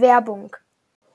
Werbung. 0.00 0.54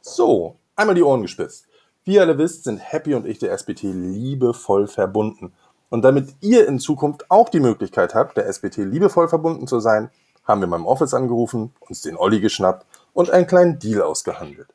So, 0.01 0.57
einmal 0.75 0.95
die 0.95 1.03
Ohren 1.03 1.21
gespitzt. 1.21 1.65
Wie 2.03 2.15
ihr 2.15 2.21
alle 2.21 2.37
wisst, 2.37 2.65
sind 2.65 2.79
Happy 2.79 3.13
und 3.13 3.25
ich 3.25 3.39
der 3.39 3.51
SBT 3.57 3.83
liebevoll 3.83 4.87
verbunden. 4.87 5.53
Und 5.89 6.03
damit 6.03 6.35
ihr 6.41 6.67
in 6.67 6.79
Zukunft 6.79 7.29
auch 7.29 7.49
die 7.49 7.59
Möglichkeit 7.59 8.15
habt, 8.15 8.35
der 8.35 8.47
SBT 8.51 8.77
liebevoll 8.77 9.27
verbunden 9.27 9.67
zu 9.67 9.79
sein, 9.79 10.09
haben 10.43 10.61
wir 10.61 10.67
beim 10.67 10.85
Office 10.85 11.13
angerufen, 11.13 11.73
uns 11.79 12.01
den 12.01 12.17
Olli 12.17 12.41
geschnappt 12.41 12.85
und 13.13 13.29
einen 13.29 13.47
kleinen 13.47 13.79
Deal 13.79 14.01
ausgehandelt. 14.01 14.67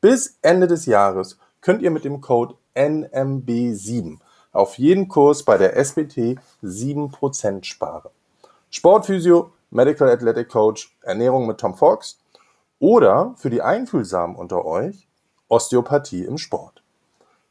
Bis 0.00 0.38
Ende 0.40 0.66
des 0.66 0.86
Jahres 0.86 1.38
könnt 1.60 1.82
ihr 1.82 1.90
mit 1.90 2.04
dem 2.04 2.20
Code 2.20 2.54
NMB7 2.74 4.18
auf 4.52 4.78
jeden 4.78 5.08
Kurs 5.08 5.42
bei 5.42 5.58
der 5.58 5.76
SBT 5.76 6.38
7% 6.62 7.64
sparen. 7.64 8.10
Sportphysio, 8.70 9.50
Medical 9.70 10.08
Athletic 10.08 10.48
Coach, 10.48 10.96
Ernährung 11.02 11.46
mit 11.46 11.58
Tom 11.58 11.74
Fox 11.74 12.18
oder 12.82 13.34
für 13.36 13.48
die 13.48 13.62
Einfühlsamen 13.62 14.34
unter 14.34 14.64
euch 14.64 15.06
Osteopathie 15.46 16.24
im 16.24 16.36
Sport. 16.36 16.82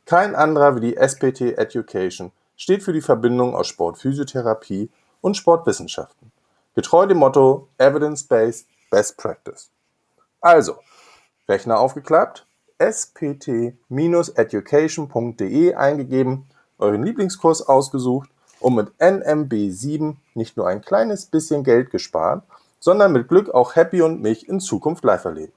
Kein 0.05 0.35
anderer 0.35 0.75
wie 0.75 0.81
die 0.81 0.97
SPT 0.97 1.57
Education 1.57 2.33
steht 2.57 2.83
für 2.83 2.91
die 2.91 2.99
Verbindung 2.99 3.55
aus 3.55 3.67
Sportphysiotherapie 3.67 4.89
und 5.21 5.37
Sportwissenschaften. 5.37 6.33
Getreu 6.75 7.05
dem 7.05 7.19
Motto 7.19 7.69
Evidence-Based 7.77 8.67
Best 8.89 9.15
Practice. 9.15 9.69
Also, 10.41 10.75
Rechner 11.47 11.79
aufgeklappt, 11.79 12.45
spt-education.de 12.79 15.75
eingegeben, 15.75 16.45
euren 16.77 17.03
Lieblingskurs 17.03 17.61
ausgesucht 17.61 18.29
und 18.59 18.75
mit 18.75 18.89
NMB7 18.99 20.17
nicht 20.33 20.57
nur 20.57 20.67
ein 20.67 20.81
kleines 20.81 21.25
bisschen 21.25 21.63
Geld 21.63 21.89
gespart, 21.89 22.43
sondern 22.81 23.13
mit 23.13 23.29
Glück 23.29 23.49
auch 23.51 23.75
Happy 23.75 24.01
und 24.01 24.21
mich 24.21 24.49
in 24.49 24.59
Zukunft 24.59 25.03
live 25.05 25.23
erleben. 25.23 25.53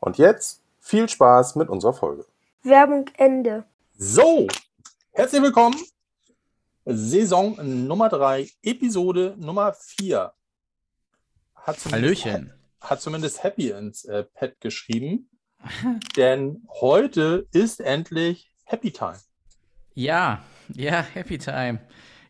Und 0.00 0.18
jetzt 0.18 0.62
viel 0.80 1.08
Spaß 1.08 1.54
mit 1.54 1.68
unserer 1.68 1.92
Folge. 1.92 2.24
Werbung 2.62 3.04
Ende. 3.18 3.64
So, 3.96 4.48
herzlich 5.12 5.42
willkommen. 5.42 5.76
Saison 6.86 7.58
Nummer 7.86 8.08
3, 8.08 8.48
Episode 8.62 9.34
Nummer 9.38 9.74
4. 9.74 10.32
Hat 11.54 11.78
Hallöchen. 11.92 12.52
Hat 12.80 13.02
zumindest 13.02 13.42
Happy 13.42 13.70
ins 13.70 14.04
äh, 14.06 14.24
Pad 14.24 14.58
geschrieben. 14.60 15.28
denn 16.16 16.66
heute 16.80 17.46
ist 17.52 17.80
endlich 17.80 18.50
Happy 18.64 18.92
Time. 18.92 19.18
Ja, 19.94 20.42
ja, 20.68 21.02
Happy 21.02 21.38
Time. 21.38 21.80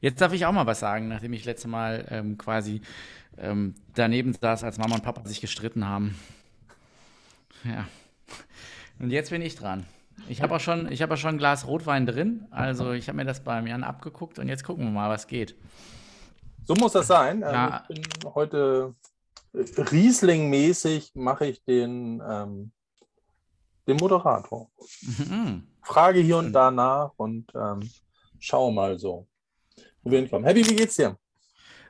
Jetzt 0.01 0.21
darf 0.21 0.33
ich 0.33 0.47
auch 0.47 0.53
mal 0.53 0.67
was 0.67 0.81
sagen, 0.81 1.09
nachdem 1.09 1.33
ich 1.33 1.45
letzte 1.45 1.69
Mal 1.69 2.07
ähm, 2.11 2.39
quasi 2.39 2.81
ähm, 3.39 3.75
daneben 3.95 4.35
saß, 4.35 4.65
als 4.65 4.79
Mama 4.79 4.97
und 4.97 5.03
Papa 5.03 5.27
sich 5.27 5.41
gestritten 5.41 5.87
haben. 5.87 6.19
Ja. 7.65 7.87
Und 8.99 9.11
jetzt 9.11 9.31
bin 9.31 9.43
ich 9.43 9.57
dran. 9.57 9.87
Ich 10.29 10.43
habe 10.43 10.57
auch, 10.57 10.61
schon, 10.61 10.89
auch 10.89 11.17
schon 11.17 11.35
ein 11.35 11.39
Glas 11.39 11.67
Rotwein 11.67 12.07
drin. 12.07 12.47
Also 12.51 12.93
ich 12.93 13.09
habe 13.09 13.17
mir 13.17 13.25
das 13.25 13.45
beim 13.45 13.67
Jan 13.67 13.85
abgeguckt 13.85 14.39
und 14.39 14.49
jetzt 14.49 14.65
gucken 14.65 14.85
wir 14.85 14.91
mal, 14.91 15.11
was 15.11 15.27
geht. 15.27 15.55
So 16.65 16.75
muss 16.75 16.93
das 16.93 17.07
sein. 17.07 17.41
Ja. 17.41 17.85
Also 17.89 17.93
ich 17.93 18.01
bin 18.01 18.35
heute 18.35 18.95
Riesling-mäßig 19.55 21.13
mache 21.15 21.47
ich 21.47 21.65
den, 21.65 22.23
ähm, 22.27 22.73
den 23.87 23.97
Moderator. 23.97 24.71
Mhm. 25.03 25.67
Frage 25.83 26.21
hier 26.21 26.39
und 26.39 26.53
da 26.53 26.71
nach 26.71 27.13
und 27.17 27.53
ähm, 27.55 27.89
schau 28.39 28.71
mal 28.71 28.99
so, 28.99 29.27
wo 30.03 30.11
wir 30.11 30.19
hinkommen. 30.19 30.45
Happy, 30.45 30.69
wie 30.69 30.77
geht's 30.77 30.97
dir? 30.97 31.17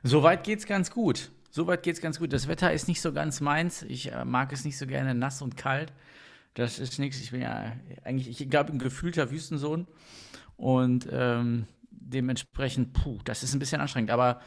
Soweit 0.03 0.43
geht's 0.43 0.65
ganz 0.65 0.91
gut. 0.91 1.31
Soweit 1.57 1.81
geht's 1.81 2.01
ganz 2.01 2.19
gut. 2.19 2.33
Das 2.33 2.47
Wetter 2.47 2.71
ist 2.71 2.87
nicht 2.87 3.01
so 3.01 3.11
ganz 3.11 3.41
meins. 3.41 3.81
Ich 3.81 4.11
äh, 4.11 4.25
mag 4.25 4.53
es 4.53 4.63
nicht 4.63 4.77
so 4.77 4.85
gerne 4.85 5.15
nass 5.15 5.41
und 5.41 5.57
kalt. 5.57 5.91
Das 6.53 6.77
ist 6.77 6.99
nichts. 6.99 7.19
Ich 7.19 7.31
bin 7.31 7.41
ja 7.41 7.75
eigentlich, 8.03 8.39
ich 8.39 8.47
glaube, 8.47 8.71
ein 8.71 8.77
gefühlter 8.77 9.31
Wüstensohn. 9.31 9.87
Und 10.55 11.09
ähm, 11.11 11.65
dementsprechend, 11.89 12.93
puh, 12.93 13.17
das 13.25 13.41
ist 13.41 13.55
ein 13.55 13.59
bisschen 13.59 13.81
anstrengend. 13.81 14.11
Aber 14.11 14.39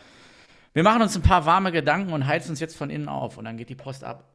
wir 0.73 0.85
machen 0.85 1.03
uns 1.03 1.17
ein 1.17 1.23
paar 1.23 1.47
warme 1.47 1.73
Gedanken 1.73 2.13
und 2.13 2.29
heizen 2.29 2.51
uns 2.51 2.61
jetzt 2.61 2.77
von 2.77 2.91
innen 2.91 3.09
auf. 3.09 3.39
Und 3.39 3.45
dann 3.45 3.57
geht 3.57 3.71
die 3.71 3.75
Post 3.75 4.05
ab. 4.05 4.33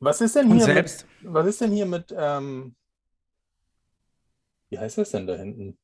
Was 0.00 0.22
ist 0.22 0.34
denn 0.34 0.50
hier? 0.50 0.66
Mit, 0.66 1.06
was 1.24 1.46
ist 1.46 1.60
denn 1.60 1.72
hier 1.72 1.84
mit, 1.84 2.14
ähm, 2.16 2.74
wie 4.70 4.78
heißt 4.78 4.96
das 4.96 5.10
denn 5.10 5.26
da 5.26 5.36
hinten? 5.36 5.76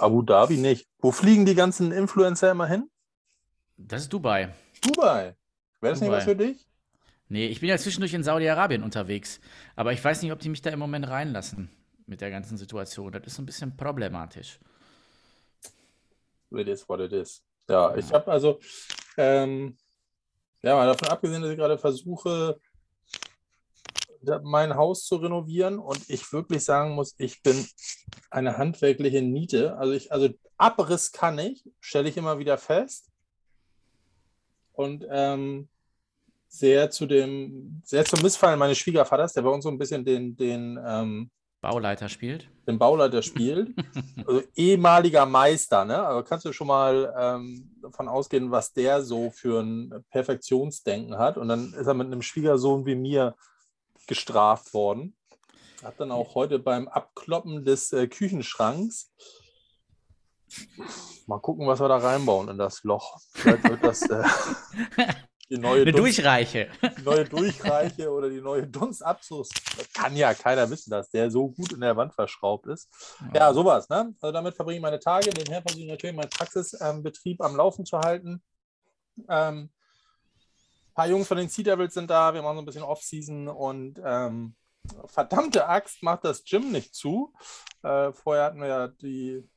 Abu 0.00 0.22
Dhabi 0.22 0.56
nicht. 0.56 0.88
Wo 0.98 1.12
fliegen 1.12 1.46
die 1.46 1.54
ganzen 1.54 1.92
Influencer 1.92 2.50
immer 2.50 2.66
hin? 2.66 2.90
Das 3.76 4.02
ist 4.02 4.12
Dubai. 4.12 4.54
Dubai. 4.82 5.36
Wäre 5.80 5.92
das 5.92 6.00
Dubai. 6.00 6.08
nicht 6.08 6.16
was 6.16 6.24
für 6.24 6.36
dich? 6.36 6.66
Nee, 7.28 7.46
ich 7.46 7.60
bin 7.60 7.68
ja 7.68 7.78
zwischendurch 7.78 8.14
in 8.14 8.22
Saudi-Arabien 8.22 8.82
unterwegs. 8.82 9.40
Aber 9.76 9.92
ich 9.92 10.04
weiß 10.04 10.22
nicht, 10.22 10.32
ob 10.32 10.38
die 10.38 10.48
mich 10.48 10.62
da 10.62 10.70
im 10.70 10.78
Moment 10.78 11.08
reinlassen 11.08 11.70
mit 12.06 12.20
der 12.20 12.30
ganzen 12.30 12.56
Situation. 12.58 13.10
Das 13.12 13.26
ist 13.26 13.38
ein 13.38 13.46
bisschen 13.46 13.76
problematisch. 13.76 14.60
It 16.50 16.68
is 16.68 16.88
what 16.88 17.00
it 17.00 17.12
is. 17.12 17.42
Ja, 17.68 17.96
ich 17.96 18.12
habe 18.12 18.30
also, 18.30 18.60
ähm, 19.16 19.76
ja, 20.62 20.76
mal 20.76 20.86
davon 20.86 21.08
abgesehen, 21.08 21.42
dass 21.42 21.50
ich 21.50 21.56
gerade 21.56 21.78
versuche, 21.78 22.60
mein 24.42 24.74
Haus 24.74 25.04
zu 25.04 25.16
renovieren 25.16 25.78
und 25.78 26.08
ich 26.08 26.32
wirklich 26.32 26.64
sagen 26.64 26.94
muss, 26.94 27.14
ich 27.18 27.42
bin 27.42 27.66
eine 28.30 28.56
handwerkliche 28.56 29.22
Niete. 29.22 29.76
Also 29.76 29.92
ich, 29.92 30.12
also 30.12 30.28
Abriss 30.56 31.12
kann 31.12 31.38
ich, 31.38 31.64
stelle 31.80 32.08
ich 32.08 32.16
immer 32.16 32.38
wieder 32.38 32.56
fest 32.56 33.10
und 34.74 35.06
ähm, 35.10 35.68
sehr 36.48 36.90
zu 36.90 37.06
dem, 37.06 37.82
sehr 37.84 38.04
zum 38.04 38.22
Missfallen 38.22 38.58
meines 38.58 38.78
Schwiegervaters, 38.78 39.32
der 39.32 39.42
bei 39.42 39.50
uns 39.50 39.64
so 39.64 39.70
ein 39.70 39.78
bisschen 39.78 40.04
den, 40.04 40.36
den 40.36 40.78
ähm, 40.86 41.30
Bauleiter 41.60 42.08
spielt. 42.08 42.48
Den 42.68 42.78
Bauleiter 42.78 43.22
spielt. 43.22 43.74
also 44.26 44.42
ehemaliger 44.54 45.24
Meister, 45.24 45.84
ne? 45.84 46.06
Also 46.06 46.22
kannst 46.22 46.44
du 46.44 46.52
schon 46.52 46.66
mal 46.66 47.12
ähm, 47.18 47.70
davon 47.80 48.06
ausgehen, 48.06 48.50
was 48.50 48.72
der 48.72 49.02
so 49.02 49.30
für 49.30 49.62
ein 49.62 50.04
Perfektionsdenken 50.10 51.16
hat. 51.16 51.38
Und 51.38 51.48
dann 51.48 51.72
ist 51.72 51.86
er 51.86 51.94
mit 51.94 52.06
einem 52.06 52.20
Schwiegersohn 52.20 52.84
wie 52.84 52.94
mir 52.94 53.34
gestraft 54.06 54.74
worden. 54.74 55.16
Hat 55.82 55.98
dann 55.98 56.12
auch 56.12 56.34
heute 56.34 56.58
beim 56.58 56.86
Abkloppen 56.86 57.64
des 57.64 57.92
äh, 57.92 58.08
Küchenschranks 58.08 59.10
Mal 61.26 61.38
gucken, 61.38 61.66
was 61.66 61.80
wir 61.80 61.88
da 61.88 61.96
reinbauen 61.96 62.48
in 62.48 62.58
das 62.58 62.84
Loch. 62.84 63.18
Vielleicht 63.32 63.64
wird 63.64 63.84
das 63.84 64.02
äh, 64.02 64.24
die 65.50 65.58
neue 65.58 65.82
Eine 65.82 65.92
Dunst, 65.92 66.18
Durchreiche. 66.18 66.68
Die 66.98 67.02
neue 67.02 67.24
Durchreiche 67.24 68.10
oder 68.10 68.28
die 68.28 68.40
neue 68.40 68.66
Dunstabzugs. 68.66 69.50
Kann 69.94 70.16
ja 70.16 70.34
keiner 70.34 70.68
wissen, 70.70 70.90
dass 70.90 71.10
der 71.10 71.30
so 71.30 71.48
gut 71.48 71.72
in 71.72 71.80
der 71.80 71.96
Wand 71.96 72.14
verschraubt 72.14 72.66
ist. 72.66 72.90
Ja, 73.32 73.40
ja 73.40 73.54
sowas. 73.54 73.88
Ne? 73.88 74.14
Also 74.20 74.32
damit 74.32 74.54
verbringe 74.54 74.76
ich 74.76 74.82
meine 74.82 75.00
Tage. 75.00 75.30
Nebenher 75.30 75.62
versuche 75.62 75.82
ich 75.82 75.88
natürlich 75.88 76.16
meinen 76.16 76.30
Praxisbetrieb 76.30 77.40
ähm, 77.40 77.46
am 77.46 77.56
Laufen 77.56 77.86
zu 77.86 77.98
halten. 77.98 78.42
Ähm, 79.28 79.70
ein 80.88 80.94
paar 80.94 81.08
Jungs 81.08 81.28
von 81.28 81.36
den 81.36 81.48
Sea 81.48 81.64
Devils 81.64 81.94
sind 81.94 82.10
da. 82.10 82.34
Wir 82.34 82.42
machen 82.42 82.56
so 82.56 82.62
ein 82.62 82.66
bisschen 82.66 82.82
Off-Season 82.82 83.48
und 83.48 84.00
ähm, 84.04 84.54
verdammte 85.06 85.68
Axt 85.68 86.02
macht 86.02 86.24
das 86.24 86.44
Gym 86.44 86.70
nicht 86.72 86.94
zu. 86.94 87.32
Äh, 87.82 88.12
vorher 88.12 88.44
hatten 88.44 88.60
wir 88.60 88.68
ja 88.68 88.88
die 88.88 89.48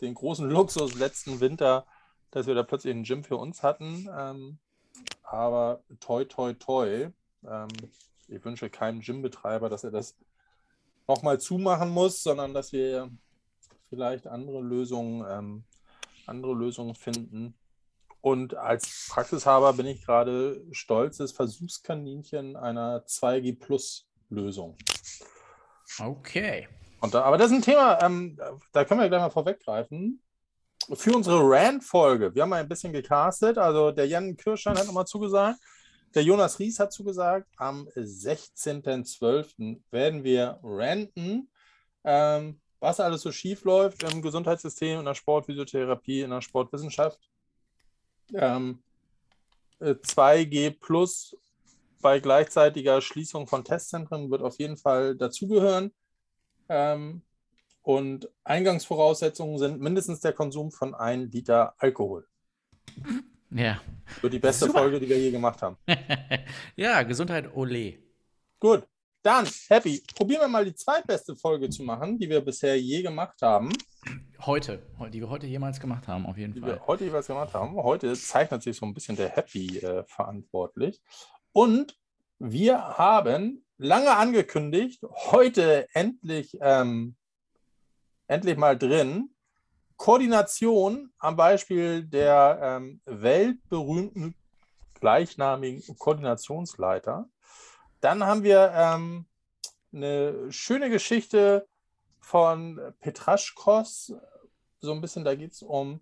den 0.00 0.14
großen 0.14 0.48
Luxus 0.48 0.94
letzten 0.94 1.40
Winter, 1.40 1.86
dass 2.30 2.46
wir 2.46 2.54
da 2.54 2.62
plötzlich 2.62 2.94
ein 2.94 3.04
Gym 3.04 3.24
für 3.24 3.36
uns 3.36 3.62
hatten. 3.62 4.08
Ähm, 4.16 4.58
aber 5.22 5.82
toi, 6.00 6.24
toi, 6.24 6.52
toi. 6.54 7.10
Ähm, 7.46 7.68
ich 8.28 8.44
wünsche 8.44 8.70
keinem 8.70 9.00
Gymbetreiber, 9.00 9.68
dass 9.68 9.84
er 9.84 9.90
das 9.90 10.16
nochmal 11.06 11.40
zumachen 11.40 11.90
muss, 11.90 12.22
sondern 12.22 12.52
dass 12.54 12.72
wir 12.72 13.10
vielleicht 13.88 14.26
andere 14.26 14.60
Lösungen, 14.60 15.24
ähm, 15.28 15.64
andere 16.26 16.54
Lösungen 16.54 16.94
finden. 16.94 17.54
Und 18.20 18.54
als 18.54 19.08
Praxishaber 19.10 19.72
bin 19.72 19.86
ich 19.86 20.04
gerade 20.04 20.62
stolzes 20.72 21.32
Versuchskaninchen 21.32 22.56
einer 22.56 23.06
2G 23.06 23.58
Plus 23.58 24.06
Lösung. 24.28 24.76
Okay. 25.98 26.68
Und 27.00 27.14
da, 27.14 27.22
aber 27.22 27.38
das 27.38 27.50
ist 27.50 27.56
ein 27.56 27.62
Thema, 27.62 28.02
ähm, 28.02 28.38
da 28.72 28.84
können 28.84 29.00
wir 29.00 29.08
gleich 29.08 29.20
mal 29.20 29.30
vorweggreifen. 29.30 30.20
Für 30.94 31.14
unsere 31.14 31.40
Rand-Folge, 31.42 32.34
wir 32.34 32.42
haben 32.42 32.50
mal 32.50 32.60
ein 32.60 32.68
bisschen 32.68 32.92
gecastet, 32.92 33.58
also 33.58 33.90
der 33.90 34.06
Jan 34.06 34.36
Kirschstein 34.36 34.76
hat 34.76 34.86
nochmal 34.86 35.06
zugesagt, 35.06 35.58
der 36.14 36.22
Jonas 36.22 36.58
Ries 36.58 36.80
hat 36.80 36.92
zugesagt, 36.92 37.46
am 37.56 37.86
16.12. 37.88 39.80
werden 39.90 40.24
wir 40.24 40.58
ranten, 40.62 41.50
ähm, 42.04 42.60
was 42.80 43.00
alles 43.00 43.22
so 43.22 43.32
schief 43.32 43.64
läuft 43.64 44.02
im 44.04 44.22
Gesundheitssystem, 44.22 45.00
in 45.00 45.04
der 45.04 45.14
Sportphysiotherapie, 45.14 46.22
in 46.22 46.30
der 46.30 46.40
Sportwissenschaft. 46.40 47.18
Ähm, 48.34 48.82
2G 49.80 50.66
äh, 50.66 50.70
plus 50.70 51.36
bei 52.00 52.20
gleichzeitiger 52.20 53.00
Schließung 53.00 53.46
von 53.46 53.64
Testzentren 53.64 54.30
wird 54.30 54.42
auf 54.42 54.58
jeden 54.58 54.76
Fall 54.76 55.16
dazugehören. 55.16 55.92
Ähm, 56.68 57.22
und 57.82 58.28
Eingangsvoraussetzungen 58.44 59.58
sind 59.58 59.80
mindestens 59.80 60.20
der 60.20 60.32
Konsum 60.32 60.70
von 60.70 60.94
1 60.94 61.32
Liter 61.32 61.74
Alkohol. 61.78 62.26
Ja. 63.50 63.80
Wird 64.20 64.32
die 64.32 64.38
beste 64.38 64.66
Super. 64.66 64.80
Folge, 64.80 65.00
die 65.00 65.08
wir 65.08 65.18
je 65.18 65.30
gemacht 65.30 65.62
haben. 65.62 65.76
ja, 66.76 67.02
Gesundheit, 67.02 67.54
ole. 67.54 67.98
Gut. 68.60 68.86
Dann, 69.22 69.46
Happy, 69.68 70.02
probieren 70.14 70.42
wir 70.42 70.48
mal 70.48 70.64
die 70.64 70.74
zweitbeste 70.74 71.34
Folge 71.34 71.68
zu 71.70 71.82
machen, 71.82 72.18
die 72.18 72.28
wir 72.28 72.40
bisher 72.40 72.80
je 72.80 73.02
gemacht 73.02 73.42
haben. 73.42 73.72
Heute, 74.46 74.86
die 75.12 75.20
wir 75.20 75.28
heute 75.28 75.46
jemals 75.46 75.80
gemacht 75.80 76.06
haben, 76.06 76.24
auf 76.24 76.38
jeden 76.38 76.54
die 76.54 76.60
Fall. 76.60 76.76
Wir 76.76 76.86
heute 76.86 77.04
jeweils 77.04 77.26
gemacht 77.26 77.52
haben. 77.52 77.74
Heute 77.76 78.14
zeichnet 78.14 78.62
sich 78.62 78.76
so 78.76 78.86
ein 78.86 78.94
bisschen 78.94 79.16
der 79.16 79.30
Happy 79.30 79.78
äh, 79.78 80.04
verantwortlich. 80.04 81.02
Und 81.52 81.98
wir 82.38 82.78
haben 82.78 83.64
lange 83.78 84.16
angekündigt, 84.16 85.02
heute 85.30 85.86
endlich, 85.94 86.58
ähm, 86.60 87.16
endlich 88.26 88.56
mal 88.58 88.76
drin, 88.76 89.30
Koordination 89.96 91.12
am 91.18 91.36
Beispiel 91.36 92.04
der 92.04 92.60
ähm, 92.62 93.00
weltberühmten 93.04 94.34
gleichnamigen 94.94 95.82
Koordinationsleiter. 95.98 97.28
Dann 98.00 98.24
haben 98.24 98.42
wir 98.42 98.72
ähm, 98.74 99.26
eine 99.92 100.52
schöne 100.52 100.90
Geschichte 100.90 101.66
von 102.20 102.80
Petraschkos. 103.00 104.14
So 104.80 104.92
ein 104.92 105.00
bisschen, 105.00 105.24
da 105.24 105.34
geht 105.34 105.52
es 105.52 105.62
um 105.62 106.00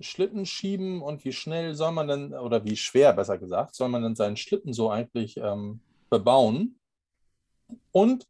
Schlittenschieben 0.00 1.00
und 1.00 1.24
wie 1.24 1.32
schnell 1.32 1.74
soll 1.74 1.92
man 1.92 2.08
denn, 2.08 2.34
oder 2.34 2.64
wie 2.64 2.76
schwer 2.76 3.12
besser 3.12 3.38
gesagt, 3.38 3.74
soll 3.74 3.88
man 3.88 4.02
denn 4.02 4.16
seinen 4.16 4.36
Schlitten 4.36 4.72
so 4.72 4.90
eigentlich 4.90 5.36
ähm, 5.36 5.80
bebauen. 6.10 6.78
Und 7.92 8.26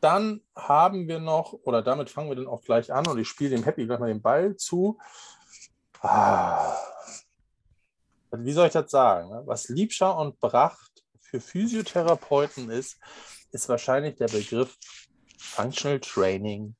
dann 0.00 0.42
haben 0.54 1.08
wir 1.08 1.18
noch, 1.18 1.54
oder 1.64 1.82
damit 1.82 2.10
fangen 2.10 2.28
wir 2.28 2.36
dann 2.36 2.46
auch 2.46 2.62
gleich 2.62 2.92
an 2.92 3.06
und 3.06 3.18
ich 3.18 3.28
spiele 3.28 3.56
dem 3.56 3.64
Happy 3.64 3.86
gleich 3.86 3.98
mal 3.98 4.08
den 4.08 4.20
Ball 4.20 4.56
zu. 4.56 4.98
Ah. 6.00 6.76
Wie 8.30 8.52
soll 8.52 8.66
ich 8.66 8.72
das 8.72 8.90
sagen? 8.90 9.30
Ne? 9.30 9.42
Was 9.46 9.68
Liebscher 9.68 10.18
und 10.18 10.38
Bracht 10.40 11.02
für 11.20 11.40
Physiotherapeuten 11.40 12.70
ist, 12.70 12.98
ist 13.52 13.68
wahrscheinlich 13.68 14.16
der 14.16 14.26
Begriff 14.26 14.76
Functional 15.38 16.00
Training 16.00 16.74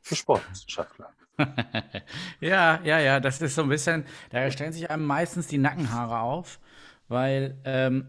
für 0.00 0.16
Sportwissenschaftler. 0.16 1.12
ja, 2.40 2.80
ja, 2.82 2.98
ja, 2.98 3.20
das 3.20 3.40
ist 3.40 3.54
so 3.54 3.62
ein 3.62 3.68
bisschen, 3.68 4.06
da 4.30 4.50
stellen 4.50 4.72
sich 4.72 4.90
einem 4.90 5.04
meistens 5.04 5.48
die 5.48 5.58
Nackenhaare 5.58 6.20
auf, 6.20 6.60
weil 7.08 7.58
ähm, 7.64 8.08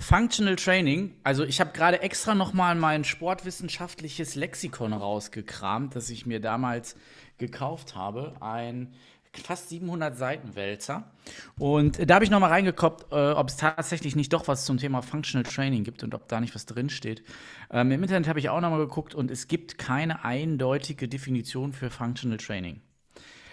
Functional 0.00 0.54
Training, 0.56 1.16
also 1.24 1.44
ich 1.44 1.60
habe 1.60 1.72
gerade 1.72 2.00
extra 2.02 2.34
noch 2.34 2.52
mal 2.52 2.76
mein 2.76 3.02
sportwissenschaftliches 3.02 4.36
Lexikon 4.36 4.92
rausgekramt, 4.92 5.96
das 5.96 6.08
ich 6.08 6.24
mir 6.24 6.40
damals 6.40 6.96
gekauft 7.36 7.96
habe, 7.96 8.36
ein 8.40 8.94
fast 9.32 9.68
700 9.68 10.16
Seiten 10.16 10.54
Wälzer. 10.54 11.10
Und 11.58 12.08
da 12.08 12.14
habe 12.14 12.24
ich 12.24 12.30
noch 12.30 12.40
mal 12.40 12.48
reingeguckt, 12.48 13.12
äh, 13.12 13.32
ob 13.32 13.48
es 13.48 13.56
tatsächlich 13.56 14.16
nicht 14.16 14.32
doch 14.32 14.48
was 14.48 14.64
zum 14.64 14.78
Thema 14.78 15.02
Functional 15.02 15.44
Training 15.44 15.84
gibt 15.84 16.02
und 16.02 16.14
ob 16.14 16.28
da 16.28 16.40
nicht 16.40 16.54
was 16.54 16.64
drin 16.66 16.90
steht. 16.90 17.22
Ähm, 17.70 17.90
Im 17.90 18.02
Internet 18.02 18.28
habe 18.28 18.38
ich 18.38 18.48
auch 18.48 18.60
noch 18.60 18.70
mal 18.70 18.78
geguckt 18.78 19.14
und 19.14 19.30
es 19.30 19.48
gibt 19.48 19.78
keine 19.78 20.24
eindeutige 20.24 21.08
Definition 21.08 21.72
für 21.72 21.90
Functional 21.90 22.38
Training. 22.38 22.80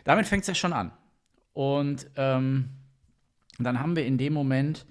Damit 0.03 0.27
fängt 0.27 0.41
es 0.41 0.47
ja 0.47 0.55
schon 0.55 0.73
an. 0.73 0.91
Und 1.53 2.07
ähm, 2.15 2.69
dann 3.59 3.79
haben 3.79 3.95
wir 3.95 4.05
in 4.05 4.17
dem 4.17 4.33
Moment 4.33 4.85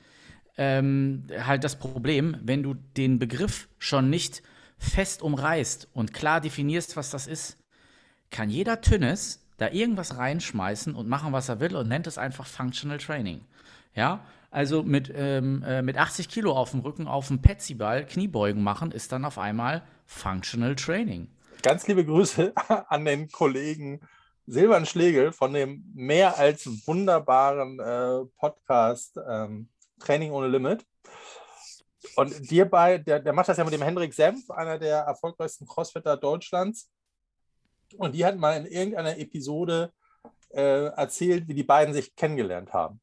ähm, 0.56 1.24
halt 1.38 1.64
das 1.64 1.76
Problem, 1.76 2.36
wenn 2.42 2.62
du 2.62 2.74
den 2.96 3.18
Begriff 3.18 3.68
schon 3.78 4.10
nicht 4.10 4.42
fest 4.78 5.22
umreißt 5.22 5.88
und 5.94 6.12
klar 6.12 6.40
definierst, 6.40 6.96
was 6.96 7.10
das 7.10 7.26
ist, 7.26 7.56
kann 8.30 8.50
jeder 8.50 8.80
Tünnes 8.80 9.40
da 9.56 9.70
irgendwas 9.70 10.16
reinschmeißen 10.16 10.94
und 10.94 11.08
machen, 11.08 11.32
was 11.32 11.48
er 11.48 11.60
will 11.60 11.76
und 11.76 11.88
nennt 11.88 12.06
es 12.06 12.18
einfach 12.18 12.46
Functional 12.46 12.98
Training. 12.98 13.40
Ja, 13.94 14.24
also 14.50 14.82
mit, 14.82 15.12
ähm, 15.14 15.62
äh, 15.64 15.82
mit 15.82 15.96
80 15.96 16.28
Kilo 16.28 16.52
auf 16.52 16.72
dem 16.72 16.80
Rücken 16.80 17.06
auf 17.06 17.28
dem 17.28 17.40
Petsyball 17.40 18.06
Kniebeugen 18.06 18.62
machen, 18.62 18.92
ist 18.92 19.12
dann 19.12 19.24
auf 19.24 19.38
einmal 19.38 19.82
Functional 20.06 20.74
Training. 20.74 21.28
Ganz 21.62 21.86
liebe 21.86 22.04
Grüße 22.04 22.52
an 22.88 23.04
den 23.04 23.30
Kollegen 23.30 24.00
Silvan 24.46 24.84
Schlegel 24.84 25.32
von 25.32 25.54
dem 25.54 25.84
mehr 25.94 26.36
als 26.36 26.66
wunderbaren 26.86 27.80
äh, 27.80 28.26
Podcast 28.38 29.18
ähm, 29.26 29.68
Training 30.00 30.32
ohne 30.32 30.48
Limit. 30.48 30.84
Und 32.16 32.50
dir 32.50 32.66
bei, 32.66 32.98
der, 32.98 33.20
der 33.20 33.32
macht 33.32 33.48
das 33.48 33.56
ja 33.56 33.64
mit 33.64 33.72
dem 33.72 33.82
Hendrik 33.82 34.14
Senf, 34.14 34.50
einer 34.50 34.78
der 34.78 34.98
erfolgreichsten 34.98 35.66
Crossfitter 35.66 36.16
Deutschlands. 36.16 36.90
Und 37.96 38.14
die 38.14 38.24
hat 38.24 38.36
mal 38.36 38.56
in 38.56 38.66
irgendeiner 38.66 39.18
Episode 39.18 39.92
äh, 40.50 40.86
erzählt, 40.86 41.48
wie 41.48 41.54
die 41.54 41.64
beiden 41.64 41.94
sich 41.94 42.14
kennengelernt 42.14 42.72
haben. 42.72 43.00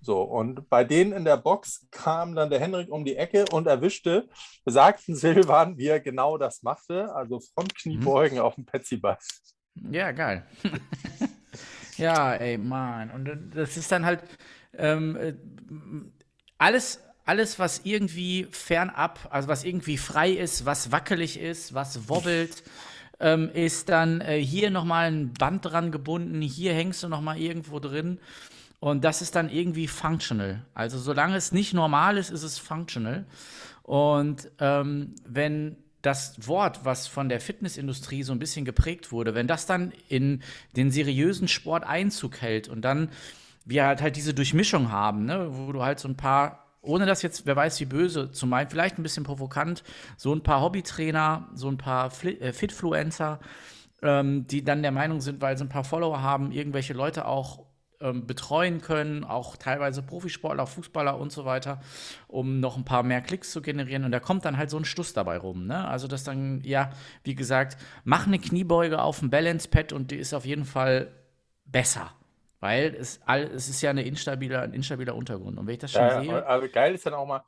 So, 0.00 0.20
und 0.20 0.68
bei 0.68 0.84
denen 0.84 1.12
in 1.12 1.24
der 1.24 1.38
Box 1.38 1.86
kam 1.90 2.34
dann 2.34 2.50
der 2.50 2.60
Henrik 2.60 2.90
um 2.90 3.06
die 3.06 3.16
Ecke 3.16 3.46
und 3.50 3.66
erwischte 3.66 4.28
besagten 4.62 5.16
Silvan, 5.16 5.78
wie 5.78 5.86
er 5.86 6.00
genau 6.00 6.36
das 6.36 6.62
machte, 6.62 7.14
also 7.14 7.40
Frontkniebeugen 7.40 8.36
mhm. 8.36 8.44
auf 8.44 8.54
dem 8.54 8.66
Petsyball. 8.66 9.16
Ja, 9.90 10.12
geil. 10.12 10.46
ja, 11.96 12.34
ey, 12.34 12.58
Mann. 12.58 13.10
Und 13.12 13.54
das 13.54 13.78
ist 13.78 13.90
dann 13.90 14.04
halt 14.04 14.22
ähm, 14.74 15.16
äh, 15.16 15.34
alles, 16.58 17.00
alles, 17.24 17.58
was 17.58 17.80
irgendwie 17.84 18.46
fernab, 18.50 19.28
also 19.30 19.48
was 19.48 19.64
irgendwie 19.64 19.96
frei 19.96 20.30
ist, 20.30 20.66
was 20.66 20.92
wackelig 20.92 21.38
ist, 21.38 21.74
was 21.74 22.08
wobbelt, 22.08 22.62
ähm, 23.20 23.50
ist 23.52 23.88
dann 23.88 24.20
äh, 24.20 24.38
hier 24.38 24.70
nochmal 24.70 25.10
ein 25.10 25.32
Band 25.32 25.64
dran 25.64 25.92
gebunden, 25.92 26.42
hier 26.42 26.74
hängst 26.74 27.02
du 27.02 27.08
nochmal 27.08 27.38
irgendwo 27.38 27.78
drin. 27.78 28.18
Und 28.80 29.02
das 29.02 29.22
ist 29.22 29.34
dann 29.34 29.48
irgendwie 29.48 29.88
functional. 29.88 30.62
Also 30.74 30.98
solange 30.98 31.36
es 31.36 31.52
nicht 31.52 31.72
normal 31.72 32.18
ist, 32.18 32.30
ist 32.30 32.42
es 32.42 32.58
functional. 32.58 33.24
Und 33.82 34.50
ähm, 34.58 35.14
wenn 35.26 35.76
das 36.02 36.46
Wort, 36.46 36.84
was 36.84 37.06
von 37.06 37.30
der 37.30 37.40
Fitnessindustrie 37.40 38.22
so 38.22 38.32
ein 38.32 38.38
bisschen 38.38 38.66
geprägt 38.66 39.10
wurde, 39.10 39.34
wenn 39.34 39.46
das 39.46 39.64
dann 39.64 39.92
in 40.08 40.42
den 40.76 40.90
seriösen 40.90 41.48
Sport 41.48 41.84
Einzug 41.84 42.42
hält 42.42 42.68
und 42.68 42.82
dann 42.82 43.08
wir 43.64 43.86
halt, 43.86 44.02
halt 44.02 44.16
diese 44.16 44.34
Durchmischung 44.34 44.90
haben, 44.90 45.24
ne, 45.24 45.48
wo 45.50 45.72
du 45.72 45.82
halt 45.82 45.98
so 45.98 46.08
ein 46.08 46.16
paar 46.16 46.60
ohne 46.86 47.06
das 47.06 47.22
jetzt, 47.22 47.46
wer 47.46 47.56
weiß 47.56 47.80
wie 47.80 47.86
böse 47.86 48.30
zu 48.30 48.46
meinen, 48.46 48.68
vielleicht 48.68 48.98
ein 48.98 49.02
bisschen 49.02 49.24
provokant, 49.24 49.82
so 50.16 50.34
ein 50.34 50.42
paar 50.42 50.60
Hobbytrainer, 50.60 51.48
so 51.54 51.68
ein 51.68 51.78
paar 51.78 52.12
äh, 52.24 52.52
Fitfluencer, 52.52 53.40
ähm, 54.02 54.46
die 54.46 54.62
dann 54.62 54.82
der 54.82 54.92
Meinung 54.92 55.20
sind, 55.20 55.40
weil 55.40 55.56
sie 55.56 55.64
ein 55.64 55.70
paar 55.70 55.84
Follower 55.84 56.20
haben, 56.20 56.52
irgendwelche 56.52 56.92
Leute 56.92 57.26
auch 57.26 57.64
ähm, 58.00 58.26
betreuen 58.26 58.80
können, 58.80 59.24
auch 59.24 59.56
teilweise 59.56 60.02
Profisportler, 60.02 60.66
Fußballer 60.66 61.18
und 61.18 61.32
so 61.32 61.44
weiter, 61.44 61.80
um 62.28 62.60
noch 62.60 62.76
ein 62.76 62.84
paar 62.84 63.02
mehr 63.02 63.22
Klicks 63.22 63.50
zu 63.50 63.62
generieren. 63.62 64.04
Und 64.04 64.12
da 64.12 64.20
kommt 64.20 64.44
dann 64.44 64.56
halt 64.56 64.68
so 64.68 64.76
ein 64.76 64.84
Stuss 64.84 65.12
dabei 65.14 65.38
rum. 65.38 65.66
Ne? 65.66 65.86
Also, 65.88 66.06
das 66.06 66.24
dann, 66.24 66.60
ja, 66.64 66.90
wie 67.22 67.34
gesagt, 67.34 67.78
mach 68.04 68.26
eine 68.26 68.38
Kniebeuge 68.38 69.00
auf 69.00 69.20
dem 69.20 69.30
Balance-Pad 69.30 69.92
und 69.92 70.10
die 70.10 70.16
ist 70.16 70.34
auf 70.34 70.44
jeden 70.44 70.64
Fall 70.64 71.12
besser. 71.64 72.12
Weil 72.60 72.94
es, 72.94 73.20
es 73.26 73.68
ist 73.68 73.82
ja 73.82 73.90
eine 73.90 74.02
instabile, 74.02 74.60
ein 74.60 74.72
instabiler 74.72 75.14
Untergrund. 75.14 75.58
Und 75.58 75.66
wenn 75.66 75.74
ich 75.74 75.80
das 75.80 75.92
schon 75.92 76.02
ja, 76.02 76.22
sehe. 76.22 76.46
Aber 76.46 76.68
geil 76.68 76.94
ist 76.94 77.04
dann 77.04 77.14
auch 77.14 77.26
mal, 77.26 77.44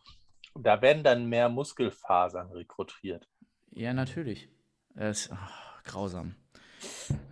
da 0.54 0.80
werden 0.82 1.02
dann 1.02 1.26
mehr 1.26 1.48
Muskelfasern 1.48 2.50
rekrutiert. 2.52 3.28
Ja, 3.70 3.92
natürlich. 3.92 4.48
Das 4.94 5.26
ist 5.26 5.32
oh, 5.32 5.36
grausam. 5.84 6.34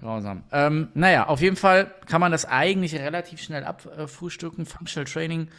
Grausam. 0.00 0.45
Ähm, 0.52 0.88
naja, 0.95 1.26
auf 1.26 1.40
jeden 1.40 1.57
Fall 1.57 1.95
kann 2.07 2.21
man 2.21 2.33
das 2.33 2.45
eigentlich 2.45 2.95
relativ 2.95 3.40
schnell 3.43 3.64
abfrühstücken. 3.64 4.66
Functional 4.66 5.11
Training. 5.11 5.50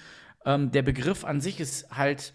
Ähm, 0.46 0.72
der 0.72 0.82
Begriff 0.84 1.26
an 1.26 1.42
sich 1.42 1.60
ist 1.60 1.90
halt 1.96 2.34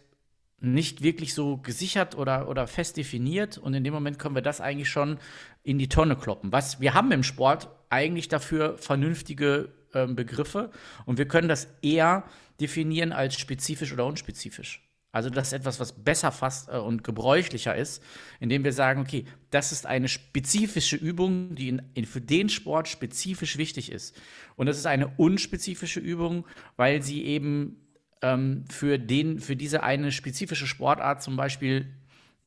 nicht 0.61 1.03
wirklich 1.03 1.35
so 1.35 1.57
gesichert 1.57 2.17
oder, 2.17 2.49
oder 2.49 2.67
fest 2.67 2.97
definiert. 2.97 3.59
Und 3.59 3.75
in 3.75 3.85
dem 3.85 3.95
Moment 3.95 4.19
können 4.19 4.35
wir 4.35 4.43
das 4.43 4.61
eigentlich 4.61 4.91
schon 4.91 5.19
in 5.63 5.79
die 5.79 5.89
Tonne 5.89 6.17
kloppen. 6.17 6.53
Was 6.53 6.81
wir 6.81 6.95
haben 6.95 7.11
im 7.13 7.23
Sport 7.23 7.69
eigentlich 7.89 8.29
dafür 8.29 8.79
vernünftige 8.79 9.71
ähm, 9.95 10.17
Begriffe 10.17 10.71
und 11.07 11.19
wir 11.19 11.27
können 11.27 11.49
das 11.49 11.69
eher 11.83 12.25
definieren 12.61 13.13
als 13.13 13.39
spezifisch 13.39 13.93
oder 13.93 14.07
unspezifisch. 14.07 14.87
Also 15.13 15.29
das 15.29 15.49
ist 15.49 15.55
etwas, 15.55 15.81
was 15.81 15.93
besser 15.93 16.31
fasst 16.31 16.69
äh, 16.69 16.77
und 16.77 17.03
gebräuchlicher 17.03 17.75
ist, 17.75 18.03
indem 18.39 18.63
wir 18.63 18.73
sagen, 18.73 19.01
okay, 19.01 19.25
das 19.51 19.73
ist 19.73 19.87
eine 19.87 20.09
spezifische 20.09 20.97
Übung, 20.97 21.57
die 21.57 21.69
in, 21.69 21.83
in, 21.95 22.05
für 22.05 22.21
den 22.21 22.49
Sport 22.49 22.87
spezifisch 22.87 23.59
wichtig 23.59 23.91
ist. 23.91 24.17
Und 24.55 24.67
das 24.67 24.79
ist 24.79 24.87
eine 24.87 25.09
unspezifische 25.17 25.99
Übung, 25.99 26.47
weil 26.77 27.03
sie 27.03 27.25
eben 27.25 27.80
ähm, 28.23 28.65
für, 28.71 28.99
den, 28.99 29.39
für 29.39 29.57
diese 29.57 29.83
eine 29.83 30.13
spezifische 30.13 30.67
Sportart 30.67 31.23
zum 31.23 31.37
Beispiel 31.37 31.87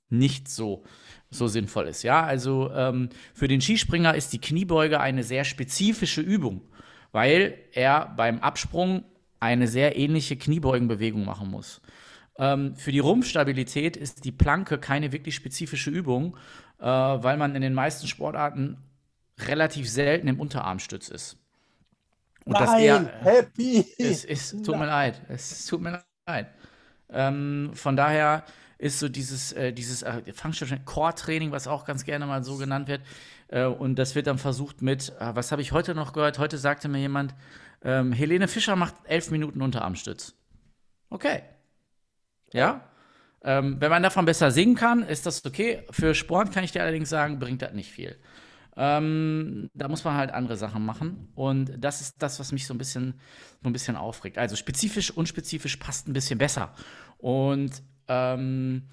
nicht 0.10 0.48
so, 0.48 0.84
so 1.30 1.48
sinnvoll 1.48 1.88
ist. 1.88 2.04
Ja, 2.04 2.24
also 2.24 2.72
ähm, 2.72 3.10
für 3.34 3.48
den 3.48 3.62
Skispringer 3.62 4.16
ist 4.16 4.34
die 4.34 4.42
Kniebeuge 4.42 5.00
eine 5.00 5.24
sehr 5.24 5.44
spezifische 5.44 6.22
Übung 6.22 6.62
weil 7.14 7.60
er 7.72 8.08
beim 8.18 8.40
Absprung 8.40 9.06
eine 9.40 9.68
sehr 9.68 9.98
ähnliche 9.98 10.36
Kniebeugenbewegung 10.36 11.24
machen 11.24 11.50
muss. 11.50 11.82
Ähm, 12.38 12.76
für 12.76 12.92
die 12.92 13.00
Rumpfstabilität 13.00 13.96
ist 13.96 14.26
die 14.26 14.32
Planke 14.32 14.80
keine 14.80 15.12
wirklich 15.14 15.36
spezifische 15.36 15.92
Übung, 15.92 16.36
äh, 16.80 16.86
weil 16.86 17.38
man 17.38 17.56
in 17.56 17.62
den 17.62 17.74
meisten 17.74 18.08
Sportarten 18.08 18.78
relativ 19.48 19.90
selten 19.90 20.28
im 20.28 20.40
Unterarmstütz 20.40 21.08
ist. 21.08 21.38
Und 22.46 22.54
Nein, 22.54 22.66
das 22.66 22.80
eher, 22.80 23.20
happy. 23.22 23.86
Es, 23.98 24.26
es 24.26 24.52
tut 24.52 24.78
mir 24.78 24.86
leid. 24.86 25.22
Es 25.30 25.66
tut 25.66 25.82
mir 25.82 26.04
leid. 26.28 26.48
Ähm, 27.10 27.72
von 27.74 27.96
daher 27.96 28.44
ist 28.78 29.00
so 29.00 29.08
dieses, 29.08 29.54
äh, 29.54 29.72
dieses 29.72 30.02
äh, 30.02 30.22
Core-Training, 30.84 31.52
was 31.52 31.68
auch 31.68 31.86
ganz 31.86 32.04
gerne 32.04 32.26
mal 32.26 32.44
so 32.44 32.58
genannt 32.58 32.90
wird. 32.90 33.02
Äh, 33.48 33.66
und 33.66 33.96
das 33.96 34.16
wird 34.16 34.28
dann 34.28 34.38
versucht 34.38 34.82
mit, 34.82 35.14
äh, 35.20 35.36
was 35.36 35.52
habe 35.52 35.62
ich 35.62 35.72
heute 35.72 35.96
noch 35.96 36.12
gehört? 36.12 36.40
Heute 36.40 36.58
sagte 36.58 36.90
mir 36.90 37.00
jemand, 37.00 37.34
ähm, 37.84 38.12
Helene 38.12 38.48
Fischer 38.48 38.76
macht 38.76 38.96
elf 39.06 39.32
Minuten 39.32 39.62
Unterarmstütz. 39.62 40.34
Okay. 41.10 41.44
Ja? 42.52 42.82
Ähm, 43.44 43.78
wenn 43.80 43.90
man 43.90 44.04
davon 44.04 44.26
besser 44.26 44.52
singen 44.52 44.76
kann, 44.76 45.04
ist 45.04 45.26
das 45.26 45.46
okay. 45.46 45.84
Für 45.92 46.16
Sport 46.16 46.52
kann 46.54 46.64
ich 46.64 46.72
dir 46.72 46.82
allerdings 46.82 47.10
sagen, 47.10 47.40
bringt 47.40 47.62
das 47.62 47.74
nicht 47.74 47.92
viel. 47.92 48.18
Ähm, 48.76 49.70
da 49.74 49.88
muss 49.88 50.04
man 50.04 50.16
halt 50.16 50.32
andere 50.32 50.58
Sachen 50.58 50.86
machen. 50.86 51.30
Und 51.36 51.74
das 51.78 52.02
ist 52.02 52.16
das, 52.20 52.40
was 52.40 52.52
mich 52.52 52.66
so 52.66 52.74
ein 52.74 52.78
bisschen, 52.78 53.20
so 53.62 53.70
ein 53.70 53.74
bisschen 53.74 53.96
aufregt. 53.96 54.38
Also 54.38 54.56
spezifisch, 54.56 55.12
unspezifisch 55.12 55.78
passt 55.78 56.08
ein 56.08 56.14
bisschen 56.14 56.38
besser. 56.40 56.74
Und 57.18 57.72
ähm, 58.08 58.84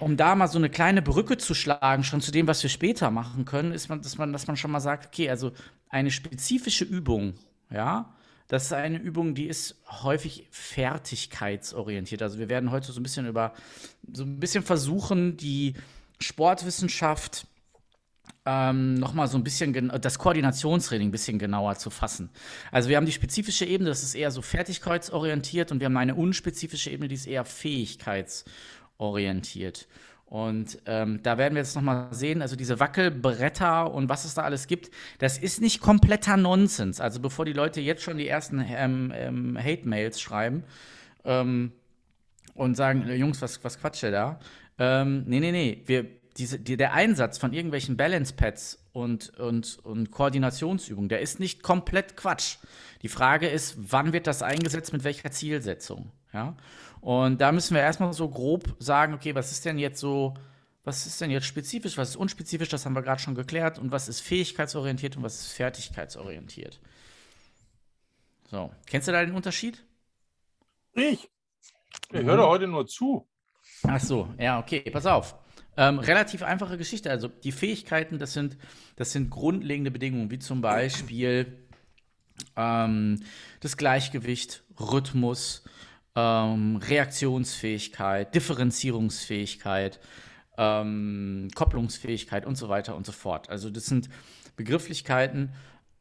um 0.00 0.16
da 0.16 0.34
mal 0.34 0.48
so 0.48 0.58
eine 0.58 0.70
kleine 0.70 1.02
Brücke 1.02 1.36
zu 1.36 1.54
schlagen, 1.54 2.04
schon 2.04 2.20
zu 2.20 2.32
dem, 2.32 2.46
was 2.46 2.62
wir 2.62 2.70
später 2.70 3.10
machen 3.10 3.44
können, 3.44 3.72
ist 3.72 3.88
man, 3.88 4.02
dass 4.02 4.18
man, 4.18 4.32
dass 4.32 4.46
man 4.46 4.56
schon 4.56 4.70
mal 4.70 4.80
sagt, 4.80 5.06
okay, 5.06 5.30
also 5.30 5.52
eine 5.88 6.10
spezifische 6.10 6.84
Übung, 6.84 7.34
ja, 7.70 8.14
das 8.48 8.64
ist 8.64 8.72
eine 8.72 8.98
Übung, 8.98 9.34
die 9.34 9.46
ist 9.46 9.76
häufig 10.02 10.48
fertigkeitsorientiert. 10.50 12.22
Also 12.22 12.38
wir 12.38 12.48
werden 12.48 12.70
heute 12.70 12.92
so 12.92 12.98
ein 12.98 13.02
bisschen 13.02 13.26
über, 13.26 13.52
so 14.10 14.24
ein 14.24 14.40
bisschen 14.40 14.64
versuchen, 14.64 15.36
die 15.36 15.74
Sportwissenschaft 16.18 17.46
ähm, 18.48 18.94
nochmal 18.94 19.28
so 19.28 19.36
ein 19.36 19.44
bisschen 19.44 19.92
das 20.00 20.18
Koordinationstraining 20.18 21.08
ein 21.08 21.12
bisschen 21.12 21.38
genauer 21.38 21.76
zu 21.76 21.90
fassen. 21.90 22.30
Also 22.72 22.88
wir 22.88 22.96
haben 22.96 23.04
die 23.04 23.12
spezifische 23.12 23.66
Ebene, 23.66 23.90
das 23.90 24.02
ist 24.02 24.14
eher 24.14 24.30
so 24.30 24.40
fertigkeitsorientiert 24.40 25.70
und 25.70 25.80
wir 25.80 25.84
haben 25.84 25.98
eine 25.98 26.14
unspezifische 26.14 26.88
Ebene, 26.90 27.08
die 27.08 27.16
ist 27.16 27.26
eher 27.26 27.44
fähigkeitsorientiert. 27.44 29.86
Und 30.24 30.78
ähm, 30.86 31.20
da 31.22 31.36
werden 31.36 31.54
wir 31.54 31.62
jetzt 31.62 31.74
nochmal 31.74 32.06
sehen, 32.10 32.40
also 32.40 32.56
diese 32.56 32.80
Wackelbretter 32.80 33.92
und 33.92 34.08
was 34.08 34.24
es 34.24 34.32
da 34.34 34.42
alles 34.42 34.66
gibt, 34.66 34.90
das 35.18 35.36
ist 35.36 35.60
nicht 35.60 35.80
kompletter 35.80 36.38
Nonsens. 36.38 37.00
Also 37.00 37.20
bevor 37.20 37.44
die 37.44 37.52
Leute 37.52 37.82
jetzt 37.82 38.02
schon 38.02 38.16
die 38.16 38.28
ersten 38.28 38.64
ähm, 38.66 39.12
ähm, 39.14 39.58
Hate-Mails 39.58 40.18
schreiben 40.20 40.64
ähm, 41.24 41.72
und 42.54 42.76
sagen, 42.76 43.06
Jungs, 43.08 43.42
was, 43.42 43.62
was 43.62 43.78
quatscht 43.78 44.04
ihr 44.04 44.10
da? 44.10 44.40
Ähm, 44.78 45.24
nee, 45.26 45.40
nee, 45.40 45.52
nee, 45.52 45.82
wir, 45.86 46.06
diese, 46.38 46.58
die, 46.58 46.76
der 46.76 46.92
Einsatz 46.92 47.38
von 47.38 47.52
irgendwelchen 47.52 47.96
Balance-Pads 47.96 48.84
und, 48.92 49.30
und, 49.38 49.78
und 49.84 50.10
Koordinationsübungen, 50.10 51.08
der 51.08 51.20
ist 51.20 51.40
nicht 51.40 51.62
komplett 51.62 52.16
Quatsch. 52.16 52.58
Die 53.02 53.08
Frage 53.08 53.48
ist, 53.48 53.76
wann 53.78 54.12
wird 54.12 54.26
das 54.26 54.42
eingesetzt, 54.42 54.92
mit 54.92 55.04
welcher 55.04 55.30
Zielsetzung? 55.30 56.12
Ja? 56.32 56.56
Und 57.00 57.40
da 57.40 57.52
müssen 57.52 57.74
wir 57.74 57.82
erstmal 57.82 58.12
so 58.12 58.28
grob 58.28 58.76
sagen, 58.78 59.14
okay, 59.14 59.34
was 59.34 59.52
ist 59.52 59.64
denn 59.64 59.78
jetzt 59.78 60.00
so, 60.00 60.34
was 60.84 61.06
ist 61.06 61.20
denn 61.20 61.30
jetzt 61.30 61.46
spezifisch, 61.46 61.96
was 61.98 62.10
ist 62.10 62.16
unspezifisch, 62.16 62.68
das 62.68 62.84
haben 62.84 62.94
wir 62.94 63.02
gerade 63.02 63.20
schon 63.20 63.34
geklärt, 63.34 63.78
und 63.78 63.90
was 63.90 64.08
ist 64.08 64.20
fähigkeitsorientiert 64.20 65.16
und 65.16 65.22
was 65.22 65.40
ist 65.40 65.52
fertigkeitsorientiert. 65.52 66.80
So, 68.50 68.72
kennst 68.86 69.08
du 69.08 69.12
da 69.12 69.24
den 69.24 69.34
Unterschied? 69.34 69.84
Ich. 70.94 71.28
Ich 72.10 72.22
höre 72.22 72.46
heute 72.46 72.66
nur 72.66 72.86
zu. 72.86 73.28
Ach 73.82 74.00
so, 74.00 74.28
ja, 74.38 74.58
okay, 74.58 74.80
pass 74.90 75.06
auf. 75.06 75.36
Ähm, 75.78 76.00
relativ 76.00 76.42
einfache 76.42 76.76
Geschichte. 76.76 77.08
Also 77.08 77.28
die 77.28 77.52
Fähigkeiten, 77.52 78.18
das 78.18 78.32
sind, 78.32 78.56
das 78.96 79.12
sind 79.12 79.30
grundlegende 79.30 79.92
Bedingungen, 79.92 80.28
wie 80.28 80.40
zum 80.40 80.60
Beispiel 80.60 81.56
ähm, 82.56 83.20
das 83.60 83.76
Gleichgewicht, 83.76 84.64
Rhythmus, 84.80 85.62
ähm, 86.16 86.78
Reaktionsfähigkeit, 86.78 88.34
Differenzierungsfähigkeit, 88.34 90.00
ähm, 90.56 91.48
Kopplungsfähigkeit 91.54 92.44
und 92.44 92.56
so 92.56 92.68
weiter 92.68 92.96
und 92.96 93.06
so 93.06 93.12
fort. 93.12 93.48
Also 93.48 93.70
das 93.70 93.86
sind 93.86 94.08
Begrifflichkeiten, 94.56 95.52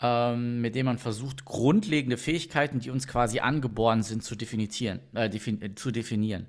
ähm, 0.01 0.61
mit 0.61 0.75
denen 0.75 0.85
man 0.85 0.97
versucht, 0.97 1.45
grundlegende 1.45 2.17
Fähigkeiten, 2.17 2.79
die 2.79 2.91
uns 2.91 3.07
quasi 3.07 3.39
angeboren 3.39 4.03
sind, 4.03 4.23
zu 4.23 4.35
definieren. 4.35 4.99
Äh, 5.13 5.29
defin 5.29 5.61
äh, 5.61 5.75
zu 5.75 5.91
definieren. 5.91 6.47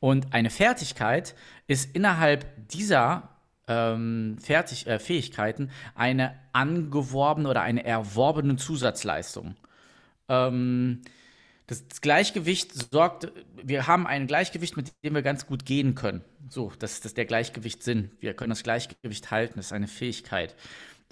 Und 0.00 0.32
eine 0.32 0.50
Fertigkeit 0.50 1.34
ist 1.66 1.94
innerhalb 1.96 2.68
dieser 2.68 3.30
ähm, 3.66 4.36
Fertig 4.40 4.86
äh, 4.86 4.98
Fähigkeiten 4.98 5.70
eine 5.94 6.34
angeworbene 6.52 7.48
oder 7.48 7.62
eine 7.62 7.84
erworbene 7.84 8.56
Zusatzleistung. 8.56 9.56
Ähm, 10.28 11.00
das 11.66 12.02
Gleichgewicht 12.02 12.92
sorgt, 12.92 13.32
wir 13.62 13.86
haben 13.86 14.06
ein 14.06 14.26
Gleichgewicht, 14.26 14.76
mit 14.76 14.92
dem 15.02 15.14
wir 15.14 15.22
ganz 15.22 15.46
gut 15.46 15.64
gehen 15.64 15.94
können. 15.94 16.22
So, 16.50 16.72
das 16.78 16.98
ist 16.98 17.16
der 17.16 17.24
Gleichgewichtssinn. 17.24 18.10
Wir 18.20 18.34
können 18.34 18.50
das 18.50 18.62
Gleichgewicht 18.62 19.30
halten, 19.30 19.54
das 19.56 19.66
ist 19.66 19.72
eine 19.72 19.88
Fähigkeit. 19.88 20.54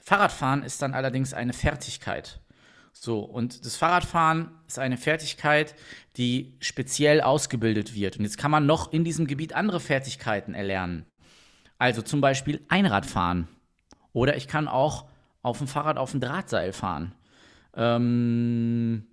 Fahrradfahren 0.02 0.62
ist 0.62 0.82
dann 0.82 0.94
allerdings 0.94 1.34
eine 1.34 1.52
Fertigkeit. 1.52 2.40
So, 2.92 3.20
und 3.20 3.64
das 3.64 3.76
Fahrradfahren 3.76 4.50
ist 4.68 4.78
eine 4.78 4.96
Fertigkeit, 4.96 5.74
die 6.16 6.56
speziell 6.60 7.20
ausgebildet 7.20 7.94
wird. 7.94 8.18
Und 8.18 8.24
jetzt 8.24 8.38
kann 8.38 8.50
man 8.50 8.66
noch 8.66 8.92
in 8.92 9.04
diesem 9.04 9.26
Gebiet 9.26 9.54
andere 9.54 9.80
Fertigkeiten 9.80 10.54
erlernen. 10.54 11.06
Also 11.78 12.02
zum 12.02 12.20
Beispiel 12.20 12.64
Einradfahren. 12.68 13.48
Oder 14.12 14.36
ich 14.36 14.46
kann 14.46 14.68
auch 14.68 15.06
auf 15.42 15.58
dem 15.58 15.66
Fahrrad 15.66 15.96
auf 15.96 16.10
dem 16.10 16.20
Drahtseil 16.20 16.72
fahren. 16.72 17.14
Ähm, 17.74 19.06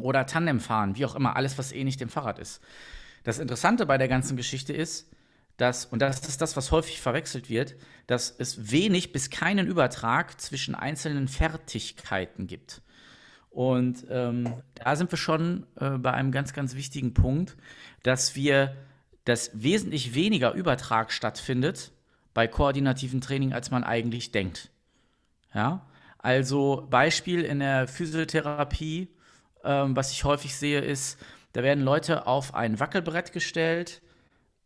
oder 0.00 0.26
Tandem 0.26 0.60
fahren, 0.60 0.96
wie 0.96 1.04
auch 1.04 1.14
immer, 1.14 1.36
alles, 1.36 1.58
was 1.58 1.72
eh 1.72 1.84
nicht 1.84 2.00
dem 2.00 2.08
Fahrrad 2.08 2.38
ist. 2.38 2.60
Das 3.24 3.38
Interessante 3.38 3.86
bei 3.86 3.98
der 3.98 4.08
ganzen 4.08 4.36
Geschichte 4.36 4.72
ist, 4.72 5.10
dass, 5.56 5.86
und 5.86 6.00
das 6.00 6.26
ist 6.26 6.40
das, 6.40 6.56
was 6.56 6.70
häufig 6.70 7.00
verwechselt 7.00 7.48
wird, 7.48 7.76
dass 8.06 8.34
es 8.36 8.70
wenig 8.72 9.12
bis 9.12 9.30
keinen 9.30 9.66
Übertrag 9.66 10.40
zwischen 10.40 10.74
einzelnen 10.74 11.28
Fertigkeiten 11.28 12.46
gibt. 12.46 12.82
Und 13.50 14.06
ähm, 14.10 14.62
da 14.74 14.96
sind 14.96 15.12
wir 15.12 15.18
schon 15.18 15.66
äh, 15.78 15.90
bei 15.90 16.12
einem 16.12 16.32
ganz, 16.32 16.52
ganz 16.52 16.74
wichtigen 16.74 17.12
Punkt, 17.12 17.56
dass 18.02 18.34
wir, 18.34 18.74
dass 19.24 19.50
wesentlich 19.54 20.14
weniger 20.14 20.52
Übertrag 20.52 21.12
stattfindet 21.12 21.92
bei 22.34 22.48
koordinativen 22.48 23.20
Training, 23.20 23.52
als 23.52 23.70
man 23.70 23.84
eigentlich 23.84 24.32
denkt. 24.32 24.70
Ja, 25.54 25.86
also 26.18 26.86
Beispiel 26.88 27.42
in 27.42 27.60
der 27.60 27.86
Physiotherapie 27.86 29.08
ähm, 29.64 29.96
was 29.96 30.12
ich 30.12 30.24
häufig 30.24 30.56
sehe, 30.56 30.80
ist, 30.80 31.18
da 31.52 31.62
werden 31.62 31.84
Leute 31.84 32.26
auf 32.26 32.54
ein 32.54 32.80
Wackelbrett 32.80 33.32
gestellt, 33.32 34.02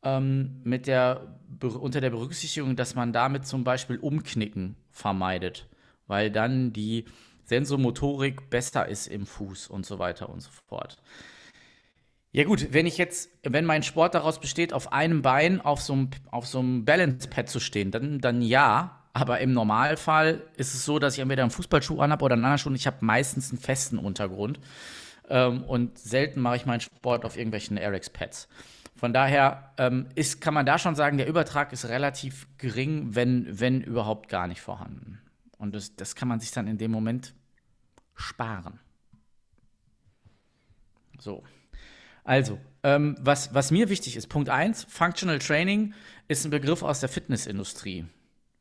ähm, 0.06 0.60
mit 0.62 0.86
der, 0.86 1.36
unter 1.60 2.00
der 2.00 2.10
Berücksichtigung, 2.10 2.76
dass 2.76 2.94
man 2.94 3.12
damit 3.12 3.46
zum 3.46 3.64
Beispiel 3.64 3.98
Umknicken 3.98 4.76
vermeidet, 4.90 5.68
weil 6.06 6.30
dann 6.30 6.72
die 6.72 7.06
Sensomotorik 7.44 8.48
besser 8.48 8.88
ist 8.88 9.08
im 9.08 9.26
Fuß 9.26 9.68
und 9.68 9.84
so 9.84 9.98
weiter 9.98 10.28
und 10.28 10.40
so 10.40 10.50
fort. 10.68 10.96
Ja 12.32 12.44
gut, 12.44 12.68
wenn 12.72 12.86
ich 12.86 12.98
jetzt, 12.98 13.30
wenn 13.42 13.64
mein 13.64 13.82
Sport 13.82 14.14
daraus 14.14 14.40
besteht, 14.40 14.72
auf 14.72 14.92
einem 14.92 15.22
Bein 15.22 15.60
auf 15.60 15.80
so 15.80 15.94
einem, 15.94 16.10
auf 16.30 16.46
so 16.46 16.58
einem 16.58 16.84
Balance-Pad 16.84 17.48
zu 17.48 17.60
stehen, 17.60 17.90
dann, 17.90 18.20
dann 18.20 18.42
ja. 18.42 19.02
Aber 19.12 19.40
im 19.40 19.52
Normalfall 19.54 20.42
ist 20.58 20.74
es 20.74 20.84
so, 20.84 20.98
dass 20.98 21.14
ich 21.14 21.20
entweder 21.20 21.42
einen 21.42 21.50
Fußballschuh 21.50 21.98
anhabe 22.00 22.22
oder 22.26 22.34
einen 22.34 22.44
anderen 22.44 22.58
Schuh 22.58 22.74
ich 22.74 22.86
habe 22.86 22.98
meistens 23.00 23.50
einen 23.50 23.58
festen 23.58 23.96
Untergrund. 23.96 24.60
Ähm, 25.30 25.64
und 25.64 25.98
selten 25.98 26.40
mache 26.40 26.56
ich 26.56 26.66
meinen 26.66 26.80
Sport 26.80 27.24
auf 27.24 27.38
irgendwelchen 27.38 27.78
RX-Pads. 27.78 28.48
Von 28.96 29.12
daher 29.12 29.74
ähm, 29.76 30.06
ist, 30.14 30.40
kann 30.40 30.54
man 30.54 30.64
da 30.64 30.78
schon 30.78 30.94
sagen, 30.94 31.18
der 31.18 31.28
Übertrag 31.28 31.72
ist 31.72 31.88
relativ 31.88 32.48
gering, 32.56 33.14
wenn, 33.14 33.60
wenn 33.60 33.82
überhaupt 33.82 34.28
gar 34.30 34.46
nicht 34.46 34.62
vorhanden. 34.62 35.20
Und 35.58 35.74
das, 35.74 35.96
das 35.96 36.14
kann 36.16 36.28
man 36.28 36.40
sich 36.40 36.50
dann 36.50 36.66
in 36.66 36.78
dem 36.78 36.90
Moment 36.90 37.34
sparen. 38.14 38.80
So. 41.18 41.44
Also, 42.24 42.58
ähm, 42.82 43.16
was, 43.20 43.54
was 43.54 43.70
mir 43.70 43.88
wichtig 43.90 44.16
ist, 44.16 44.28
Punkt 44.28 44.48
1, 44.48 44.84
Functional 44.88 45.38
Training 45.38 45.94
ist 46.28 46.44
ein 46.44 46.50
Begriff 46.50 46.82
aus 46.82 47.00
der 47.00 47.08
Fitnessindustrie. 47.08 48.06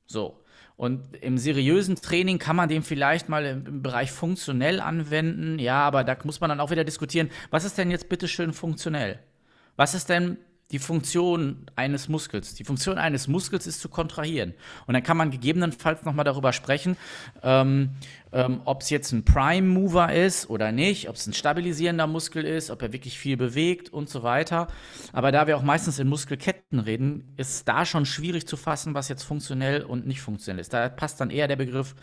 So. 0.06 0.44
Und 0.76 1.16
im 1.22 1.38
seriösen 1.38 1.96
Training 1.96 2.38
kann 2.38 2.58
man 2.58 2.68
den 2.68 2.84
vielleicht 2.84 3.30
mal 3.30 3.46
im 3.46 3.82
Bereich 3.82 4.12
funktionell 4.12 4.82
anwenden. 4.82 5.58
Ja, 5.60 5.82
aber 5.84 6.04
da 6.04 6.18
muss 6.26 6.42
man 6.42 6.50
dann 6.50 6.60
auch 6.60 6.72
wieder 6.72 6.84
diskutieren, 6.84 7.30
was 7.50 7.64
ist 7.64 7.78
denn 7.78 7.90
jetzt 7.90 8.10
bitteschön 8.10 8.52
funktionell? 8.52 9.20
Was 9.76 9.94
ist 9.94 10.10
denn 10.10 10.38
die 10.72 10.80
Funktion 10.80 11.68
eines 11.76 12.10
Muskels. 12.10 12.56
Die 12.56 12.64
Funktion 12.64 12.98
eines 12.98 13.28
Muskels 13.28 13.68
ist 13.68 13.82
zu 13.82 13.88
kontrahieren. 13.88 14.56
Und 14.88 14.96
dann 14.96 15.04
kann 15.04 15.16
man 15.16 15.30
gegebenenfalls 15.30 16.04
nochmal 16.06 16.26
darüber 16.26 16.54
sprechen, 16.54 16.98
ähm, 17.44 17.92
ähm, 18.32 18.62
ob 18.66 18.82
es 18.82 18.90
jetzt 18.90 19.12
ein 19.12 19.24
Prime 19.24 19.68
Mover 19.68 20.12
ist 20.12 20.50
oder 20.50 20.72
nicht, 20.72 21.08
ob 21.08 21.16
es 21.16 21.28
ein 21.28 21.34
stabilisierender 21.34 22.08
Muskel 22.08 22.44
ist, 22.44 22.72
ob 22.72 22.82
er 22.82 22.94
wirklich 22.94 23.20
viel 23.20 23.38
bewegt 23.38 23.90
und 23.90 24.10
so 24.10 24.24
weiter. 24.24 24.68
Aber 25.14 25.32
da 25.32 25.46
wir 25.46 25.56
auch 25.56 25.64
meistens 25.64 26.00
in 26.00 26.08
Muskelketten 26.08 26.80
reden, 26.80 27.36
ist 27.38 27.68
da 27.68 27.86
schon 27.86 28.08
schwierig 28.08 28.48
zu 28.48 28.58
fassen, 28.58 28.96
was 28.96 29.08
jetzt 29.08 29.24
funktionell 29.24 29.84
und 29.84 30.08
nicht 30.08 30.22
funktionell 30.22 30.60
ist. 30.60 30.74
Da 30.74 30.90
passt 30.90 31.22
dann 31.22 31.30
eher 31.30 31.48
der 31.48 31.58
Begriff 31.58 31.94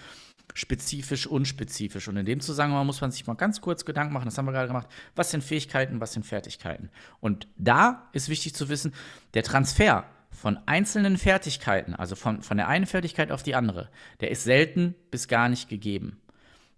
spezifisch, 0.55 1.27
unspezifisch. 1.27 2.09
Und 2.09 2.17
in 2.17 2.27
dem 2.27 2.41
Zusammenhang 2.41 2.87
muss 2.87 3.01
man 3.01 3.11
sich 3.11 3.27
mal 3.27 3.35
ganz 3.35 3.61
kurz 3.61 3.85
Gedanken 3.85 4.13
machen, 4.13 4.27
das 4.27 4.39
haben 4.39 4.47
wir 4.47 4.53
gerade 4.53 4.69
gemacht, 4.69 4.89
was 5.15 5.31
sind 5.31 5.43
Fähigkeiten, 5.43 6.01
was 6.01 6.13
sind 6.13 6.27
Fertigkeiten. 6.27 6.91
Und 7.21 7.49
da 7.57 8.09
ist 8.13 8.29
wichtig 8.29 8.55
zu 8.55 8.69
wissen, 8.69 8.93
der 9.35 9.43
Transfer 9.43 10.05
von 10.31 10.59
einzelnen 10.67 11.19
Fertigkeiten, 11.19 11.95
also 11.95 12.17
von, 12.17 12.43
von 12.43 12.57
der 12.57 12.69
einen 12.69 12.87
Fertigkeit 12.87 13.31
auf 13.31 13.43
die 13.43 13.55
andere, 13.55 13.91
der 14.21 14.31
ist 14.31 14.45
selten 14.45 14.95
bis 15.11 15.29
gar 15.29 15.49
nicht 15.49 15.69
gegeben. 15.69 16.19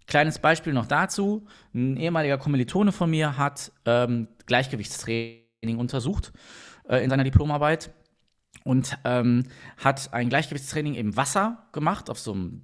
Kleines 0.07 0.39
Beispiel 0.39 0.73
noch 0.73 0.85
dazu: 0.85 1.47
Ein 1.73 1.97
ehemaliger 1.97 2.37
Kommilitone 2.37 2.91
von 2.91 3.09
mir 3.09 3.37
hat 3.37 3.71
ähm, 3.85 4.27
Gleichgewichtstraining 4.45 5.77
untersucht 5.77 6.31
äh, 6.87 7.03
in 7.03 7.09
seiner 7.09 7.23
Diplomarbeit 7.23 7.91
und 8.63 8.97
ähm, 9.03 9.45
hat 9.77 10.13
ein 10.13 10.29
Gleichgewichtstraining 10.29 10.95
im 10.95 11.17
Wasser 11.17 11.67
gemacht 11.71 12.09
auf 12.09 12.19
so 12.19 12.33
einem 12.33 12.61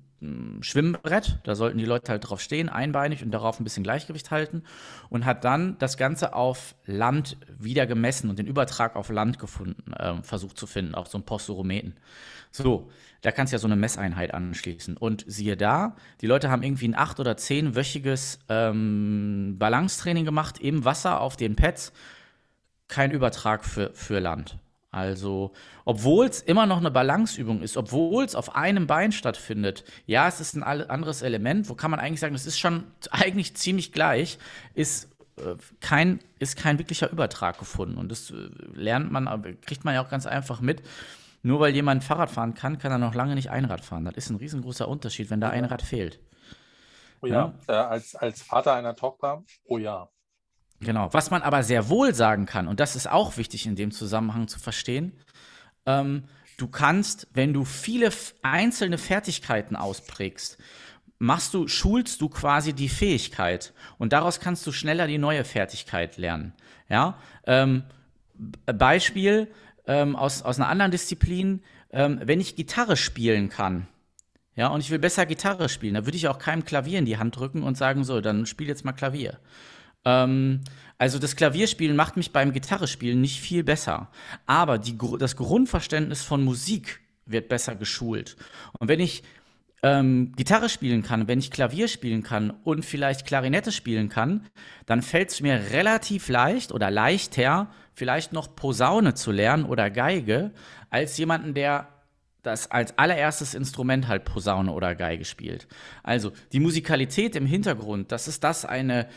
Schwimmbrett. 0.62 1.40
Da 1.44 1.56
sollten 1.56 1.78
die 1.78 1.86
Leute 1.86 2.12
halt 2.12 2.30
drauf 2.30 2.42
stehen, 2.42 2.70
einbeinig 2.70 3.24
und 3.24 3.32
darauf 3.32 3.60
ein 3.60 3.64
bisschen 3.64 3.84
Gleichgewicht 3.84 4.32
halten. 4.32 4.64
Und 5.10 5.26
hat 5.26 5.44
dann 5.44 5.78
das 5.80 5.98
Ganze 5.98 6.34
auf 6.34 6.76
Land 6.86 7.38
wieder 7.60 7.88
gemessen 7.88 8.30
und 8.30 8.38
den 8.38 8.48
Übertrag 8.48 8.96
auf 8.96 9.10
Land 9.10 9.40
gefunden, 9.40 9.94
äh, 9.94 10.22
versucht 10.22 10.58
zu 10.58 10.68
finden, 10.68 10.96
auch 10.96 11.08
so 11.08 11.18
ein 11.18 11.24
Posturometern. 11.24 11.94
So, 12.52 12.92
da 13.22 13.32
kannst 13.32 13.52
du 13.52 13.56
ja 13.56 13.60
so 13.60 13.68
eine 13.68 13.76
Messeinheit 13.76 14.34
anschließen. 14.34 14.98
Und 14.98 15.24
siehe 15.28 15.58
da, 15.58 15.96
die 16.22 16.28
Leute 16.28 16.52
haben 16.52 16.64
irgendwie 16.64 16.88
ein 16.88 16.96
acht- 16.96 17.20
oder 17.20 17.38
zehnwöchiges 17.38 18.40
ähm, 18.50 19.56
Balancetraining 19.58 20.26
gemacht 20.26 20.60
im 20.60 20.86
Wasser 20.86 21.22
auf 21.22 21.38
den 21.38 21.56
Pads. 21.56 21.94
Kein 22.88 23.12
Übertrag 23.12 23.64
für, 23.64 23.92
für 23.94 24.20
Land. 24.20 24.58
Also, 24.92 25.54
obwohl 25.86 26.26
es 26.26 26.42
immer 26.42 26.66
noch 26.66 26.78
eine 26.78 26.92
Balanceübung 26.92 27.62
ist, 27.62 27.78
obwohl 27.78 28.26
es 28.26 28.36
auf 28.36 28.56
einem 28.56 28.88
Bein 28.88 29.14
stattfindet, 29.14 29.86
ja, 30.06 30.28
es 30.28 30.42
ist 30.42 30.54
ein 30.56 30.64
anderes 30.64 31.22
Element, 31.22 31.70
wo 31.70 31.76
kann 31.76 31.92
man 31.92 32.02
eigentlich 32.02 32.20
sagen, 32.20 32.34
das 32.34 32.46
ist 32.46 32.60
schon 32.60 32.84
eigentlich 33.10 33.56
ziemlich 33.56 33.94
gleich, 33.94 34.38
ist 34.74 35.10
äh, 35.38 35.56
kein, 35.80 36.20
ist 36.40 36.58
kein 36.58 36.78
wirklicher 36.78 37.10
Übertrag 37.10 37.58
gefunden. 37.58 37.98
Und 37.98 38.12
das 38.12 38.32
äh, 38.32 38.50
lernt 38.74 39.12
man, 39.14 39.58
kriegt 39.62 39.86
man 39.86 39.94
ja 39.94 40.04
auch 40.04 40.10
ganz 40.10 40.26
einfach 40.26 40.60
mit. 40.60 40.84
Nur 41.42 41.62
weil 41.62 41.74
jemand 41.74 42.04
Fahrrad 42.04 42.30
fahren 42.30 42.54
kann, 42.54 42.78
kann 42.78 42.92
er 42.92 42.98
noch 42.98 43.16
lange 43.16 43.36
nicht 43.36 43.50
Einrad 43.50 43.86
fahren. 43.86 44.04
Das 44.06 44.16
ist 44.18 44.30
ein 44.30 44.36
riesengroßer 44.36 44.88
Unterschied, 44.88 45.30
wenn 45.30 45.40
da 45.40 45.50
ein 45.50 45.66
Rad 45.66 45.82
fehlt. 45.82 46.20
Oh 47.22 47.28
ja, 47.28 47.54
ja. 47.68 47.74
Äh, 47.74 47.88
als, 47.88 48.16
als 48.16 48.42
Vater 48.42 48.74
einer 48.74 48.96
Tochter, 48.96 49.44
oh 49.66 49.78
ja. 49.78 50.10
Genau. 50.82 51.14
Was 51.14 51.30
man 51.30 51.44
aber 51.44 51.64
sehr 51.64 51.90
wohl 51.90 52.14
sagen 52.14 52.46
kann, 52.46 52.68
und 52.68 52.80
das 52.80 52.96
ist 52.96 53.10
auch 53.10 53.38
wichtig 53.38 53.68
in 53.68 53.76
dem 53.76 53.92
Zusammenhang 53.92 54.48
zu 54.48 54.60
verstehen, 54.60 55.14
ähm, 55.86 56.24
du 56.58 56.68
kannst, 56.68 57.28
wenn 57.34 57.54
du 57.54 57.66
viele 57.66 58.10
einzelne 58.42 58.98
Fertigkeiten 58.98 59.76
ausprägst, 59.76 60.58
machst 61.20 61.54
du, 61.54 61.68
schulst 61.68 62.20
du 62.22 62.30
quasi 62.30 62.74
die 62.74 62.90
Fähigkeit 62.90 63.74
und 64.00 64.12
daraus 64.12 64.40
kannst 64.40 64.66
du 64.66 64.72
schneller 64.72 65.06
die 65.06 65.20
neue 65.20 65.44
Fertigkeit 65.44 66.18
lernen. 66.18 66.54
Ja, 66.90 67.18
ähm, 67.46 67.84
Beispiel 68.66 69.48
ähm, 69.86 70.16
aus, 70.16 70.42
aus 70.42 70.58
einer 70.58 70.68
anderen 70.68 70.92
Disziplin, 70.92 71.62
ähm, 71.92 72.20
wenn 72.24 72.42
ich 72.42 72.56
Gitarre 72.56 72.98
spielen 72.98 73.50
kann, 73.50 73.88
ja, 74.56 74.68
und 74.68 74.82
ich 74.82 74.90
will 74.90 75.00
besser 75.00 75.26
Gitarre 75.26 75.70
spielen, 75.70 75.94
dann 75.94 76.06
würde 76.06 76.18
ich 76.18 76.28
auch 76.28 76.40
keinem 76.40 76.66
Klavier 76.66 77.00
in 77.00 77.06
die 77.06 77.18
Hand 77.18 77.38
drücken 77.38 77.64
und 77.64 77.78
sagen, 77.78 78.04
so, 78.04 78.20
dann 78.20 78.46
spiel 78.46 78.68
jetzt 78.68 78.84
mal 78.84 78.92
Klavier. 78.92 79.40
Ähm, 80.06 80.62
also 80.98 81.18
das 81.18 81.36
Klavierspielen 81.36 81.96
macht 81.96 82.16
mich 82.16 82.32
beim 82.32 82.54
Gitarrespielen 82.54 83.22
nicht 83.22 83.42
viel 83.42 83.64
besser. 83.64 84.10
Aber 84.46 84.78
die, 84.78 84.98
das 85.18 85.36
Grundverständnis 85.36 86.24
von 86.24 86.44
Musik 86.44 87.02
wird 87.26 87.50
besser 87.50 87.76
geschult. 87.76 88.36
Und 88.78 88.88
wenn 88.88 89.00
ich 89.00 89.24
ähm, 89.84 90.34
Gitarre 90.36 90.70
spielen 90.70 91.02
kann, 91.02 91.28
wenn 91.28 91.40
ich 91.40 91.50
Klavier 91.50 91.88
spielen 91.88 92.24
kann 92.24 92.52
und 92.64 92.86
vielleicht 92.86 93.26
Klarinette 93.26 93.72
spielen 93.72 94.10
kann, 94.10 94.46
dann 94.86 95.02
fällt 95.02 95.32
es 95.32 95.42
mir 95.42 95.72
relativ 95.72 96.30
leicht 96.30 96.72
oder 96.72 96.92
leichter, 96.92 97.72
vielleicht 97.94 98.32
noch 98.32 98.56
Posaune 98.56 99.16
zu 99.16 99.32
lernen 99.32 99.66
oder 99.66 99.90
Geige, 99.90 100.52
als 100.90 101.18
jemanden, 101.18 101.54
der 101.54 101.88
das 102.44 102.72
als 102.72 102.98
allererstes 102.98 103.54
Instrument 103.54 104.08
halt 104.08 104.26
Posaune 104.26 104.72
oder 104.72 104.96
Geige 104.96 105.26
spielt. 105.26 105.68
Also 106.04 106.32
die 106.54 106.60
Musikalität 106.60 107.36
im 107.36 107.46
Hintergrund, 107.46 108.12
das 108.12 108.28
ist 108.28 108.44
das 108.44 108.66
eine 108.66 109.08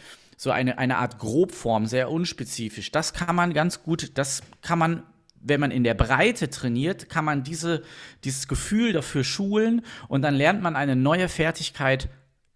so 0.44 0.50
eine, 0.50 0.78
eine 0.78 0.98
Art 0.98 1.18
Grobform, 1.18 1.87
sehr 1.87 2.11
unspezifisch. 2.11 2.92
Das 2.92 3.14
kann 3.14 3.35
man 3.35 3.52
ganz 3.54 3.83
gut, 3.83 4.16
das 4.16 4.42
kann 4.61 4.78
man, 4.78 5.02
wenn 5.40 5.59
man 5.59 5.70
in 5.70 5.85
der 5.85 5.94
Breite 5.94 6.50
trainiert, 6.50 7.09
kann 7.09 7.24
man 7.24 7.42
diese, 7.42 7.83
dieses 8.22 8.46
Gefühl 8.46 8.92
dafür 8.92 9.24
schulen 9.24 9.85
und 10.07 10.22
dann 10.22 10.35
lernt 10.35 10.62
man 10.62 10.76
eine 10.76 10.96
neue 10.96 11.28
Fertigkeit 11.28 12.09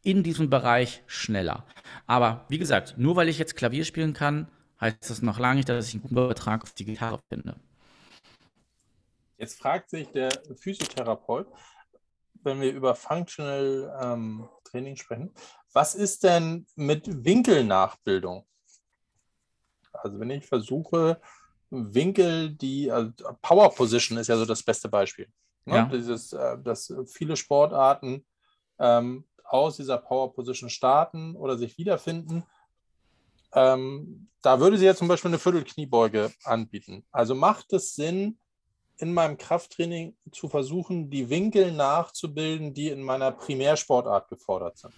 in 0.03 0.23
diesem 0.23 0.51
Bereich 0.51 1.03
schneller. 1.07 1.65
Aber 2.07 2.45
wie 2.49 2.59
gesagt, 2.59 2.95
nur 2.99 3.17
weil 3.17 3.29
ich 3.29 3.39
jetzt 3.39 3.57
Klavier 3.57 3.85
spielen 3.85 4.13
kann, 4.13 4.49
heißt 4.81 5.11
das 5.11 5.23
noch 5.23 5.39
lange 5.39 5.57
nicht, 5.57 5.69
dass 5.69 5.89
ich 5.89 5.95
einen 5.95 6.03
guten 6.03 6.15
Übertrag 6.15 6.63
auf 6.63 6.73
die 6.75 6.85
Gitarre 6.85 7.21
finde. 7.29 7.57
Jetzt 9.39 9.59
fragt 9.59 9.91
sich 9.91 10.09
der 10.09 10.31
Physiotherapeut, 10.57 11.47
wenn 12.43 12.61
wir 12.61 12.73
über 12.73 12.95
Functional 12.95 13.99
ähm, 14.03 14.49
Training 14.71 14.97
sprechen, 14.97 15.33
was 15.73 15.95
ist 15.95 16.25
denn 16.25 16.67
mit 16.77 17.25
Winkelnachbildung? 17.25 18.47
Also 19.93 20.21
wenn 20.21 20.31
ich 20.31 20.47
versuche, 20.47 21.21
Winkel, 21.71 22.51
die 22.51 22.91
also 22.91 23.13
Power 23.43 23.75
Position 23.75 24.19
ist 24.19 24.29
ja 24.29 24.37
so 24.37 24.45
das 24.45 24.63
beste 24.63 24.89
Beispiel. 24.89 25.29
Ne? 25.65 25.77
Ja. 25.77 25.85
Dieses, 25.87 26.33
äh, 26.33 26.59
dass 26.63 26.93
viele 27.07 27.37
Sportarten 27.37 28.25
ähm, 28.79 29.25
aus 29.45 29.77
dieser 29.77 29.99
Power 29.99 30.33
Position 30.33 30.71
starten 30.71 31.37
oder 31.37 31.57
sich 31.57 31.77
wiederfinden. 31.79 32.45
Ähm, 33.53 34.29
da 34.43 34.61
würde 34.61 34.79
sie 34.79 34.85
ja 34.85 34.95
zum 34.95 35.09
Beispiel 35.09 35.31
eine 35.31 35.39
Viertelkniebeuge 35.39 36.33
anbieten. 36.45 37.05
Also 37.11 37.35
macht 37.35 37.73
es 37.73 37.95
Sinn, 37.95 38.39
in 38.99 39.15
meinem 39.15 39.39
Krafttraining 39.39 40.15
zu 40.33 40.49
versuchen, 40.49 41.11
die 41.11 41.31
Winkel 41.31 41.73
nachzubilden, 41.73 42.75
die 42.75 42.89
in 42.89 43.03
meiner 43.03 43.33
Primärsportart 43.33 44.29
gefordert 44.29 44.79
sind. 44.79 44.93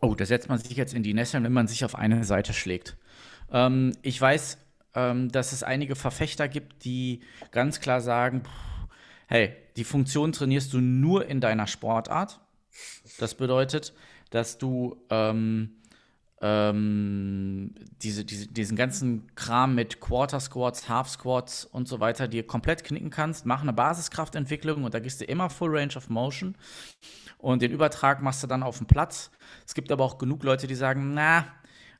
Oh, 0.00 0.14
da 0.14 0.24
setzt 0.24 0.48
man 0.48 0.58
sich 0.58 0.76
jetzt 0.76 0.94
in 0.94 1.02
die 1.02 1.12
Nesseln, 1.12 1.44
wenn 1.44 1.52
man 1.52 1.68
sich 1.68 1.84
auf 1.84 1.94
eine 1.94 2.24
Seite 2.24 2.54
schlägt. 2.54 2.96
Ähm, 3.52 3.96
ich 4.02 4.20
weiß, 4.20 4.58
ähm, 4.94 5.30
dass 5.30 5.52
es 5.52 5.62
einige 5.62 5.94
Verfechter 5.94 6.48
gibt, 6.48 6.84
die 6.84 7.20
ganz 7.50 7.80
klar 7.80 8.00
sagen, 8.00 8.42
hey, 9.26 9.54
die 9.76 9.84
Funktion 9.84 10.32
trainierst 10.32 10.72
du 10.72 10.80
nur 10.80 11.26
in 11.26 11.40
deiner 11.40 11.66
Sportart. 11.66 12.40
Das 13.18 13.34
bedeutet, 13.34 13.92
dass 14.30 14.58
du 14.58 14.96
ähm, 15.10 15.79
ähm, 16.42 17.74
diese, 18.02 18.24
diese, 18.24 18.46
diesen 18.46 18.76
ganzen 18.76 19.34
Kram 19.34 19.74
mit 19.74 20.00
Quarter 20.00 20.40
Squats, 20.40 20.88
Half 20.88 21.08
Squats 21.08 21.66
und 21.66 21.86
so 21.86 22.00
weiter 22.00 22.28
dir 22.28 22.46
komplett 22.46 22.82
knicken 22.82 23.10
kannst. 23.10 23.44
Mach 23.44 23.60
eine 23.60 23.74
Basiskraftentwicklung 23.74 24.84
und 24.84 24.94
da 24.94 25.00
gehst 25.00 25.20
du 25.20 25.26
immer 25.26 25.50
Full 25.50 25.76
Range 25.76 25.94
of 25.96 26.08
Motion. 26.08 26.54
Und 27.38 27.62
den 27.62 27.72
Übertrag 27.72 28.22
machst 28.22 28.42
du 28.42 28.46
dann 28.46 28.62
auf 28.62 28.78
dem 28.78 28.86
Platz. 28.86 29.30
Es 29.66 29.74
gibt 29.74 29.92
aber 29.92 30.04
auch 30.04 30.18
genug 30.18 30.42
Leute, 30.42 30.66
die 30.66 30.74
sagen, 30.74 31.12
na, 31.14 31.46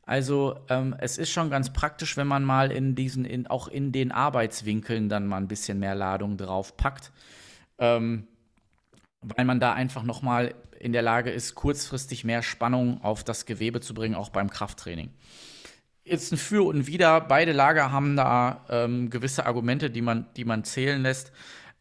also 0.04 0.58
ähm, 0.68 0.94
es 0.98 1.18
ist 1.18 1.30
schon 1.30 1.50
ganz 1.50 1.72
praktisch, 1.72 2.16
wenn 2.16 2.26
man 2.26 2.42
mal 2.42 2.72
in 2.72 2.94
diesen, 2.94 3.24
in, 3.24 3.46
auch 3.46 3.68
in 3.68 3.92
den 3.92 4.10
Arbeitswinkeln 4.10 5.08
dann 5.08 5.26
mal 5.26 5.36
ein 5.36 5.48
bisschen 5.48 5.78
mehr 5.78 5.94
Ladung 5.94 6.36
drauf 6.36 6.76
packt. 6.76 7.12
Ähm, 7.78 8.26
weil 9.20 9.44
man 9.44 9.60
da 9.60 9.74
einfach 9.74 10.02
noch 10.02 10.22
mal 10.22 10.54
in 10.80 10.92
der 10.92 11.02
Lage 11.02 11.30
ist, 11.30 11.54
kurzfristig 11.54 12.24
mehr 12.24 12.42
Spannung 12.42 13.02
auf 13.02 13.22
das 13.22 13.46
Gewebe 13.46 13.80
zu 13.80 13.94
bringen, 13.94 14.14
auch 14.14 14.30
beim 14.30 14.50
Krafttraining. 14.50 15.10
Jetzt 16.02 16.32
ein 16.32 16.38
Für 16.38 16.66
und 16.66 16.86
Wider. 16.86 17.20
Beide 17.20 17.52
Lager 17.52 17.92
haben 17.92 18.16
da 18.16 18.64
ähm, 18.70 19.10
gewisse 19.10 19.46
Argumente, 19.46 19.90
die 19.90 20.00
man, 20.00 20.26
die 20.36 20.44
man 20.44 20.64
zählen 20.64 21.02
lässt. 21.02 21.32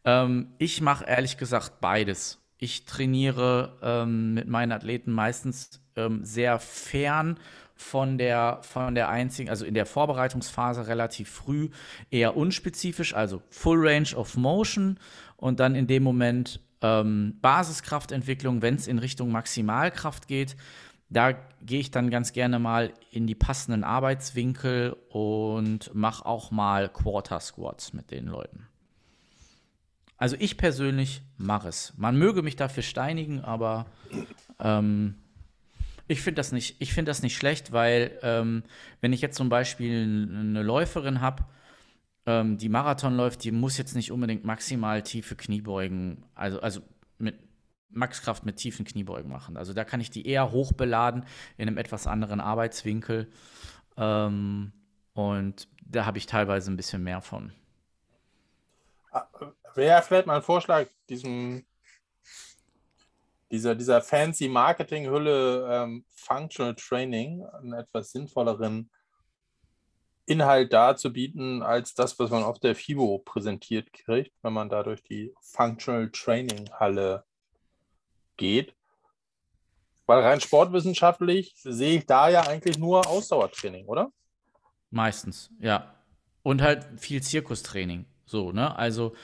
Ähm, 0.04 0.52
ich 0.58 0.82
mache 0.82 1.04
ehrlich 1.06 1.38
gesagt 1.38 1.80
beides. 1.80 2.38
Ich 2.58 2.84
trainiere 2.84 3.78
ähm, 3.82 4.34
mit 4.34 4.46
meinen 4.46 4.72
Athleten 4.72 5.12
meistens 5.12 5.80
ähm, 5.96 6.24
sehr 6.24 6.58
fern 6.58 7.40
von 7.74 8.18
der, 8.18 8.58
von 8.60 8.94
der 8.94 9.08
einzigen, 9.08 9.48
also 9.48 9.64
in 9.64 9.72
der 9.72 9.86
Vorbereitungsphase 9.86 10.86
relativ 10.86 11.30
früh 11.30 11.70
eher 12.10 12.36
unspezifisch, 12.36 13.14
also 13.14 13.42
Full 13.48 13.88
Range 13.88 14.14
of 14.14 14.36
Motion 14.36 14.98
und 15.38 15.58
dann 15.58 15.74
in 15.74 15.86
dem 15.86 16.02
Moment 16.02 16.60
ähm, 16.82 17.36
Basiskraftentwicklung, 17.40 18.62
wenn 18.62 18.74
es 18.74 18.86
in 18.86 18.98
Richtung 18.98 19.30
Maximalkraft 19.30 20.28
geht. 20.28 20.56
Da 21.08 21.32
gehe 21.62 21.80
ich 21.80 21.90
dann 21.90 22.10
ganz 22.10 22.32
gerne 22.32 22.58
mal 22.58 22.92
in 23.10 23.26
die 23.26 23.34
passenden 23.34 23.82
Arbeitswinkel 23.82 24.96
und 25.08 25.92
mache 25.94 26.24
auch 26.24 26.50
mal 26.50 26.88
Quarter 26.88 27.40
Squats 27.40 27.92
mit 27.92 28.10
den 28.10 28.26
Leuten. 28.26 28.68
Also 30.16 30.36
ich 30.38 30.56
persönlich 30.56 31.22
mache 31.38 31.68
es. 31.68 31.94
Man 31.96 32.16
möge 32.16 32.42
mich 32.42 32.54
dafür 32.54 32.82
steinigen, 32.82 33.40
aber 33.40 33.86
ähm, 34.60 35.14
ich 36.08 36.20
finde 36.20 36.36
das, 36.36 36.52
nicht, 36.52 36.76
find 36.92 37.08
das 37.08 37.22
nicht 37.22 37.36
schlecht, 37.36 37.72
weil 37.72 38.18
ähm, 38.22 38.62
wenn 39.00 39.12
ich 39.12 39.20
jetzt 39.20 39.36
zum 39.36 39.48
Beispiel 39.48 40.02
eine 40.02 40.62
Läuferin 40.62 41.20
habe, 41.20 41.44
ähm, 42.30 42.58
die 42.58 42.68
Marathon 42.68 43.16
läuft, 43.16 43.42
die 43.42 43.50
muss 43.50 43.76
jetzt 43.76 43.96
nicht 43.96 44.12
unbedingt 44.12 44.44
maximal 44.44 45.02
tiefe 45.02 45.34
Kniebeugen, 45.34 46.24
also, 46.34 46.60
also 46.60 46.80
mit 47.18 47.38
Maxkraft 47.90 48.46
mit 48.46 48.56
tiefen 48.56 48.84
Kniebeugen 48.84 49.30
machen. 49.30 49.56
Also 49.56 49.72
da 49.72 49.84
kann 49.84 50.00
ich 50.00 50.10
die 50.10 50.26
eher 50.26 50.52
hochbeladen 50.52 51.26
in 51.56 51.66
einem 51.66 51.76
etwas 51.76 52.06
anderen 52.06 52.40
Arbeitswinkel. 52.40 53.32
Ähm, 53.96 54.72
und 55.12 55.68
da 55.84 56.06
habe 56.06 56.18
ich 56.18 56.26
teilweise 56.26 56.70
ein 56.70 56.76
bisschen 56.76 57.02
mehr 57.02 57.20
von. 57.20 57.52
Ah, 59.10 59.26
wäre 59.74 60.02
vielleicht 60.02 60.26
mal 60.26 60.36
ein 60.36 60.42
Vorschlag, 60.42 60.86
diesem, 61.08 61.66
dieser, 63.50 63.74
dieser 63.74 64.02
fancy 64.02 64.48
Marketing-Hülle 64.48 65.66
ähm, 65.68 66.04
Functional 66.14 66.76
Training 66.76 67.44
einen 67.44 67.72
etwas 67.72 68.12
sinnvolleren 68.12 68.88
Inhalt 70.30 70.72
darzubieten, 70.72 71.60
als 71.62 71.94
das, 71.94 72.16
was 72.20 72.30
man 72.30 72.44
auf 72.44 72.60
der 72.60 72.76
FIBO 72.76 73.18
präsentiert 73.18 73.92
kriegt, 73.92 74.32
wenn 74.42 74.52
man 74.52 74.68
da 74.68 74.84
durch 74.84 75.02
die 75.02 75.34
Functional 75.40 76.08
Training 76.10 76.70
Halle 76.78 77.24
geht. 78.36 78.72
Weil 80.06 80.22
rein 80.22 80.40
sportwissenschaftlich 80.40 81.54
sehe 81.56 81.98
ich 81.98 82.06
da 82.06 82.28
ja 82.28 82.42
eigentlich 82.42 82.78
nur 82.78 83.08
Ausdauertraining, 83.08 83.86
oder? 83.86 84.12
Meistens, 84.90 85.50
ja. 85.60 85.94
Und 86.42 86.62
halt 86.62 86.86
viel 86.96 87.22
Zirkustraining. 87.22 88.06
So, 88.24 88.52
ne? 88.52 88.76
Also, 88.76 89.14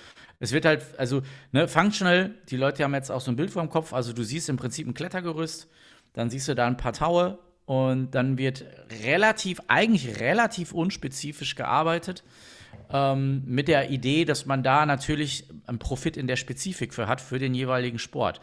es 0.40 0.50
wird 0.50 0.64
halt, 0.64 0.98
also, 0.98 1.22
ne, 1.52 1.68
functional, 1.68 2.34
die 2.50 2.56
Leute 2.56 2.82
haben 2.82 2.94
jetzt 2.94 3.10
auch 3.10 3.20
so 3.20 3.30
ein 3.30 3.36
Bild 3.36 3.50
vor 3.50 3.62
dem 3.62 3.70
Kopf. 3.70 3.92
Also, 3.92 4.12
du 4.12 4.24
siehst 4.24 4.48
im 4.48 4.56
Prinzip 4.56 4.86
ein 4.88 4.94
Klettergerüst, 4.94 5.68
dann 6.14 6.30
siehst 6.30 6.48
du 6.48 6.54
da 6.56 6.66
ein 6.66 6.76
paar 6.76 6.92
Taue 6.92 7.38
und 7.66 8.12
dann 8.12 8.38
wird 8.38 8.64
relativ, 9.04 9.60
eigentlich 9.66 10.20
relativ 10.20 10.72
unspezifisch 10.72 11.56
gearbeitet. 11.56 12.24
Ähm, 12.92 13.42
mit 13.46 13.68
der 13.68 13.90
Idee, 13.90 14.24
dass 14.24 14.46
man 14.46 14.62
da 14.62 14.86
natürlich 14.86 15.48
einen 15.66 15.78
Profit 15.78 16.16
in 16.16 16.28
der 16.28 16.36
Spezifik 16.36 16.94
für 16.94 17.08
hat, 17.08 17.20
für 17.20 17.38
den 17.38 17.54
jeweiligen 17.54 17.98
Sport. 17.98 18.40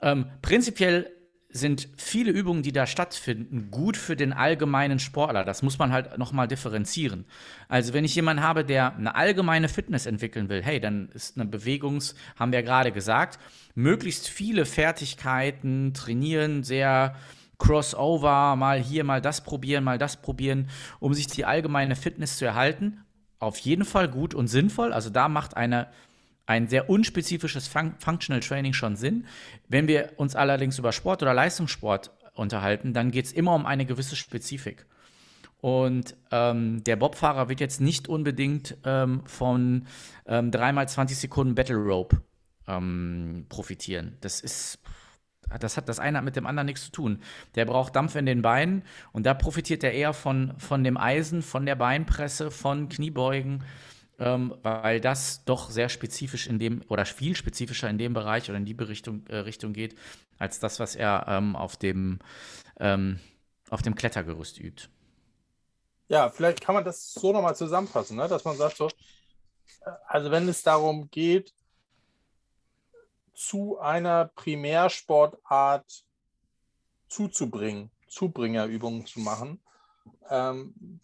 Ähm, 0.00 0.26
prinzipiell 0.40 1.10
sind 1.50 1.88
viele 1.96 2.30
Übungen, 2.30 2.62
die 2.62 2.72
da 2.72 2.86
stattfinden, 2.86 3.70
gut 3.70 3.96
für 3.96 4.16
den 4.16 4.32
allgemeinen 4.32 4.98
Sportler. 4.98 5.44
Das 5.44 5.62
muss 5.62 5.78
man 5.78 5.92
halt 5.92 6.18
nochmal 6.18 6.46
differenzieren. 6.46 7.24
Also 7.68 7.94
wenn 7.94 8.04
ich 8.04 8.14
jemanden 8.14 8.42
habe, 8.42 8.64
der 8.64 8.94
eine 8.94 9.14
allgemeine 9.14 9.68
Fitness 9.68 10.04
entwickeln 10.04 10.50
will, 10.50 10.62
hey, 10.62 10.78
dann 10.78 11.08
ist 11.14 11.38
eine 11.38 11.46
Bewegungs, 11.46 12.14
haben 12.36 12.52
wir 12.52 12.62
gerade 12.62 12.92
gesagt, 12.92 13.38
möglichst 13.74 14.28
viele 14.28 14.66
Fertigkeiten 14.66 15.94
trainieren, 15.94 16.64
sehr 16.64 17.16
Crossover, 17.58 18.56
mal 18.56 18.80
hier, 18.80 19.04
mal 19.04 19.20
das 19.20 19.42
probieren, 19.42 19.84
mal 19.84 19.98
das 19.98 20.16
probieren, 20.22 20.68
um 21.00 21.14
sich 21.14 21.26
die 21.26 21.44
allgemeine 21.44 21.96
Fitness 21.96 22.38
zu 22.38 22.44
erhalten. 22.44 23.04
Auf 23.38 23.58
jeden 23.58 23.84
Fall 23.84 24.08
gut 24.08 24.34
und 24.34 24.48
sinnvoll. 24.48 24.92
Also 24.92 25.10
da 25.10 25.28
macht 25.28 25.56
eine 25.56 25.88
ein 26.48 26.66
sehr 26.66 26.88
unspezifisches 26.88 27.68
Fun 27.68 27.94
Functional 27.98 28.40
Training 28.40 28.72
schon 28.72 28.96
Sinn. 28.96 29.26
Wenn 29.68 29.86
wir 29.86 30.12
uns 30.16 30.34
allerdings 30.34 30.78
über 30.78 30.92
Sport 30.92 31.22
oder 31.22 31.34
Leistungssport 31.34 32.10
unterhalten, 32.32 32.94
dann 32.94 33.10
geht 33.10 33.26
es 33.26 33.32
immer 33.32 33.54
um 33.54 33.66
eine 33.66 33.84
gewisse 33.84 34.16
Spezifik. 34.16 34.86
Und 35.60 36.16
ähm, 36.30 36.82
der 36.84 36.96
Bobfahrer 36.96 37.48
wird 37.48 37.60
jetzt 37.60 37.80
nicht 37.80 38.08
unbedingt 38.08 38.78
ähm, 38.84 39.22
von 39.26 39.86
ähm, 40.26 40.50
3x20 40.50 41.14
Sekunden 41.16 41.54
Battle 41.54 41.76
Rope 41.76 42.22
ähm, 42.66 43.44
profitieren. 43.48 44.16
Das 44.20 44.40
ist, 44.40 44.78
das 45.60 45.76
hat 45.76 45.88
das 45.88 45.98
eine 45.98 46.18
hat 46.18 46.24
mit 46.24 46.36
dem 46.36 46.46
anderen 46.46 46.66
nichts 46.66 46.84
zu 46.84 46.92
tun. 46.92 47.22
Der 47.54 47.64
braucht 47.64 47.96
Dampf 47.96 48.16
in 48.16 48.26
den 48.26 48.42
Beinen 48.42 48.82
und 49.12 49.24
da 49.24 49.34
profitiert 49.34 49.82
er 49.82 49.92
eher 49.92 50.12
von, 50.12 50.54
von 50.58 50.84
dem 50.84 50.96
Eisen, 50.96 51.42
von 51.42 51.66
der 51.66 51.76
Beinpresse, 51.76 52.50
von 52.50 52.88
Kniebeugen 52.88 53.64
ähm, 54.18 54.54
weil 54.62 55.00
das 55.00 55.44
doch 55.44 55.70
sehr 55.70 55.88
spezifisch 55.88 56.46
in 56.46 56.58
dem 56.58 56.82
oder 56.88 57.04
viel 57.04 57.36
spezifischer 57.36 57.88
in 57.88 57.98
dem 57.98 58.14
Bereich 58.14 58.48
oder 58.48 58.58
in 58.58 58.64
die 58.64 58.72
Richtung, 58.72 59.26
äh, 59.28 59.36
Richtung 59.36 59.72
geht, 59.72 59.96
als 60.38 60.58
das, 60.58 60.80
was 60.80 60.96
er 60.96 61.26
ähm, 61.28 61.54
auf, 61.56 61.76
dem, 61.76 62.18
ähm, 62.80 63.20
auf 63.70 63.82
dem 63.82 63.94
Klettergerüst 63.94 64.58
übt. 64.58 64.88
Ja, 66.08 66.30
vielleicht 66.30 66.60
kann 66.60 66.74
man 66.74 66.84
das 66.84 67.12
so 67.12 67.32
nochmal 67.32 67.54
zusammenfassen, 67.54 68.16
ne? 68.16 68.28
dass 68.28 68.44
man 68.44 68.56
sagt 68.56 68.76
so, 68.76 68.88
äh, 68.88 69.90
also 70.06 70.30
wenn 70.30 70.48
es 70.48 70.62
darum 70.62 71.10
geht, 71.10 71.52
zu 73.38 73.78
einer 73.78 74.24
Primärsportart 74.34 76.04
zuzubringen, 77.08 77.92
Zubringerübungen 78.08 79.06
zu 79.06 79.20
machen, 79.20 79.60
ähm, 80.28 80.98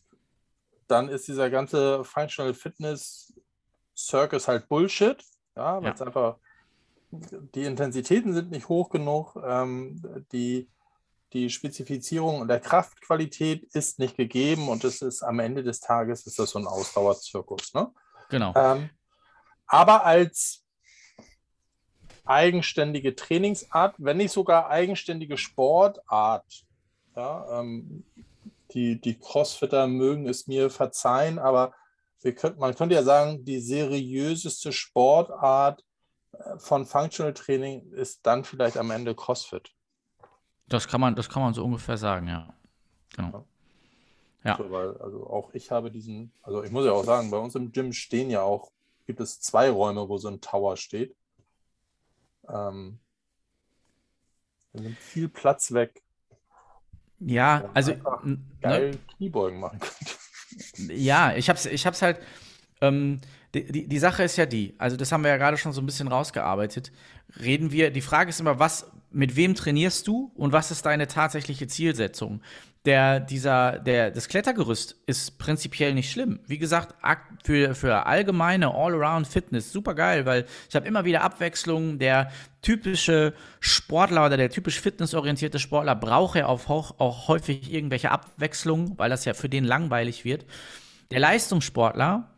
dann 0.89 1.09
ist 1.09 1.29
dieser 1.29 1.49
ganze 1.49 2.03
Functional 2.03 2.53
Fitness 2.53 3.33
Circus 3.97 4.49
halt 4.49 4.69
Bullshit. 4.69 5.23
Ja, 5.55 5.81
weil 5.81 5.93
es 5.93 6.03
einfach, 6.03 6.39
die 7.13 7.63
Intensitäten 7.63 8.35
sind 8.35 8.51
nicht 8.51 8.69
hoch 8.69 8.91
genug, 8.91 9.37
ähm, 9.47 10.27
die, 10.33 10.69
die 11.33 11.49
Spezifizierung 11.51 12.41
und 12.41 12.49
der 12.49 12.59
Kraftqualität 12.59 13.63
ist 13.75 14.01
nicht 14.01 14.17
gegeben 14.17 14.69
und 14.69 14.83
es 14.83 15.03
ist 15.03 15.23
am 15.23 15.39
Ende 15.39 15.63
des 15.63 15.79
Tages 15.79 16.27
ist 16.27 16.41
das 16.41 16.51
so 16.51 16.59
ein 16.59 16.67
Ausdauerzirkus. 16.67 17.75
Ne? 17.75 17.93
Genau. 18.29 18.53
Ähm, 18.57 18.91
aber 19.69 20.05
als 20.05 20.64
eigenständige 22.25 23.15
Trainingsart, 23.15 23.95
wenn 23.99 24.17
nicht 24.17 24.33
sogar 24.33 24.69
eigenständige 24.69 25.37
Sportart, 25.37 26.65
ja, 27.17 27.61
ähm, 27.61 28.05
die, 28.73 29.01
die 29.01 29.19
Crossfitter 29.19 29.87
mögen 29.87 30.29
es 30.29 30.47
mir 30.47 30.71
verzeihen, 30.71 31.39
aber 31.39 31.75
könnt, 32.33 32.59
man 32.59 32.75
könnte 32.75 32.95
ja 32.95 33.03
sagen, 33.03 33.45
die 33.45 33.61
seriöseste 33.61 34.73
Sportart 34.73 35.85
äh, 36.33 36.59
von 36.59 36.87
Functional 36.87 37.35
Training 37.35 37.93
ist 37.93 38.21
dann 38.27 38.45
vielleicht 38.45 38.77
am 38.77 38.91
Ende 38.91 39.15
CrossFit. 39.15 39.71
Das 40.67 40.89
kann 40.89 41.01
man, 41.01 41.15
das 41.15 41.29
kann 41.29 41.43
man 41.43 41.55
so 41.55 41.65
ungefähr 41.65 41.99
sagen, 41.99 42.27
ja. 42.29 42.55
Genau. 43.15 43.45
Ja. 44.45 44.57
So, 44.57 44.71
weil, 44.71 44.97
also 44.99 45.27
auch 45.27 45.53
ich 45.55 45.71
habe 45.71 45.91
diesen, 45.91 46.33
also 46.43 46.63
ich 46.63 46.71
muss 46.71 46.85
ja 46.85 46.93
auch 46.93 47.05
sagen, 47.05 47.31
bei 47.31 47.39
uns 47.39 47.55
im 47.55 47.73
Gym 47.73 47.93
stehen 47.93 48.31
ja 48.31 48.43
auch, 48.43 48.71
gibt 49.07 49.21
es 49.21 49.41
zwei 49.41 49.71
Räume, 49.71 50.09
wo 50.09 50.19
so 50.19 50.29
ein 50.29 50.41
Tower 50.41 50.77
steht. 50.77 51.15
Ähm, 52.49 52.99
nimmt 54.73 54.99
viel 54.99 55.29
Platz 55.29 55.73
weg. 55.73 56.03
Ja, 57.21 57.71
also. 57.75 57.95
Geil 58.61 58.91
ne, 58.91 58.99
Kniebeugen 59.17 59.61
machen 59.61 59.81
könnte. 59.81 59.95
Ja, 60.89 61.35
ich 61.35 61.51
hab's, 61.51 61.67
ich 61.67 61.85
hab's 61.85 62.01
halt. 62.01 62.21
Ähm, 62.81 63.21
die, 63.55 63.65
die, 63.73 63.89
die 63.89 63.99
Sache 63.99 64.23
ist 64.23 64.37
ja 64.37 64.47
die, 64.47 64.75
also 64.79 64.97
das 64.97 65.11
haben 65.11 65.25
wir 65.25 65.31
ja 65.31 65.37
gerade 65.37 65.57
schon 65.57 65.73
so 65.73 65.81
ein 65.81 65.87
bisschen 65.87 66.07
rausgearbeitet. 66.07 66.93
Reden 67.41 67.73
wir, 67.73 67.91
die 67.91 68.01
Frage 68.01 68.31
ist 68.31 68.39
immer, 68.39 68.61
was, 68.61 68.91
mit 69.11 69.35
wem 69.37 69.55
trainierst 69.55 70.07
du 70.07 70.33
und 70.35 70.53
was 70.53 70.71
ist 70.71 70.87
deine 70.87 71.09
tatsächliche 71.09 71.67
Zielsetzung? 71.67 72.41
Der, 72.85 73.19
dieser, 73.19 73.79
der, 73.79 74.11
das 74.11 74.29
Klettergerüst 74.29 74.97
ist 75.07 75.39
prinzipiell 75.39 75.95
nicht 75.95 76.11
schlimm. 76.11 76.41
Wie 76.47 76.59
gesagt, 76.59 76.95
für, 77.43 77.75
für 77.75 78.05
allgemeine 78.05 78.75
All-Around-Fitness 78.75 79.73
super 79.73 79.95
geil, 79.95 80.27
weil 80.27 80.45
ich 80.69 80.77
habe 80.77 80.87
immer 80.87 81.07
wieder 81.07 81.23
Abwechslung. 81.23 81.99
Der 81.99 82.31
typische 82.61 83.33
Sportler 83.61 84.27
oder 84.27 84.37
der 84.37 84.51
typisch 84.51 84.81
fitnessorientierte 84.81 85.59
Sportler 85.59 85.95
braucht 85.95 86.37
ja 86.37 86.47
auch, 86.47 86.69
auch 86.69 87.29
häufig 87.29 87.73
irgendwelche 87.73 88.11
Abwechslung, 88.11 88.99
weil 88.99 89.09
das 89.09 89.25
ja 89.25 89.33
für 89.33 89.49
den 89.49 89.65
langweilig 89.65 90.27
wird. 90.27 90.45
Der 91.11 91.21
Leistungssportler, 91.21 92.31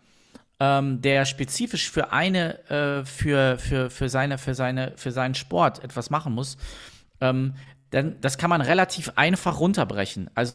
ähm, 0.61 1.03
der 1.03 1.25
spezifisch 1.25 1.91
für 1.91 2.13
eine, 2.13 2.65
äh, 2.71 3.05
für, 3.05 3.59
für, 3.59 3.91
für, 3.91 4.09
seine, 4.09 4.39
für, 4.39 4.55
seine, 4.55 4.93
für 4.97 5.11
seinen 5.11 5.35
Sport 5.35 5.83
etwas 5.83 6.11
machen 6.11 6.35
muss, 6.35 6.57
ähm, 7.21 7.55
dann 7.91 8.21
das 8.21 8.39
kann 8.39 8.51
man 8.51 8.61
relativ 8.61 9.13
einfach 9.17 9.61
runterbrechen. 9.61 10.31
Also 10.35 10.55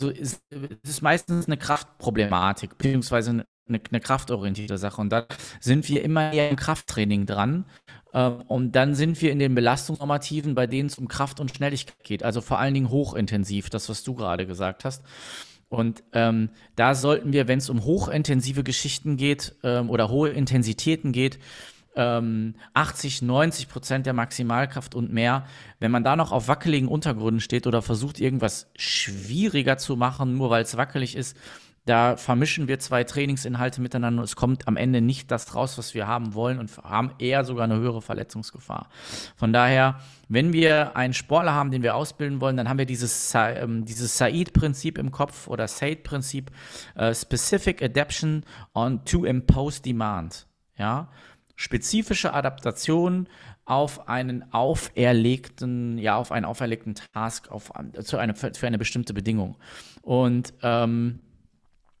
es 0.00 0.40
ist 0.82 1.02
meistens 1.02 1.46
eine 1.46 1.56
Kraftproblematik, 1.56 2.78
beziehungsweise 2.78 3.30
eine, 3.30 3.80
eine, 3.90 4.00
kraftorientierte 4.00 4.78
Sache. 4.78 5.00
Und 5.00 5.10
da 5.10 5.26
sind 5.60 5.88
wir 5.88 6.04
immer 6.04 6.32
eher 6.32 6.50
im 6.50 6.56
Krafttraining 6.56 7.26
dran. 7.26 7.64
Ähm, 8.14 8.42
und 8.42 8.72
dann 8.72 8.94
sind 8.94 9.20
wir 9.20 9.32
in 9.32 9.38
den 9.38 9.54
Belastungsnormativen, 9.54 10.54
bei 10.54 10.66
denen 10.66 10.88
es 10.88 10.98
um 10.98 11.08
Kraft 11.08 11.40
und 11.40 11.54
Schnelligkeit 11.54 12.04
geht. 12.04 12.22
Also 12.22 12.40
vor 12.40 12.58
allen 12.58 12.74
Dingen 12.74 12.90
hochintensiv, 12.90 13.70
das, 13.70 13.88
was 13.88 14.04
du 14.04 14.14
gerade 14.14 14.46
gesagt 14.46 14.84
hast. 14.84 15.02
Und 15.68 16.02
ähm, 16.12 16.50
da 16.76 16.94
sollten 16.94 17.32
wir, 17.32 17.46
wenn 17.46 17.58
es 17.58 17.68
um 17.68 17.84
hochintensive 17.84 18.64
Geschichten 18.64 19.16
geht 19.16 19.56
ähm, 19.62 19.90
oder 19.90 20.08
hohe 20.08 20.30
Intensitäten 20.30 21.12
geht, 21.12 21.38
ähm, 21.98 22.54
80, 22.74 23.22
90 23.22 23.68
Prozent 23.68 24.06
der 24.06 24.14
Maximalkraft 24.14 24.94
und 24.94 25.12
mehr. 25.12 25.44
Wenn 25.80 25.90
man 25.90 26.04
da 26.04 26.16
noch 26.16 26.32
auf 26.32 26.48
wackeligen 26.48 26.88
Untergründen 26.88 27.40
steht 27.40 27.66
oder 27.66 27.82
versucht, 27.82 28.20
irgendwas 28.20 28.70
schwieriger 28.76 29.76
zu 29.76 29.96
machen, 29.96 30.36
nur 30.36 30.48
weil 30.48 30.62
es 30.62 30.76
wackelig 30.76 31.16
ist, 31.16 31.36
da 31.88 32.16
vermischen 32.16 32.68
wir 32.68 32.78
zwei 32.78 33.02
Trainingsinhalte 33.02 33.80
miteinander 33.80 34.20
und 34.20 34.24
es 34.24 34.36
kommt 34.36 34.68
am 34.68 34.76
Ende 34.76 35.00
nicht 35.00 35.30
das 35.30 35.54
raus, 35.54 35.78
was 35.78 35.94
wir 35.94 36.06
haben 36.06 36.34
wollen 36.34 36.58
und 36.58 36.76
haben 36.78 37.12
eher 37.18 37.44
sogar 37.44 37.64
eine 37.64 37.76
höhere 37.76 38.02
Verletzungsgefahr. 38.02 38.88
Von 39.36 39.52
daher, 39.52 39.98
wenn 40.28 40.52
wir 40.52 40.96
einen 40.96 41.14
Sportler 41.14 41.54
haben, 41.54 41.70
den 41.70 41.82
wir 41.82 41.94
ausbilden 41.94 42.40
wollen, 42.42 42.58
dann 42.58 42.68
haben 42.68 42.78
wir 42.78 42.86
dieses, 42.86 43.32
ähm, 43.34 43.86
dieses 43.86 44.18
SAID-Prinzip 44.18 44.98
im 44.98 45.10
Kopf 45.10 45.48
oder 45.48 45.66
SAID-Prinzip, 45.66 46.50
äh, 46.94 47.14
Specific 47.14 47.82
Adaption 47.82 48.44
on 48.74 49.04
to 49.06 49.24
Impose 49.24 49.80
Demand. 49.80 50.46
Ja, 50.76 51.08
spezifische 51.58 52.32
Adaptation 52.32 53.28
auf 53.64 54.08
einen 54.08 54.52
auferlegten, 54.52 55.98
ja, 55.98 56.16
auf 56.16 56.30
einen 56.30 56.46
auferlegten 56.46 56.94
Task, 57.12 57.50
auf, 57.50 57.72
zu 58.04 58.16
eine, 58.16 58.36
für 58.36 58.66
eine 58.66 58.78
bestimmte 58.78 59.12
Bedingung. 59.12 59.56
Und 60.00 60.54
ähm, 60.62 61.18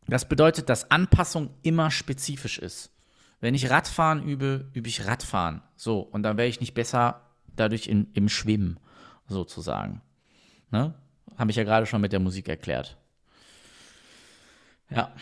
das 0.06 0.28
bedeutet, 0.28 0.68
dass 0.68 0.92
Anpassung 0.92 1.50
immer 1.62 1.90
spezifisch 1.90 2.60
ist. 2.60 2.92
Wenn 3.40 3.54
ich 3.54 3.68
Radfahren 3.68 4.22
übe, 4.22 4.70
übe 4.74 4.88
ich 4.88 5.06
Radfahren. 5.06 5.60
So, 5.76 6.00
und 6.00 6.22
dann 6.22 6.38
wäre 6.38 6.48
ich 6.48 6.60
nicht 6.60 6.74
besser 6.74 7.20
dadurch 7.56 7.88
in, 7.88 8.12
im 8.14 8.28
Schwimmen, 8.28 8.78
sozusagen. 9.26 10.02
Ne? 10.70 10.94
Habe 11.36 11.50
ich 11.50 11.56
ja 11.56 11.64
gerade 11.64 11.84
schon 11.84 12.00
mit 12.00 12.12
der 12.12 12.20
Musik 12.20 12.48
erklärt. 12.48 12.96
Ja. 14.88 15.12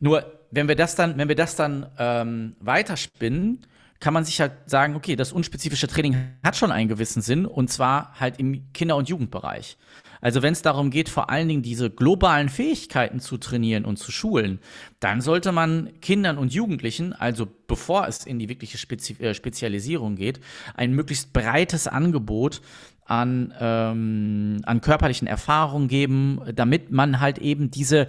Nur, 0.00 0.37
wenn 0.50 0.68
wir 0.68 0.76
das 0.76 0.94
dann, 0.94 1.18
wenn 1.18 1.28
wir 1.28 1.36
das 1.36 1.56
dann 1.56 1.86
ähm, 1.98 2.56
weiterspinnen, 2.60 3.66
kann 4.00 4.14
man 4.14 4.24
sich 4.24 4.40
halt 4.40 4.52
sagen, 4.66 4.94
okay, 4.94 5.16
das 5.16 5.32
unspezifische 5.32 5.88
Training 5.88 6.16
hat 6.44 6.56
schon 6.56 6.70
einen 6.70 6.88
gewissen 6.88 7.20
Sinn 7.20 7.46
und 7.46 7.68
zwar 7.70 8.14
halt 8.20 8.38
im 8.38 8.72
Kinder- 8.72 8.96
und 8.96 9.08
Jugendbereich. 9.08 9.76
Also 10.20 10.42
wenn 10.42 10.52
es 10.52 10.62
darum 10.62 10.90
geht, 10.90 11.08
vor 11.08 11.30
allen 11.30 11.48
Dingen 11.48 11.62
diese 11.62 11.90
globalen 11.90 12.48
Fähigkeiten 12.48 13.20
zu 13.20 13.38
trainieren 13.38 13.84
und 13.84 13.98
zu 13.98 14.10
schulen, 14.10 14.60
dann 15.00 15.20
sollte 15.20 15.52
man 15.52 15.90
Kindern 16.00 16.38
und 16.38 16.52
Jugendlichen, 16.52 17.12
also 17.12 17.46
bevor 17.66 18.06
es 18.06 18.26
in 18.26 18.38
die 18.38 18.48
wirkliche 18.48 18.78
Spezi 18.78 19.14
äh, 19.20 19.34
Spezialisierung 19.34 20.16
geht, 20.16 20.40
ein 20.74 20.92
möglichst 20.92 21.32
breites 21.32 21.86
Angebot 21.86 22.60
an, 23.04 23.54
ähm, 23.58 24.60
an 24.64 24.80
körperlichen 24.80 25.28
Erfahrungen 25.28 25.88
geben, 25.88 26.40
damit 26.54 26.90
man 26.90 27.20
halt 27.20 27.38
eben 27.38 27.70
diese, 27.70 28.08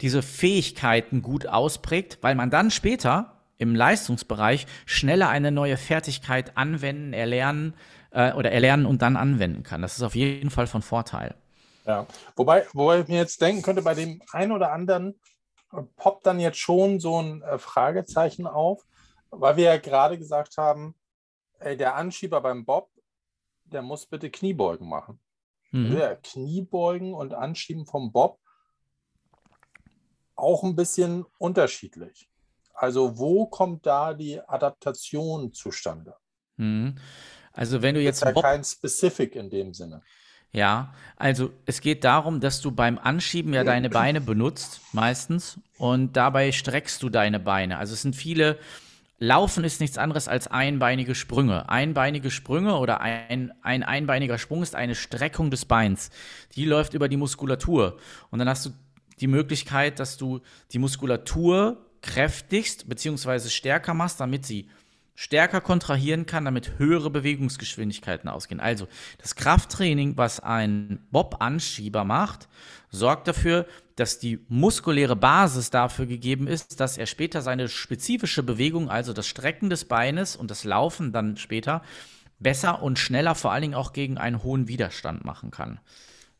diese 0.00 0.22
Fähigkeiten 0.22 1.22
gut 1.22 1.46
ausprägt, 1.46 2.18
weil 2.20 2.34
man 2.34 2.50
dann 2.50 2.70
später 2.70 3.38
im 3.56 3.74
Leistungsbereich 3.74 4.66
schneller 4.86 5.28
eine 5.28 5.50
neue 5.50 5.76
Fertigkeit 5.76 6.56
anwenden, 6.56 7.12
erlernen 7.12 7.74
äh, 8.10 8.32
oder 8.32 8.52
erlernen 8.52 8.86
und 8.86 9.02
dann 9.02 9.16
anwenden 9.16 9.64
kann. 9.64 9.82
Das 9.82 9.96
ist 9.96 10.02
auf 10.02 10.14
jeden 10.14 10.50
Fall 10.50 10.66
von 10.66 10.82
Vorteil. 10.82 11.34
Ja, 11.84 12.06
wobei, 12.36 12.66
wobei 12.72 13.00
ich 13.00 13.08
mir 13.08 13.16
jetzt 13.16 13.40
denken 13.40 13.62
könnte, 13.62 13.82
bei 13.82 13.94
dem 13.94 14.22
einen 14.32 14.52
oder 14.52 14.72
anderen 14.72 15.18
äh, 15.72 15.82
poppt 15.96 16.26
dann 16.26 16.38
jetzt 16.38 16.58
schon 16.58 17.00
so 17.00 17.20
ein 17.20 17.42
äh, 17.42 17.58
Fragezeichen 17.58 18.46
auf, 18.46 18.84
weil 19.30 19.56
wir 19.56 19.64
ja 19.64 19.78
gerade 19.78 20.18
gesagt 20.18 20.56
haben, 20.56 20.94
ey, 21.58 21.76
der 21.76 21.96
Anschieber 21.96 22.40
beim 22.40 22.64
Bob, 22.64 22.90
der 23.64 23.82
muss 23.82 24.06
bitte 24.06 24.30
Kniebeugen 24.30 24.88
machen. 24.88 25.18
Mhm. 25.72 25.98
Ja, 25.98 26.14
Kniebeugen 26.14 27.14
und 27.14 27.34
Anschieben 27.34 27.84
vom 27.84 28.12
Bob 28.12 28.38
auch 30.38 30.62
ein 30.62 30.76
bisschen 30.76 31.24
unterschiedlich. 31.38 32.28
Also 32.74 33.18
wo 33.18 33.46
kommt 33.46 33.86
da 33.86 34.14
die 34.14 34.40
Adaptation 34.40 35.52
zustande? 35.52 36.14
Mhm. 36.56 36.96
Also 37.52 37.82
wenn 37.82 37.96
du 37.96 38.00
jetzt 38.00 38.22
ist 38.22 38.36
ja 38.36 38.40
kein 38.40 38.62
Specific 38.62 39.34
in 39.34 39.50
dem 39.50 39.74
Sinne. 39.74 40.02
Ja, 40.52 40.94
also 41.16 41.50
es 41.66 41.80
geht 41.80 42.04
darum, 42.04 42.40
dass 42.40 42.60
du 42.60 42.70
beim 42.70 42.98
Anschieben 42.98 43.52
ja 43.52 43.64
deine 43.64 43.90
Beine 43.90 44.20
benutzt, 44.20 44.80
meistens, 44.92 45.58
und 45.76 46.16
dabei 46.16 46.52
streckst 46.52 47.02
du 47.02 47.10
deine 47.10 47.38
Beine. 47.38 47.76
Also 47.76 47.92
es 47.92 48.02
sind 48.02 48.16
viele, 48.16 48.58
Laufen 49.18 49.64
ist 49.64 49.80
nichts 49.80 49.98
anderes 49.98 50.28
als 50.28 50.46
einbeinige 50.46 51.16
Sprünge. 51.16 51.68
Einbeinige 51.68 52.30
Sprünge 52.30 52.76
oder 52.78 53.00
ein, 53.00 53.52
ein 53.62 53.82
einbeiniger 53.82 54.38
Sprung 54.38 54.62
ist 54.62 54.76
eine 54.76 54.94
Streckung 54.94 55.50
des 55.50 55.64
Beins. 55.64 56.10
Die 56.54 56.64
läuft 56.64 56.94
über 56.94 57.08
die 57.08 57.16
Muskulatur. 57.16 57.98
Und 58.30 58.38
dann 58.38 58.48
hast 58.48 58.66
du 58.66 58.70
die 59.20 59.26
Möglichkeit, 59.26 59.98
dass 59.98 60.16
du 60.16 60.40
die 60.72 60.78
Muskulatur 60.78 61.84
kräftigst 62.02 62.88
bzw. 62.88 63.48
stärker 63.48 63.94
machst, 63.94 64.20
damit 64.20 64.46
sie 64.46 64.68
stärker 65.14 65.60
kontrahieren 65.60 66.26
kann, 66.26 66.44
damit 66.44 66.78
höhere 66.78 67.10
Bewegungsgeschwindigkeiten 67.10 68.30
ausgehen. 68.30 68.60
Also 68.60 68.86
das 69.20 69.34
Krafttraining, 69.34 70.16
was 70.16 70.38
ein 70.38 71.00
Bob-Anschieber 71.10 72.04
macht, 72.04 72.48
sorgt 72.90 73.26
dafür, 73.26 73.66
dass 73.96 74.20
die 74.20 74.38
muskuläre 74.48 75.16
Basis 75.16 75.70
dafür 75.70 76.06
gegeben 76.06 76.46
ist, 76.46 76.78
dass 76.78 76.96
er 76.96 77.06
später 77.06 77.42
seine 77.42 77.68
spezifische 77.68 78.44
Bewegung, 78.44 78.90
also 78.90 79.12
das 79.12 79.26
Strecken 79.26 79.70
des 79.70 79.86
Beines 79.86 80.36
und 80.36 80.52
das 80.52 80.62
Laufen 80.62 81.10
dann 81.10 81.36
später, 81.36 81.82
besser 82.38 82.80
und 82.80 83.00
schneller 83.00 83.34
vor 83.34 83.50
allen 83.50 83.62
Dingen 83.62 83.74
auch 83.74 83.92
gegen 83.92 84.18
einen 84.18 84.44
hohen 84.44 84.68
Widerstand 84.68 85.24
machen 85.24 85.50
kann. 85.50 85.80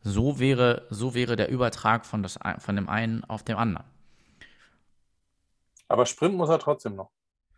So 0.09 0.39
wäre, 0.39 0.87
so 0.89 1.15
wäre 1.15 1.37
der 1.37 1.51
Übertrag 1.51 2.07
von, 2.07 2.23
das, 2.23 2.39
von 2.59 2.77
dem 2.77 2.89
einen 2.89 3.25
auf 3.25 3.43
dem 3.43 3.59
anderen. 3.59 3.85
Aber 5.87 6.07
sprinten 6.07 6.39
muss 6.39 6.49
er 6.49 6.59
trotzdem 6.59 6.97
noch. 6.97 7.11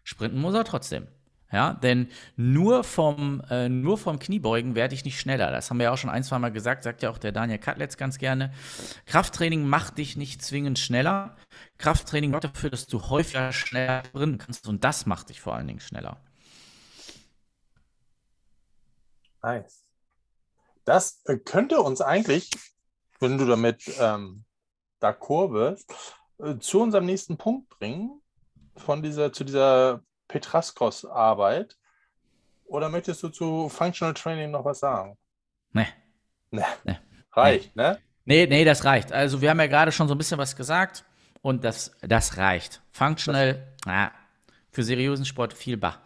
Sprinten 0.02 0.40
muss 0.40 0.54
er 0.54 0.64
trotzdem. 0.64 1.06
Ja, 1.52 1.74
denn 1.74 2.08
nur 2.36 2.84
vom, 2.84 3.42
äh, 3.50 3.68
nur 3.68 3.98
vom 3.98 4.20
Kniebeugen 4.20 4.76
werde 4.76 4.94
ich 4.94 5.04
nicht 5.04 5.18
schneller. 5.18 5.50
Das 5.50 5.68
haben 5.68 5.78
wir 5.78 5.84
ja 5.84 5.92
auch 5.92 5.98
schon 5.98 6.10
ein, 6.10 6.22
zwei 6.22 6.38
Mal 6.38 6.52
gesagt, 6.52 6.84
sagt 6.84 7.02
ja 7.02 7.10
auch 7.10 7.18
der 7.18 7.32
Daniel 7.32 7.58
Katlitz 7.58 7.96
ganz 7.96 8.18
gerne. 8.18 8.52
Krafttraining 9.06 9.64
macht 9.68 9.98
dich 9.98 10.16
nicht 10.16 10.42
zwingend 10.42 10.78
schneller. 10.78 11.36
Krafttraining 11.78 12.30
sorgt 12.30 12.44
dafür, 12.44 12.70
dass 12.70 12.86
du 12.86 13.02
häufiger 13.02 13.52
schneller 13.52 14.04
sprinten 14.04 14.38
kannst 14.38 14.68
und 14.68 14.84
das 14.84 15.06
macht 15.06 15.30
dich 15.30 15.40
vor 15.40 15.54
allen 15.54 15.66
Dingen 15.66 15.80
schneller. 15.80 16.20
Nice. 19.42 19.79
Das 20.90 21.22
äh, 21.26 21.36
könnte 21.36 21.80
uns 21.82 22.00
eigentlich, 22.00 22.50
wenn 23.20 23.38
du 23.38 23.46
damit 23.46 23.84
ähm, 24.00 24.42
d'accord 25.00 25.52
wirst, 25.52 25.88
äh, 26.38 26.58
zu 26.58 26.82
unserem 26.82 27.06
nächsten 27.06 27.36
Punkt 27.36 27.68
bringen, 27.68 28.20
von 28.76 29.00
dieser, 29.00 29.32
zu 29.32 29.44
dieser 29.44 30.02
Petraskos-Arbeit. 30.26 31.78
Oder 32.64 32.88
möchtest 32.88 33.22
du 33.22 33.28
zu 33.28 33.68
Functional 33.68 34.14
Training 34.14 34.50
noch 34.50 34.64
was 34.64 34.80
sagen? 34.80 35.16
Nee. 35.72 35.86
Nee. 36.50 36.64
nee. 36.82 36.98
Reicht, 37.34 37.76
nee. 37.76 37.82
ne? 37.84 37.98
Nee, 38.24 38.46
nee, 38.48 38.64
das 38.64 38.84
reicht. 38.84 39.12
Also 39.12 39.40
wir 39.40 39.50
haben 39.50 39.60
ja 39.60 39.68
gerade 39.68 39.92
schon 39.92 40.08
so 40.08 40.16
ein 40.16 40.18
bisschen 40.18 40.38
was 40.38 40.56
gesagt 40.56 41.04
und 41.40 41.62
das, 41.62 41.92
das 42.00 42.36
reicht. 42.36 42.82
Functional, 42.90 43.76
ah, 43.86 44.10
für 44.72 44.82
seriösen 44.82 45.24
Sport 45.24 45.52
viel 45.52 45.76
bah. 45.76 46.00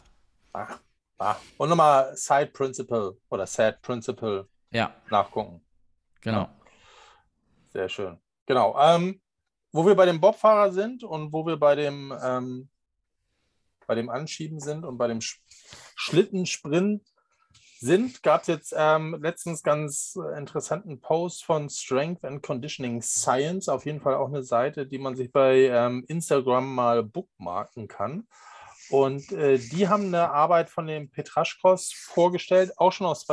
Ah, 0.52 0.74
ah. 1.16 1.36
Und 1.56 1.70
nochmal 1.70 2.14
Side 2.14 2.48
Principle 2.48 3.16
oder 3.30 3.46
Sad 3.46 3.80
Principle 3.80 4.46
ja. 4.74 4.94
nachgucken. 5.10 5.64
Genau. 6.20 6.42
Ja. 6.42 6.54
Sehr 7.72 7.88
schön. 7.88 8.18
Genau. 8.46 8.76
Ähm, 8.78 9.20
wo 9.72 9.86
wir 9.86 9.94
bei 9.94 10.06
dem 10.06 10.20
Bobfahrer 10.20 10.72
sind 10.72 11.02
und 11.02 11.32
wo 11.32 11.46
wir 11.46 11.56
bei 11.56 11.74
dem, 11.74 12.14
ähm, 12.22 12.68
bei 13.86 13.94
dem 13.94 14.08
Anschieben 14.08 14.60
sind 14.60 14.84
und 14.84 14.98
bei 14.98 15.08
dem 15.08 15.20
Sch 15.20 15.40
Schlittensprint 15.96 17.02
sind, 17.80 18.22
gab 18.22 18.42
es 18.42 18.46
jetzt 18.46 18.74
ähm, 18.76 19.18
letztens 19.20 19.62
ganz 19.62 20.18
interessanten 20.36 21.00
Post 21.00 21.44
von 21.44 21.68
Strength 21.68 22.24
and 22.24 22.42
Conditioning 22.42 23.02
Science. 23.02 23.68
Auf 23.68 23.84
jeden 23.84 24.00
Fall 24.00 24.14
auch 24.14 24.28
eine 24.28 24.42
Seite, 24.42 24.86
die 24.86 24.98
man 24.98 25.16
sich 25.16 25.32
bei 25.32 25.68
ähm, 25.68 26.04
Instagram 26.08 26.74
mal 26.74 27.02
bookmarken 27.02 27.88
kann. 27.88 28.26
Und 28.90 29.32
äh, 29.32 29.58
die 29.58 29.88
haben 29.88 30.06
eine 30.06 30.30
Arbeit 30.30 30.70
von 30.70 30.86
dem 30.86 31.10
Petraschkos 31.10 31.92
vorgestellt, 31.92 32.72
auch 32.76 32.92
schon 32.92 33.06
aus 33.06 33.24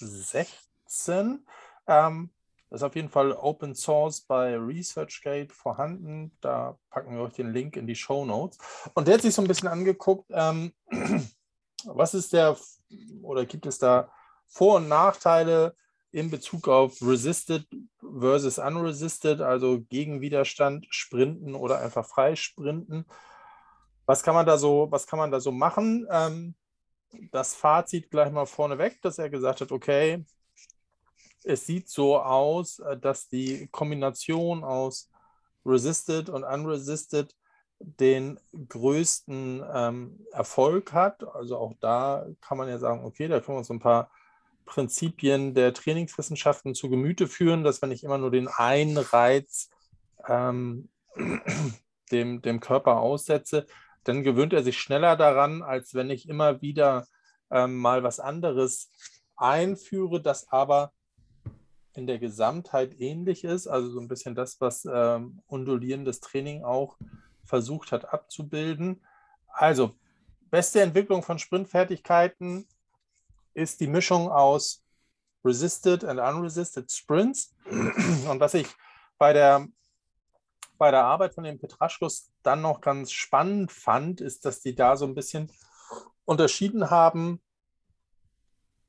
2016. 0.00 1.46
Ähm, 1.86 2.30
das 2.70 2.80
ist 2.80 2.84
auf 2.84 2.94
jeden 2.94 3.08
Fall 3.08 3.32
Open 3.32 3.74
Source 3.74 4.20
bei 4.20 4.56
ResearchGate 4.56 5.52
vorhanden. 5.52 6.32
Da 6.40 6.78
packen 6.90 7.16
wir 7.16 7.22
euch 7.22 7.34
den 7.34 7.52
Link 7.52 7.76
in 7.76 7.86
die 7.86 7.96
Show 7.96 8.24
Notes. 8.24 8.58
Und 8.94 9.08
der 9.08 9.14
hat 9.14 9.22
sich 9.22 9.34
so 9.34 9.42
ein 9.42 9.48
bisschen 9.48 9.68
angeguckt, 9.68 10.30
ähm, 10.30 10.72
was 11.84 12.14
ist 12.14 12.32
der 12.32 12.56
oder 13.22 13.44
gibt 13.44 13.66
es 13.66 13.78
da 13.78 14.10
Vor- 14.46 14.76
und 14.76 14.88
Nachteile 14.88 15.74
in 16.12 16.30
Bezug 16.30 16.68
auf 16.68 17.00
Resisted 17.02 17.66
versus 18.00 18.58
Unresisted, 18.58 19.40
also 19.40 19.80
gegen 19.80 20.20
Widerstand, 20.20 20.86
Sprinten 20.90 21.54
oder 21.54 21.80
einfach 21.80 22.06
frei 22.06 22.36
Sprinten. 22.36 23.04
Was 24.06 24.22
kann 24.22 24.34
man 24.34 24.46
da 24.46 24.58
so, 24.58 24.88
was 24.90 25.06
kann 25.06 25.18
man 25.18 25.30
da 25.30 25.40
so 25.40 25.52
machen? 25.52 26.06
Ähm, 26.10 26.54
das 27.32 27.54
Fazit 27.54 28.10
gleich 28.10 28.30
mal 28.30 28.46
vorneweg, 28.46 29.00
dass 29.02 29.18
er 29.18 29.30
gesagt 29.30 29.60
hat, 29.60 29.72
okay, 29.72 30.24
es 31.44 31.66
sieht 31.66 31.88
so 31.88 32.18
aus, 32.18 32.78
äh, 32.80 32.98
dass 32.98 33.28
die 33.28 33.68
Kombination 33.68 34.64
aus 34.64 35.10
Resisted 35.64 36.28
und 36.28 36.44
Unresisted 36.44 37.34
den 37.80 38.38
größten 38.68 39.64
ähm, 39.72 40.26
Erfolg 40.32 40.92
hat. 40.92 41.24
Also 41.34 41.56
auch 41.56 41.74
da 41.80 42.26
kann 42.40 42.58
man 42.58 42.68
ja 42.68 42.78
sagen, 42.78 43.04
okay, 43.04 43.26
da 43.26 43.40
können 43.40 43.56
wir 43.56 43.60
uns 43.60 43.70
ein 43.70 43.80
paar 43.80 44.10
Prinzipien 44.66 45.54
der 45.54 45.72
Trainingswissenschaften 45.72 46.74
zu 46.74 46.90
Gemüte 46.90 47.26
führen, 47.26 47.64
dass 47.64 47.80
wenn 47.80 47.90
ich 47.90 48.04
immer 48.04 48.18
nur 48.18 48.30
den 48.30 48.48
einen 48.48 48.98
Reiz 48.98 49.70
ähm, 50.28 50.90
dem, 52.12 52.42
dem 52.42 52.60
Körper 52.60 53.00
aussetze, 53.00 53.66
dann 54.04 54.22
gewöhnt 54.22 54.52
er 54.52 54.62
sich 54.62 54.78
schneller 54.78 55.16
daran, 55.16 55.62
als 55.62 55.94
wenn 55.94 56.10
ich 56.10 56.28
immer 56.28 56.60
wieder 56.62 57.06
ähm, 57.50 57.76
mal 57.76 58.02
was 58.02 58.20
anderes 58.20 58.90
einführe, 59.36 60.20
das 60.20 60.48
aber 60.50 60.92
in 61.94 62.06
der 62.06 62.18
Gesamtheit 62.18 63.00
ähnlich 63.00 63.44
ist, 63.44 63.66
also 63.66 63.90
so 63.90 64.00
ein 64.00 64.08
bisschen 64.08 64.34
das, 64.34 64.60
was 64.60 64.86
ähm, 64.90 65.42
undulierendes 65.46 66.20
Training 66.20 66.62
auch 66.62 66.96
versucht 67.44 67.92
hat 67.92 68.12
abzubilden. 68.12 69.04
Also 69.48 69.96
beste 70.50 70.80
Entwicklung 70.80 71.22
von 71.22 71.38
Sprintfertigkeiten 71.38 72.66
ist 73.54 73.80
die 73.80 73.88
Mischung 73.88 74.30
aus 74.30 74.84
Resisted 75.44 76.04
and 76.04 76.20
Unresisted 76.20 76.90
Sprints. 76.90 77.54
Und 78.30 78.40
was 78.40 78.54
ich 78.54 78.68
bei 79.18 79.32
der, 79.32 79.66
bei 80.80 80.90
der 80.90 81.04
Arbeit 81.04 81.34
von 81.34 81.44
den 81.44 81.58
Petraschkos 81.58 82.32
dann 82.42 82.62
noch 82.62 82.80
ganz 82.80 83.12
spannend 83.12 83.70
fand, 83.70 84.22
ist, 84.22 84.46
dass 84.46 84.62
die 84.62 84.74
da 84.74 84.96
so 84.96 85.04
ein 85.04 85.14
bisschen 85.14 85.52
unterschieden 86.24 86.88
haben, 86.88 87.42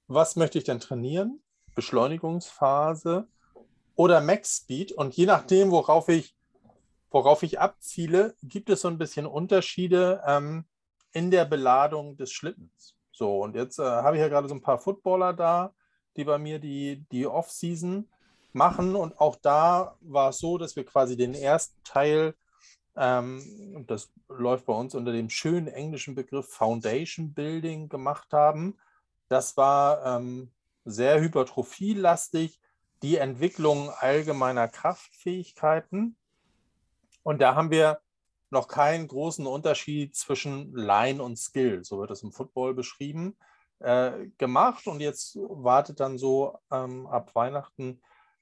was 0.07 0.37
möchte 0.37 0.57
ich 0.57 0.63
denn 0.63 0.79
trainieren? 0.79 1.41
Beschleunigungsphase 1.75 3.27
oder 3.95 4.21
Max 4.21 4.55
Speed. 4.55 4.93
Und 4.93 5.17
je 5.17 5.25
nachdem, 5.25 5.69
worauf 5.71 6.07
ich, 6.07 6.33
worauf 7.09 7.43
ich 7.43 7.59
abziele, 7.59 8.35
gibt 8.41 8.69
es 8.69 8.79
so 8.81 8.87
ein 8.87 8.97
bisschen 8.97 9.25
Unterschiede 9.25 10.23
ähm, 10.25 10.63
in 11.11 11.29
der 11.29 11.43
Beladung 11.43 12.15
des 12.15 12.31
Schlittens. 12.31 12.95
So, 13.11 13.41
und 13.41 13.53
jetzt 13.57 13.79
äh, 13.79 13.83
habe 13.83 14.15
ich 14.15 14.21
ja 14.21 14.29
gerade 14.29 14.47
so 14.47 14.55
ein 14.55 14.61
paar 14.61 14.79
Footballer 14.79 15.33
da, 15.33 15.73
die 16.15 16.23
bei 16.23 16.37
mir 16.37 16.59
die, 16.59 17.05
die 17.11 17.27
Off-Season 17.27 18.07
machen. 18.53 18.95
Und 18.95 19.19
auch 19.19 19.35
da 19.35 19.97
war 20.01 20.29
es 20.29 20.39
so, 20.39 20.57
dass 20.57 20.75
wir 20.75 20.85
quasi 20.85 21.17
den 21.17 21.33
ersten 21.33 21.81
Teil, 21.83 22.35
ähm, 22.95 23.85
das 23.87 24.11
läuft 24.29 24.65
bei 24.65 24.73
uns 24.73 24.95
unter 24.95 25.11
dem 25.11 25.29
schönen 25.29 25.67
englischen 25.67 26.15
Begriff 26.15 26.49
Foundation 26.49 27.33
Building 27.33 27.89
gemacht 27.89 28.33
haben. 28.33 28.77
Das 29.29 29.57
war 29.57 30.05
ähm, 30.05 30.51
sehr 30.85 31.19
hypertrophielastig, 31.21 32.59
die 33.01 33.17
Entwicklung 33.17 33.89
allgemeiner 33.89 34.67
Kraftfähigkeiten. 34.67 36.15
Und 37.23 37.41
da 37.41 37.55
haben 37.55 37.71
wir 37.71 38.01
noch 38.49 38.67
keinen 38.67 39.07
großen 39.07 39.47
Unterschied 39.47 40.15
zwischen 40.15 40.75
Line 40.75 41.23
und 41.23 41.37
Skill, 41.37 41.83
so 41.83 41.99
wird 41.99 42.11
es 42.11 42.23
im 42.23 42.31
Football 42.31 42.73
beschrieben, 42.73 43.37
äh, 43.79 44.27
gemacht. 44.37 44.87
Und 44.87 44.99
jetzt 44.99 45.37
wartet 45.37 45.99
dann 45.99 46.17
so 46.17 46.59
ähm, 46.71 47.07
ab 47.07 47.33
Weihnachten 47.33 48.01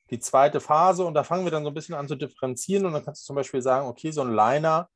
die 0.10 0.20
zweite 0.20 0.60
Phase 0.60 1.06
und 1.06 1.14
da 1.14 1.24
fangen 1.24 1.46
wir 1.46 1.52
dann 1.52 1.64
so 1.64 1.70
ein 1.70 1.74
bisschen 1.74 1.96
an 1.96 2.08
zu 2.08 2.16
differenzieren 2.16 2.86
und 2.86 2.94
dann 2.94 3.06
kannst 3.06 3.24
du 3.24 3.28
zum 3.28 3.36
Beispiel 3.36 3.62
sagen, 3.62 3.88
okay, 3.88 4.12
so 4.12 4.22
ein 4.22 4.34
Liner, 4.34 4.90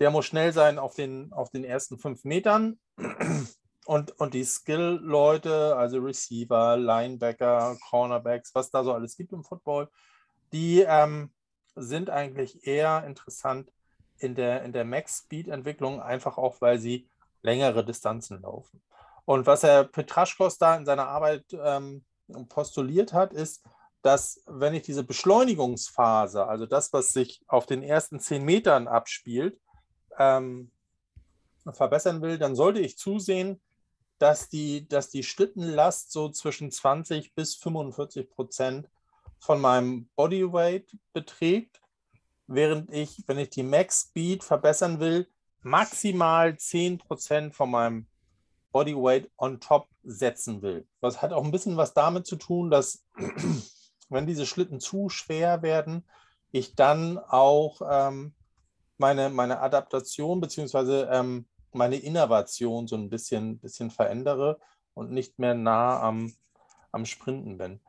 der 0.00 0.10
muss 0.10 0.26
schnell 0.26 0.52
sein 0.52 0.78
auf 0.78 0.94
den, 0.94 1.32
auf 1.32 1.50
den 1.50 1.64
ersten 1.64 1.98
fünf 1.98 2.24
Metern 2.24 2.78
und, 3.84 4.12
und 4.18 4.34
die 4.34 4.44
Skill-Leute, 4.44 5.76
also 5.76 5.98
Receiver, 5.98 6.76
Linebacker, 6.76 7.76
Cornerbacks, 7.88 8.54
was 8.54 8.70
da 8.70 8.84
so 8.84 8.92
alles 8.92 9.16
gibt 9.16 9.32
im 9.32 9.44
Football, 9.44 9.88
die 10.52 10.80
ähm, 10.80 11.30
sind 11.74 12.10
eigentlich 12.10 12.66
eher 12.66 13.04
interessant 13.06 13.70
in 14.18 14.34
der, 14.34 14.62
in 14.62 14.72
der 14.72 14.84
Max-Speed-Entwicklung, 14.84 16.00
einfach 16.00 16.38
auch, 16.38 16.60
weil 16.60 16.78
sie 16.78 17.08
längere 17.42 17.84
Distanzen 17.84 18.42
laufen. 18.42 18.82
Und 19.24 19.46
was 19.46 19.62
Herr 19.62 19.84
Petraschkos 19.84 20.58
da 20.58 20.76
in 20.76 20.86
seiner 20.86 21.08
Arbeit 21.08 21.44
ähm, 21.52 22.04
postuliert 22.48 23.12
hat, 23.12 23.32
ist, 23.32 23.62
dass 24.02 24.42
wenn 24.46 24.74
ich 24.74 24.82
diese 24.82 25.04
Beschleunigungsphase, 25.04 26.46
also 26.46 26.66
das, 26.66 26.92
was 26.92 27.12
sich 27.12 27.42
auf 27.46 27.66
den 27.66 27.82
ersten 27.82 28.20
zehn 28.20 28.44
Metern 28.44 28.88
abspielt, 28.88 29.60
ähm, 30.18 30.70
verbessern 31.72 32.20
will, 32.22 32.38
dann 32.38 32.56
sollte 32.56 32.80
ich 32.80 32.98
zusehen, 32.98 33.60
dass 34.18 34.48
die, 34.48 34.88
dass 34.88 35.10
die 35.10 35.22
Schlittenlast 35.22 36.12
so 36.12 36.28
zwischen 36.28 36.70
20 36.70 37.34
bis 37.34 37.54
45 37.56 38.30
Prozent 38.30 38.88
von 39.38 39.60
meinem 39.60 40.08
Bodyweight 40.16 40.96
beträgt 41.12 41.82
während 42.54 42.92
ich, 42.92 43.22
wenn 43.26 43.38
ich 43.38 43.50
die 43.50 43.62
Max 43.62 44.02
Speed 44.02 44.44
verbessern 44.44 45.00
will, 45.00 45.28
maximal 45.62 46.50
10% 46.50 47.52
von 47.52 47.70
meinem 47.70 48.06
Bodyweight 48.72 49.30
on 49.36 49.60
top 49.60 49.88
setzen 50.02 50.62
will. 50.62 50.86
Das 51.00 51.22
hat 51.22 51.32
auch 51.32 51.44
ein 51.44 51.50
bisschen 51.50 51.76
was 51.76 51.94
damit 51.94 52.26
zu 52.26 52.36
tun, 52.36 52.70
dass 52.70 53.04
wenn 54.12 54.26
diese 54.26 54.46
Schlitten 54.46 54.80
zu 54.80 55.08
schwer 55.08 55.62
werden, 55.62 56.04
ich 56.50 56.74
dann 56.74 57.18
auch 57.18 57.80
ähm, 57.88 58.34
meine, 58.98 59.30
meine 59.30 59.60
Adaptation 59.60 60.40
bzw. 60.40 61.06
Ähm, 61.10 61.46
meine 61.72 61.96
Innovation 61.96 62.86
so 62.86 62.96
ein 62.96 63.08
bisschen, 63.08 63.58
bisschen 63.58 63.90
verändere 63.90 64.60
und 64.94 65.10
nicht 65.10 65.38
mehr 65.38 65.54
nah 65.54 66.00
am, 66.00 66.32
am 66.92 67.06
Sprinten 67.06 67.56
bin. 67.58 67.80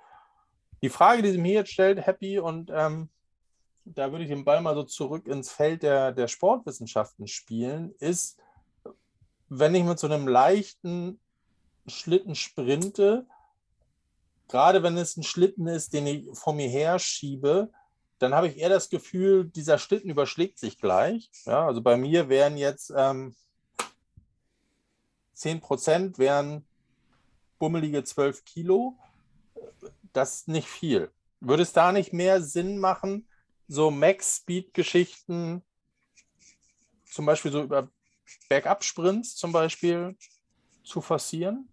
Die 0.81 0.89
Frage, 0.89 1.21
die 1.21 1.31
sie 1.31 1.37
mir 1.37 1.53
jetzt 1.53 1.71
stellt, 1.71 2.05
Happy 2.05 2.39
und 2.39 2.71
ähm, 2.73 3.09
da 3.85 4.11
würde 4.11 4.23
ich 4.23 4.29
den 4.29 4.45
Ball 4.45 4.61
mal 4.61 4.75
so 4.75 4.83
zurück 4.83 5.27
ins 5.27 5.51
Feld 5.51 5.83
der, 5.83 6.11
der 6.11 6.27
Sportwissenschaften 6.27 7.27
spielen, 7.27 7.93
ist, 7.99 8.39
wenn 9.49 9.75
ich 9.75 9.83
mit 9.83 9.99
so 9.99 10.07
einem 10.07 10.27
leichten 10.27 11.19
Schlitten 11.87 12.35
sprinte, 12.35 13.27
gerade 14.47 14.83
wenn 14.83 14.97
es 14.97 15.17
ein 15.17 15.23
Schlitten 15.23 15.67
ist, 15.67 15.93
den 15.93 16.07
ich 16.07 16.25
vor 16.33 16.53
mir 16.53 16.67
her 16.67 16.99
schiebe, 16.99 17.71
dann 18.19 18.33
habe 18.33 18.47
ich 18.47 18.57
eher 18.57 18.69
das 18.69 18.89
Gefühl, 18.89 19.45
dieser 19.45 19.77
Schlitten 19.77 20.09
überschlägt 20.09 20.57
sich 20.57 20.77
gleich. 20.77 21.29
Ja, 21.45 21.65
also 21.65 21.81
bei 21.81 21.97
mir 21.97 22.29
wären 22.29 22.57
jetzt 22.57 22.91
ähm, 22.95 23.35
10 25.33 25.59
Prozent, 25.59 26.17
wären 26.19 26.65
bummelige 27.59 28.03
12 28.03 28.45
Kilo. 28.45 28.97
Das 30.13 30.35
ist 30.35 30.47
nicht 30.47 30.67
viel. 30.67 31.11
Würde 31.41 31.63
es 31.63 31.73
da 31.73 31.91
nicht 31.91 32.13
mehr 32.13 32.41
Sinn 32.41 32.77
machen, 32.77 33.27
so 33.67 33.91
Max-Speed-Geschichten, 33.91 35.61
zum 37.11 37.25
Beispiel 37.25 37.51
so 37.51 37.63
über 37.63 37.89
Bergab-Sprints 38.47 39.35
zum 39.35 39.51
Beispiel, 39.51 40.15
zu 40.83 41.01
forcieren? 41.01 41.67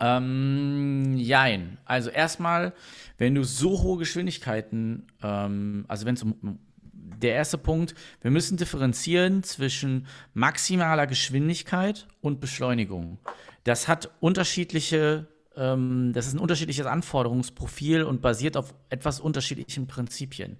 Ähm, 0.00 1.16
jein. 1.16 1.78
Also 1.84 2.10
erstmal, 2.10 2.72
wenn 3.16 3.34
du 3.34 3.44
so 3.44 3.82
hohe 3.82 3.98
Geschwindigkeiten, 3.98 5.06
ähm, 5.22 5.84
also 5.88 6.06
wenn 6.06 6.14
es 6.14 6.22
um 6.22 6.58
der 6.82 7.34
erste 7.34 7.58
Punkt, 7.58 7.94
wir 8.20 8.30
müssen 8.30 8.56
differenzieren 8.56 9.42
zwischen 9.42 10.06
maximaler 10.34 11.06
Geschwindigkeit 11.06 12.06
und 12.20 12.40
Beschleunigung. 12.40 13.18
Das 13.64 13.88
hat 13.88 14.10
unterschiedliche 14.20 15.26
ähm, 15.58 16.12
das 16.14 16.28
ist 16.28 16.34
ein 16.34 16.38
unterschiedliches 16.38 16.86
Anforderungsprofil 16.86 18.04
und 18.04 18.22
basiert 18.22 18.56
auf 18.56 18.74
etwas 18.90 19.20
unterschiedlichen 19.20 19.86
Prinzipien. 19.86 20.56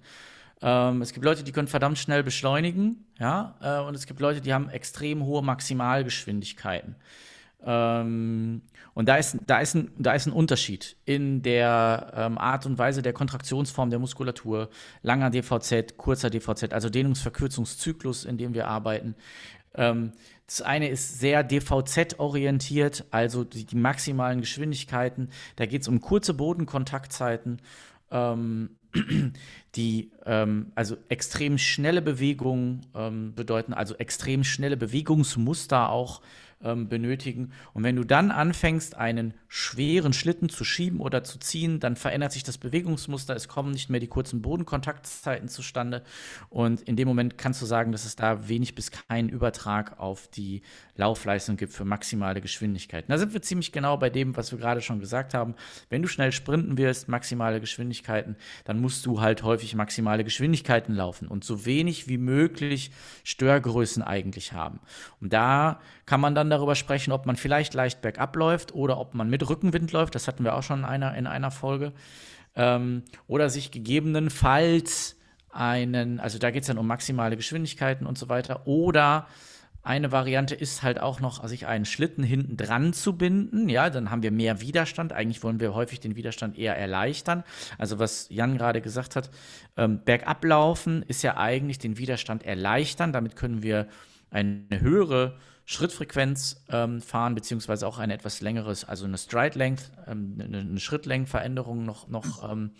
Ähm, 0.61 1.01
es 1.01 1.13
gibt 1.13 1.25
Leute, 1.25 1.43
die 1.43 1.53
können 1.53 1.69
verdammt 1.69 1.97
schnell 1.97 2.21
beschleunigen, 2.21 3.05
ja, 3.17 3.55
äh, 3.61 3.87
und 3.87 3.95
es 3.95 4.05
gibt 4.05 4.19
Leute, 4.19 4.41
die 4.41 4.53
haben 4.53 4.69
extrem 4.69 5.23
hohe 5.23 5.41
Maximalgeschwindigkeiten. 5.41 6.95
Ähm, 7.65 8.61
und 8.93 9.09
da 9.09 9.17
ist, 9.17 9.37
da, 9.45 9.59
ist 9.59 9.75
ein, 9.75 9.91
da 9.97 10.13
ist 10.13 10.27
ein 10.27 10.33
Unterschied 10.33 10.95
in 11.05 11.41
der 11.41 12.13
ähm, 12.15 12.37
Art 12.37 12.65
und 12.65 12.77
Weise 12.77 13.01
der 13.01 13.13
Kontraktionsform 13.13 13.89
der 13.89 13.99
Muskulatur, 13.99 14.69
langer 15.01 15.29
DVZ, 15.29 15.97
kurzer 15.97 16.29
DVZ, 16.29 16.73
also 16.73 16.89
Dehnungsverkürzungszyklus, 16.89 18.25
in 18.25 18.37
dem 18.37 18.53
wir 18.53 18.67
arbeiten. 18.67 19.15
Ähm, 19.75 20.13
das 20.47 20.61
eine 20.61 20.89
ist 20.89 21.19
sehr 21.19 21.43
DVZ-orientiert, 21.43 23.05
also 23.11 23.43
die, 23.43 23.65
die, 23.65 23.75
maximalen 23.75 24.41
Geschwindigkeiten. 24.41 25.29
Da 25.57 25.67
geht 25.67 25.83
es 25.83 25.87
um 25.87 26.01
kurze 26.01 26.33
Bodenkontaktzeiten, 26.33 27.61
ähm, 28.09 28.71
die 29.75 30.11
ähm, 30.25 30.71
also 30.73 30.97
extrem 31.09 31.59
schnelle 31.59 32.01
Bewegungen 32.01 32.81
ähm, 32.95 33.35
bedeuten, 33.35 33.73
also 33.73 33.95
extrem 33.95 34.43
schnelle 34.43 34.75
Bewegungsmuster 34.75 35.89
auch 35.89 36.21
ähm, 36.63 36.89
benötigen. 36.89 37.51
Und 37.73 37.83
wenn 37.83 37.95
du 37.95 38.03
dann 38.03 38.31
anfängst, 38.31 38.95
einen 38.95 39.33
schweren 39.51 40.13
Schlitten 40.13 40.47
zu 40.47 40.63
schieben 40.63 40.99
oder 40.99 41.23
zu 41.23 41.39
ziehen, 41.39 41.79
dann 41.79 41.95
verändert 41.95 42.31
sich 42.31 42.43
das 42.43 42.59
Bewegungsmuster, 42.59 43.35
es 43.35 43.47
kommen 43.47 43.71
nicht 43.71 43.89
mehr 43.89 43.99
die 43.99 44.07
kurzen 44.07 44.43
Bodenkontaktzeiten 44.43 45.49
zustande. 45.49 46.03
Und 46.49 46.81
in 46.81 46.95
dem 46.95 47.07
Moment 47.07 47.39
kannst 47.39 47.59
du 47.59 47.65
sagen, 47.65 47.91
dass 47.91 48.05
es 48.05 48.15
da 48.15 48.47
wenig 48.47 48.75
bis 48.75 48.91
keinen 48.91 49.27
Übertrag 49.27 49.99
auf 49.99 50.27
die 50.27 50.61
Laufleistung 50.95 51.57
gibt 51.57 51.73
für 51.73 51.83
maximale 51.83 52.41
Geschwindigkeiten. 52.41 53.11
Da 53.11 53.17
sind 53.17 53.33
wir 53.33 53.41
ziemlich 53.41 53.71
genau 53.71 53.97
bei 53.97 54.11
dem, 54.11 54.37
was 54.37 54.51
wir 54.51 54.59
gerade 54.59 54.81
schon 54.81 54.99
gesagt 54.99 55.33
haben. 55.33 55.55
Wenn 55.89 56.03
du 56.03 56.07
schnell 56.07 56.31
sprinten 56.31 56.77
wirst, 56.77 57.07
maximale 57.07 57.59
Geschwindigkeiten, 57.59 58.35
dann 58.65 58.79
musst 58.79 59.03
du 59.07 59.19
halt 59.19 59.41
häufig 59.41 59.73
maximale 59.73 60.23
Geschwindigkeiten 60.23 60.93
laufen 60.93 61.27
und 61.27 61.43
so 61.43 61.65
wenig 61.65 62.07
wie 62.07 62.19
möglich 62.19 62.91
Störgrößen 63.23 64.03
eigentlich 64.03 64.53
haben. 64.53 64.79
Und 65.19 65.33
da 65.33 65.79
kann 66.05 66.21
man 66.21 66.35
dann 66.35 66.51
darüber 66.51 66.75
sprechen, 66.75 67.11
ob 67.11 67.25
man 67.25 67.35
vielleicht 67.35 67.73
leicht 67.73 68.01
bergab 68.01 68.35
läuft 68.35 68.75
oder 68.75 68.99
ob 68.99 69.15
man 69.15 69.29
mit 69.29 69.38
Rückenwind 69.47 69.91
läuft. 69.91 70.15
Das 70.15 70.27
hatten 70.27 70.43
wir 70.43 70.55
auch 70.55 70.63
schon 70.63 70.79
in 70.79 70.85
einer, 70.85 71.15
in 71.15 71.27
einer 71.27 71.51
Folge. 71.51 71.93
Ähm, 72.55 73.03
oder 73.27 73.49
sich 73.49 73.71
gegebenenfalls 73.71 75.17
einen, 75.49 76.19
also 76.19 76.39
da 76.39 76.51
geht 76.51 76.63
es 76.63 76.67
dann 76.67 76.77
um 76.77 76.87
maximale 76.87 77.37
Geschwindigkeiten 77.37 78.05
und 78.05 78.17
so 78.17 78.29
weiter. 78.29 78.67
Oder 78.67 79.27
eine 79.81 80.11
Variante 80.11 80.55
ist 80.55 80.83
halt 80.83 80.99
auch 80.99 81.19
noch, 81.19 81.47
sich 81.47 81.65
einen 81.65 81.85
Schlitten 81.85 82.23
hinten 82.23 82.57
dran 82.57 82.93
zu 82.93 83.17
binden. 83.17 83.69
Ja, 83.69 83.89
dann 83.89 84.11
haben 84.11 84.23
wir 84.23 84.31
mehr 84.31 84.61
Widerstand. 84.61 85.13
Eigentlich 85.13 85.41
wollen 85.41 85.59
wir 85.59 85.73
häufig 85.73 85.99
den 85.99 86.15
Widerstand 86.15 86.57
eher 86.57 86.77
erleichtern. 86.77 87.43
Also 87.77 87.97
was 87.97 88.27
Jan 88.29 88.57
gerade 88.57 88.81
gesagt 88.81 89.15
hat, 89.15 89.29
ähm, 89.77 90.01
bergablaufen 90.03 91.03
ist 91.03 91.23
ja 91.23 91.37
eigentlich 91.37 91.79
den 91.79 91.97
Widerstand 91.97 92.43
erleichtern. 92.43 93.13
Damit 93.13 93.35
können 93.35 93.63
wir 93.63 93.87
eine 94.31 94.65
höhere 94.81 95.37
Schrittfrequenz 95.71 96.63
ähm, 96.69 96.99
fahren, 96.99 97.35
beziehungsweise 97.35 97.85
auch 97.85 97.99
eine 97.99 98.15
etwas 98.15 98.41
längeres, 98.41 98.85
also 98.85 99.05
eine 99.05 99.19
Stride 99.19 99.55
Length, 99.55 99.91
ähm, 100.07 100.35
eine, 100.43 100.61
eine 100.61 100.79
Schrittlängenveränderung 100.79 101.85
noch, 101.85 102.07
noch 102.07 102.51
ähm, 102.51 102.71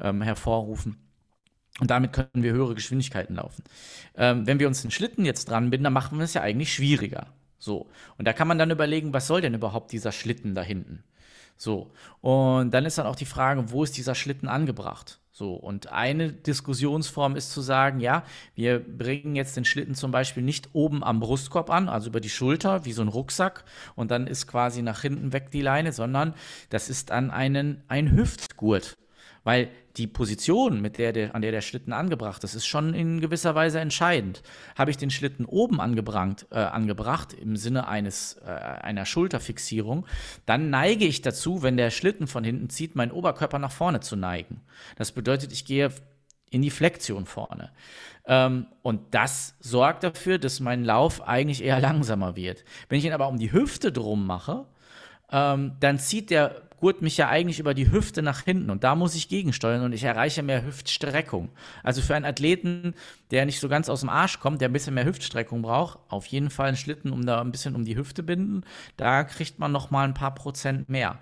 ähm, 0.00 0.20
hervorrufen. 0.20 0.96
Und 1.78 1.92
damit 1.92 2.12
können 2.12 2.28
wir 2.34 2.52
höhere 2.52 2.74
Geschwindigkeiten 2.74 3.36
laufen. 3.36 3.62
Ähm, 4.16 4.48
wenn 4.48 4.58
wir 4.58 4.66
uns 4.66 4.82
den 4.82 4.90
Schlitten 4.90 5.24
jetzt 5.24 5.48
dran 5.48 5.70
binden, 5.70 5.84
dann 5.84 5.92
machen 5.92 6.18
wir 6.18 6.24
es 6.24 6.34
ja 6.34 6.42
eigentlich 6.42 6.74
schwieriger. 6.74 7.28
So. 7.60 7.88
Und 8.18 8.26
da 8.26 8.32
kann 8.32 8.48
man 8.48 8.58
dann 8.58 8.72
überlegen, 8.72 9.12
was 9.12 9.28
soll 9.28 9.40
denn 9.40 9.54
überhaupt 9.54 9.92
dieser 9.92 10.10
Schlitten 10.10 10.56
da 10.56 10.62
hinten? 10.62 11.04
So. 11.56 11.92
Und 12.20 12.72
dann 12.74 12.84
ist 12.84 12.98
dann 12.98 13.06
auch 13.06 13.14
die 13.14 13.26
Frage, 13.26 13.70
wo 13.70 13.84
ist 13.84 13.96
dieser 13.96 14.16
Schlitten 14.16 14.48
angebracht? 14.48 15.20
So, 15.36 15.54
und 15.54 15.90
eine 15.90 16.32
Diskussionsform 16.32 17.34
ist 17.34 17.50
zu 17.50 17.60
sagen, 17.60 17.98
ja, 17.98 18.22
wir 18.54 18.78
bringen 18.78 19.34
jetzt 19.34 19.56
den 19.56 19.64
Schlitten 19.64 19.96
zum 19.96 20.12
Beispiel 20.12 20.44
nicht 20.44 20.68
oben 20.74 21.02
am 21.02 21.18
Brustkorb 21.18 21.70
an, 21.70 21.88
also 21.88 22.08
über 22.10 22.20
die 22.20 22.30
Schulter, 22.30 22.84
wie 22.84 22.92
so 22.92 23.02
ein 23.02 23.08
Rucksack, 23.08 23.64
und 23.96 24.12
dann 24.12 24.28
ist 24.28 24.46
quasi 24.46 24.80
nach 24.80 25.02
hinten 25.02 25.32
weg 25.32 25.50
die 25.50 25.60
Leine, 25.60 25.92
sondern 25.92 26.34
das 26.70 26.88
ist 26.88 27.10
an 27.10 27.32
einen, 27.32 27.82
ein 27.88 28.12
Hüftgurt. 28.12 28.96
Weil 29.42 29.70
die 29.96 30.06
Position, 30.06 30.80
mit 30.80 30.98
der 30.98 31.12
der, 31.12 31.34
an 31.34 31.42
der 31.42 31.52
der 31.52 31.60
Schlitten 31.60 31.92
angebracht 31.92 32.42
ist, 32.42 32.54
ist 32.54 32.66
schon 32.66 32.94
in 32.94 33.20
gewisser 33.20 33.54
Weise 33.54 33.78
entscheidend. 33.78 34.42
Habe 34.76 34.90
ich 34.90 34.96
den 34.96 35.10
Schlitten 35.10 35.44
oben 35.44 35.80
angebracht, 35.80 36.46
äh, 36.50 36.56
angebracht 36.56 37.32
im 37.32 37.56
Sinne 37.56 37.86
eines, 37.86 38.34
äh, 38.44 38.50
einer 38.50 39.06
Schulterfixierung, 39.06 40.06
dann 40.46 40.70
neige 40.70 41.04
ich 41.04 41.22
dazu, 41.22 41.62
wenn 41.62 41.76
der 41.76 41.90
Schlitten 41.90 42.26
von 42.26 42.42
hinten 42.42 42.70
zieht, 42.70 42.96
meinen 42.96 43.12
Oberkörper 43.12 43.58
nach 43.58 43.72
vorne 43.72 44.00
zu 44.00 44.16
neigen. 44.16 44.62
Das 44.96 45.12
bedeutet, 45.12 45.52
ich 45.52 45.64
gehe 45.64 45.92
in 46.50 46.62
die 46.62 46.70
Flexion 46.70 47.26
vorne. 47.26 47.70
Ähm, 48.26 48.66
und 48.82 49.14
das 49.14 49.54
sorgt 49.60 50.02
dafür, 50.02 50.38
dass 50.38 50.60
mein 50.60 50.84
Lauf 50.84 51.22
eigentlich 51.22 51.62
eher 51.62 51.80
langsamer 51.80 52.36
wird. 52.36 52.64
Wenn 52.88 52.98
ich 52.98 53.04
ihn 53.04 53.12
aber 53.12 53.28
um 53.28 53.38
die 53.38 53.52
Hüfte 53.52 53.92
drum 53.92 54.26
mache, 54.26 54.66
ähm, 55.30 55.72
dann 55.80 55.98
zieht 55.98 56.30
der 56.30 56.62
gurt 56.84 57.00
mich 57.00 57.16
ja 57.16 57.30
eigentlich 57.30 57.60
über 57.60 57.72
die 57.72 57.90
Hüfte 57.90 58.20
nach 58.20 58.42
hinten 58.42 58.68
und 58.68 58.84
da 58.84 58.94
muss 58.94 59.14
ich 59.14 59.30
gegensteuern 59.30 59.84
und 59.84 59.94
ich 59.94 60.04
erreiche 60.04 60.42
mehr 60.42 60.66
Hüftstreckung. 60.66 61.48
Also 61.82 62.02
für 62.02 62.14
einen 62.14 62.26
Athleten, 62.26 62.92
der 63.30 63.46
nicht 63.46 63.58
so 63.58 63.70
ganz 63.70 63.88
aus 63.88 64.00
dem 64.00 64.10
Arsch 64.10 64.38
kommt, 64.38 64.60
der 64.60 64.68
ein 64.68 64.74
bisschen 64.74 64.92
mehr 64.92 65.06
Hüftstreckung 65.06 65.62
braucht, 65.62 65.98
auf 66.10 66.26
jeden 66.26 66.50
Fall 66.50 66.68
einen 66.68 66.76
Schlitten, 66.76 67.10
um 67.10 67.24
da 67.24 67.40
ein 67.40 67.52
bisschen 67.52 67.74
um 67.74 67.86
die 67.86 67.96
Hüfte 67.96 68.22
binden. 68.22 68.64
Da 68.98 69.24
kriegt 69.24 69.58
man 69.58 69.72
noch 69.72 69.90
mal 69.90 70.06
ein 70.06 70.12
paar 70.12 70.34
Prozent 70.34 70.90
mehr. 70.90 71.20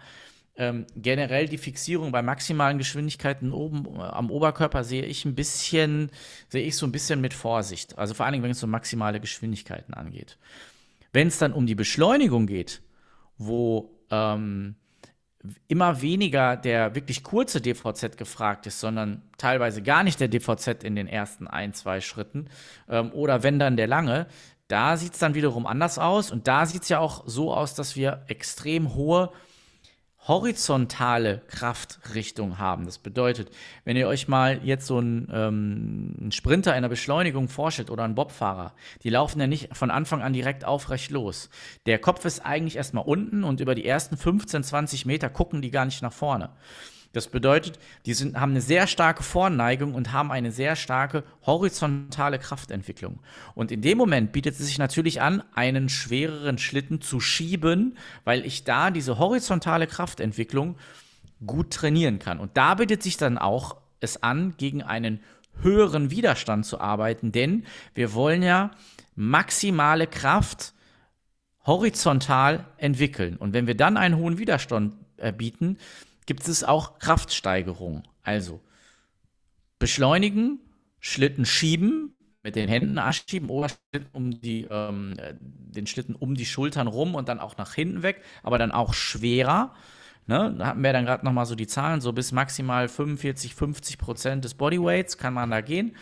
Ähm, 0.56 0.84
generell 0.96 1.46
die 1.46 1.58
Fixierung 1.58 2.10
bei 2.10 2.22
maximalen 2.22 2.78
Geschwindigkeiten 2.78 3.52
oben 3.52 3.86
äh, 3.86 4.00
am 4.00 4.32
Oberkörper 4.32 4.82
sehe 4.82 5.04
ich 5.04 5.24
ein 5.24 5.36
bisschen, 5.36 6.10
sehe 6.48 6.66
ich 6.66 6.76
so 6.76 6.86
ein 6.86 6.92
bisschen 6.92 7.20
mit 7.20 7.34
Vorsicht. 7.34 7.96
Also 7.98 8.14
vor 8.14 8.26
allen 8.26 8.32
Dingen, 8.32 8.42
wenn 8.42 8.50
es 8.50 8.64
um 8.64 8.70
maximale 8.70 9.20
Geschwindigkeiten 9.20 9.94
angeht. 9.94 10.38
Wenn 11.12 11.28
es 11.28 11.38
dann 11.38 11.52
um 11.52 11.66
die 11.66 11.76
Beschleunigung 11.76 12.48
geht, 12.48 12.82
wo 13.38 13.96
ähm, 14.10 14.74
immer 15.66 16.02
weniger 16.02 16.56
der 16.56 16.94
wirklich 16.94 17.22
kurze 17.24 17.60
DVZ 17.60 18.16
gefragt 18.16 18.66
ist, 18.66 18.80
sondern 18.80 19.22
teilweise 19.38 19.82
gar 19.82 20.04
nicht 20.04 20.20
der 20.20 20.28
DVZ 20.28 20.84
in 20.84 20.94
den 20.94 21.08
ersten 21.08 21.46
ein, 21.46 21.74
zwei 21.74 22.00
Schritten 22.00 22.46
ähm, 22.88 23.10
oder 23.12 23.42
wenn 23.42 23.58
dann 23.58 23.76
der 23.76 23.88
lange, 23.88 24.26
da 24.68 24.96
sieht 24.96 25.14
es 25.14 25.18
dann 25.18 25.34
wiederum 25.34 25.66
anders 25.66 25.98
aus. 25.98 26.30
Und 26.30 26.48
da 26.48 26.64
sieht 26.64 26.84
es 26.84 26.88
ja 26.88 26.98
auch 26.98 27.24
so 27.26 27.52
aus, 27.52 27.74
dass 27.74 27.94
wir 27.96 28.22
extrem 28.28 28.94
hohe 28.94 29.30
horizontale 30.28 31.42
Kraftrichtung 31.48 32.58
haben. 32.58 32.86
Das 32.86 32.98
bedeutet, 32.98 33.50
wenn 33.84 33.96
ihr 33.96 34.06
euch 34.06 34.28
mal 34.28 34.60
jetzt 34.62 34.86
so 34.86 34.98
einen, 34.98 35.28
ähm, 35.32 36.14
einen 36.20 36.32
Sprinter 36.32 36.76
in 36.76 36.82
der 36.82 36.88
Beschleunigung 36.88 37.48
vorstellt 37.48 37.90
oder 37.90 38.04
einen 38.04 38.14
Bobfahrer, 38.14 38.72
die 39.02 39.10
laufen 39.10 39.40
ja 39.40 39.48
nicht 39.48 39.76
von 39.76 39.90
Anfang 39.90 40.22
an 40.22 40.32
direkt 40.32 40.64
aufrecht 40.64 41.10
los. 41.10 41.50
Der 41.86 41.98
Kopf 41.98 42.24
ist 42.24 42.46
eigentlich 42.46 42.76
erstmal 42.76 43.04
unten 43.04 43.42
und 43.42 43.60
über 43.60 43.74
die 43.74 43.84
ersten 43.84 44.16
15, 44.16 44.62
20 44.62 45.06
Meter 45.06 45.28
gucken 45.28 45.60
die 45.60 45.72
gar 45.72 45.84
nicht 45.84 46.02
nach 46.02 46.12
vorne. 46.12 46.50
Das 47.12 47.28
bedeutet, 47.28 47.78
die 48.06 48.14
sind, 48.14 48.40
haben 48.40 48.52
eine 48.52 48.62
sehr 48.62 48.86
starke 48.86 49.22
Vorneigung 49.22 49.94
und 49.94 50.12
haben 50.12 50.32
eine 50.32 50.50
sehr 50.50 50.76
starke 50.76 51.24
horizontale 51.44 52.38
Kraftentwicklung. 52.38 53.20
Und 53.54 53.70
in 53.70 53.82
dem 53.82 53.98
Moment 53.98 54.32
bietet 54.32 54.54
es 54.54 54.66
sich 54.66 54.78
natürlich 54.78 55.20
an, 55.20 55.42
einen 55.54 55.90
schwereren 55.90 56.56
Schlitten 56.56 57.02
zu 57.02 57.20
schieben, 57.20 57.98
weil 58.24 58.46
ich 58.46 58.64
da 58.64 58.90
diese 58.90 59.18
horizontale 59.18 59.86
Kraftentwicklung 59.86 60.76
gut 61.46 61.70
trainieren 61.70 62.18
kann. 62.18 62.40
Und 62.40 62.56
da 62.56 62.74
bietet 62.76 63.02
sich 63.02 63.18
dann 63.18 63.36
auch 63.36 63.76
es 64.00 64.22
an, 64.22 64.54
gegen 64.56 64.82
einen 64.82 65.20
höheren 65.60 66.10
Widerstand 66.10 66.64
zu 66.64 66.80
arbeiten, 66.80 67.30
denn 67.30 67.64
wir 67.94 68.14
wollen 68.14 68.42
ja 68.42 68.70
maximale 69.14 70.06
Kraft 70.06 70.72
horizontal 71.66 72.64
entwickeln. 72.78 73.36
Und 73.36 73.52
wenn 73.52 73.66
wir 73.66 73.76
dann 73.76 73.96
einen 73.96 74.16
hohen 74.16 74.38
Widerstand 74.38 74.94
äh, 75.18 75.32
bieten, 75.32 75.78
gibt 76.32 76.48
es 76.48 76.64
auch 76.64 76.98
Kraftsteigerung. 76.98 78.04
Also 78.22 78.62
beschleunigen, 79.78 80.60
Schlitten 80.98 81.44
schieben, 81.44 82.14
mit 82.42 82.56
den 82.56 82.70
Händen 82.70 82.96
anschieben, 82.96 83.50
Oberschlitten 83.50 84.08
um 84.12 84.40
die, 84.40 84.66
ähm, 84.70 85.12
den 85.42 85.86
Schlitten 85.86 86.14
um 86.14 86.34
die 86.34 86.46
Schultern 86.46 86.86
rum 86.86 87.14
und 87.14 87.28
dann 87.28 87.38
auch 87.38 87.58
nach 87.58 87.74
hinten 87.74 88.02
weg, 88.02 88.22
aber 88.42 88.56
dann 88.56 88.72
auch 88.72 88.94
schwerer. 88.94 89.74
Ne? 90.26 90.54
Da 90.58 90.68
hatten 90.68 90.82
wir 90.82 90.94
dann 90.94 91.04
gerade 91.04 91.22
nochmal 91.22 91.44
so 91.44 91.54
die 91.54 91.66
Zahlen, 91.66 92.00
so 92.00 92.14
bis 92.14 92.32
maximal 92.32 92.88
45, 92.88 93.54
50 93.54 93.98
Prozent 93.98 94.42
des 94.46 94.54
Bodyweights 94.54 95.18
kann 95.18 95.34
man 95.34 95.50
da 95.50 95.60
gehen. 95.60 95.94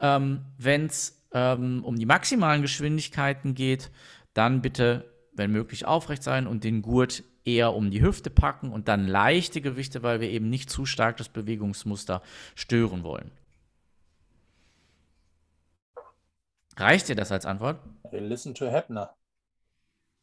Ähm, 0.00 0.46
Wenn 0.56 0.86
es 0.86 1.28
ähm, 1.34 1.84
um 1.84 1.96
die 1.96 2.06
maximalen 2.06 2.62
Geschwindigkeiten 2.62 3.54
geht, 3.54 3.90
dann 4.32 4.62
bitte, 4.62 5.12
wenn 5.34 5.52
möglich, 5.52 5.84
aufrecht 5.84 6.22
sein 6.22 6.46
und 6.46 6.64
den 6.64 6.80
Gurt 6.80 7.22
eher 7.48 7.74
um 7.74 7.90
die 7.90 8.02
Hüfte 8.02 8.30
packen 8.30 8.72
und 8.72 8.88
dann 8.88 9.06
leichte 9.06 9.60
Gewichte, 9.60 10.02
weil 10.02 10.20
wir 10.20 10.28
eben 10.28 10.50
nicht 10.50 10.70
zu 10.70 10.84
stark 10.84 11.16
das 11.16 11.28
Bewegungsmuster 11.28 12.22
stören 12.54 13.02
wollen. 13.02 13.30
Reicht 16.76 17.08
dir 17.08 17.16
das 17.16 17.32
als 17.32 17.46
Antwort? 17.46 17.80
Hey, 18.10 18.20
listen 18.20 18.54
to 18.54 18.66
Heppner. 18.66 19.16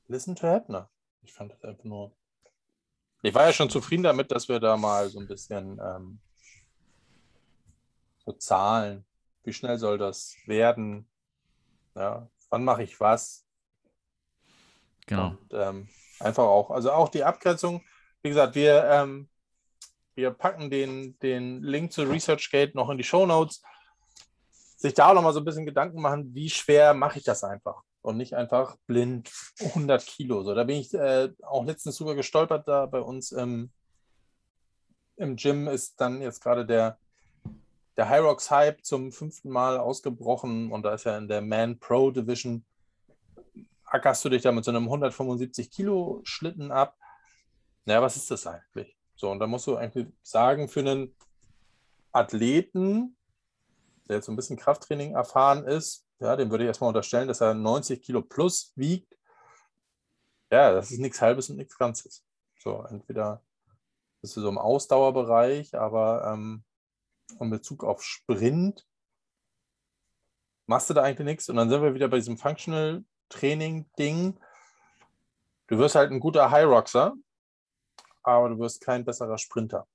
Listen 0.08 0.36
to 0.36 0.48
Heppner. 0.48 0.90
Ich 1.24 1.34
fand 1.34 1.52
das 1.52 1.64
einfach 1.64 1.84
nur. 1.84 2.12
Ich 3.24 3.34
war 3.34 3.46
ja 3.48 3.54
schon 3.54 3.70
zufrieden 3.70 4.04
damit, 4.04 4.32
dass 4.32 4.48
wir 4.48 4.60
da 4.60 4.78
mal 4.78 5.10
so 5.10 5.20
ein 5.20 5.28
bisschen 5.28 5.80
ähm, 5.84 6.20
so 8.24 8.34
Zahlen. 8.34 9.04
Wie 9.44 9.54
schnell 9.54 9.78
soll 9.78 9.98
das 9.98 10.36
werden? 10.46 11.08
Ja, 11.96 12.30
wann 12.50 12.64
mache 12.64 12.84
ich 12.84 13.00
was? 13.00 13.46
Genau. 15.08 15.30
Und, 15.30 15.54
ähm, 15.54 15.90
Einfach 16.20 16.44
auch. 16.44 16.72
Also 16.72 16.92
auch 16.92 17.10
die 17.10 17.24
Abgrenzung. 17.24 17.82
Wie 18.22 18.30
gesagt, 18.30 18.56
wir, 18.56 18.84
ähm, 18.86 19.30
wir 20.16 20.32
packen 20.32 20.70
den, 20.70 21.18
den 21.20 21.62
Link 21.62 21.92
zu 21.92 22.04
ResearchGate 22.04 22.76
noch 22.76 22.90
in 22.90 22.98
die 22.98 23.04
Show 23.04 23.26
Notes. 23.26 23.62
Sich 24.78 24.94
da 24.94 25.10
auch 25.10 25.14
noch 25.14 25.22
mal 25.22 25.34
so 25.34 25.40
ein 25.40 25.46
bisschen 25.46 25.66
Gedanken 25.66 26.02
machen, 26.02 26.34
wie 26.34 26.50
schwer 26.50 26.94
mache 26.94 27.20
ich 27.20 27.26
das 27.26 27.44
einfach 27.44 27.84
und 28.06 28.18
nicht 28.18 28.36
einfach 28.36 28.78
blind 28.86 29.32
100 29.60 30.06
Kilo. 30.06 30.44
So, 30.44 30.54
da 30.54 30.64
bin 30.64 30.78
ich 30.78 30.94
äh, 30.94 31.30
auch 31.42 31.66
letztens 31.66 31.98
drüber 31.98 32.14
gestolpert. 32.14 32.68
Da 32.68 32.86
bei 32.86 33.02
uns 33.02 33.32
im, 33.32 33.72
im 35.18 35.36
Gym 35.36 35.68
ist 35.68 36.00
dann 36.00 36.22
jetzt 36.22 36.42
gerade 36.42 36.66
der, 36.66 37.00
der 37.98 38.10
Hyrox 38.10 38.52
Hype 38.52 38.86
zum 38.86 39.12
fünften 39.12 39.50
Mal 39.50 39.80
ausgebrochen 39.80 40.72
und 40.72 40.84
da 40.84 40.94
ist 40.94 41.06
ja 41.06 41.18
in 41.18 41.28
der 41.28 41.42
Man 41.42 41.80
Pro 41.80 42.12
Division 42.12 42.64
ackerst 43.96 44.24
du 44.26 44.30
dich 44.30 44.42
da 44.42 44.52
mit 44.52 44.66
so 44.66 44.72
einem 44.72 44.84
175 44.84 45.72
Kilo 45.72 46.22
Schlitten 46.24 46.72
ab. 46.72 46.98
Naja, 47.86 48.02
was 48.02 48.16
ist 48.16 48.30
das 48.30 48.46
eigentlich? 48.46 48.98
So, 49.16 49.32
und 49.32 49.40
da 49.40 49.48
musst 49.48 49.68
du 49.68 49.78
eigentlich 49.78 50.08
sagen, 50.22 50.68
für 50.68 50.82
einen 50.82 51.16
Athleten, 52.12 53.18
der 54.08 54.18
jetzt 54.18 54.26
so 54.26 54.32
ein 54.32 54.36
bisschen 54.36 54.58
Krafttraining 54.58 55.14
erfahren 55.14 55.66
ist, 55.66 56.06
ja, 56.20 56.36
dem 56.36 56.50
würde 56.50 56.64
ich 56.64 56.68
erstmal 56.68 56.90
unterstellen, 56.90 57.28
dass 57.28 57.42
er 57.42 57.54
90 57.54 58.02
Kilo 58.02 58.22
plus 58.22 58.74
wiegt. 58.76 59.18
Ja, 60.52 60.74
das 60.74 60.92
ist 60.92 61.00
nichts 61.00 61.22
Halbes 61.22 61.50
und 61.50 61.58
nichts 61.58 61.78
Ganzes. 61.78 62.26
So, 62.60 62.84
entweder 62.84 63.44
bist 64.22 64.36
du 64.38 64.42
so 64.42 64.50
im 64.50 64.58
Ausdauerbereich, 64.58 65.76
aber 65.76 66.32
ähm, 66.34 66.64
in 67.40 67.50
Bezug 67.50 67.84
auf 67.84 68.04
Sprint 68.04 68.86
machst 70.68 70.90
du 70.90 70.94
da 70.94 71.04
eigentlich 71.04 71.26
nichts. 71.26 71.50
Und 71.50 71.58
dann 71.58 71.70
sind 71.70 71.82
wir 71.82 71.94
wieder 71.94 72.08
bei 72.08 72.18
diesem 72.18 72.38
Functional 72.38 73.04
Training-Ding. 73.30 74.38
Du 75.68 75.78
wirst 75.78 75.96
halt 75.96 76.12
ein 76.12 76.20
guter 76.20 76.52
High-Roxer, 76.52 77.14
aber 78.24 78.50
du 78.50 78.60
wirst 78.60 78.82
kein 78.82 79.06
besserer 79.06 79.38
Sprinter. 79.38 79.88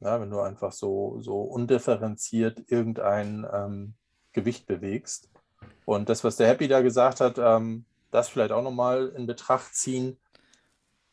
Ja, 0.00 0.20
wenn 0.20 0.30
du 0.30 0.40
einfach 0.40 0.72
so, 0.72 1.20
so 1.20 1.40
undifferenziert 1.40 2.62
irgendein 2.70 3.46
ähm, 3.52 3.94
Gewicht 4.32 4.66
bewegst. 4.66 5.28
Und 5.84 6.08
das, 6.08 6.22
was 6.22 6.36
der 6.36 6.48
Happy 6.48 6.68
da 6.68 6.82
gesagt 6.82 7.20
hat, 7.20 7.38
ähm, 7.38 7.84
das 8.10 8.28
vielleicht 8.28 8.52
auch 8.52 8.62
nochmal 8.62 9.08
in 9.16 9.26
Betracht 9.26 9.74
ziehen. 9.74 10.18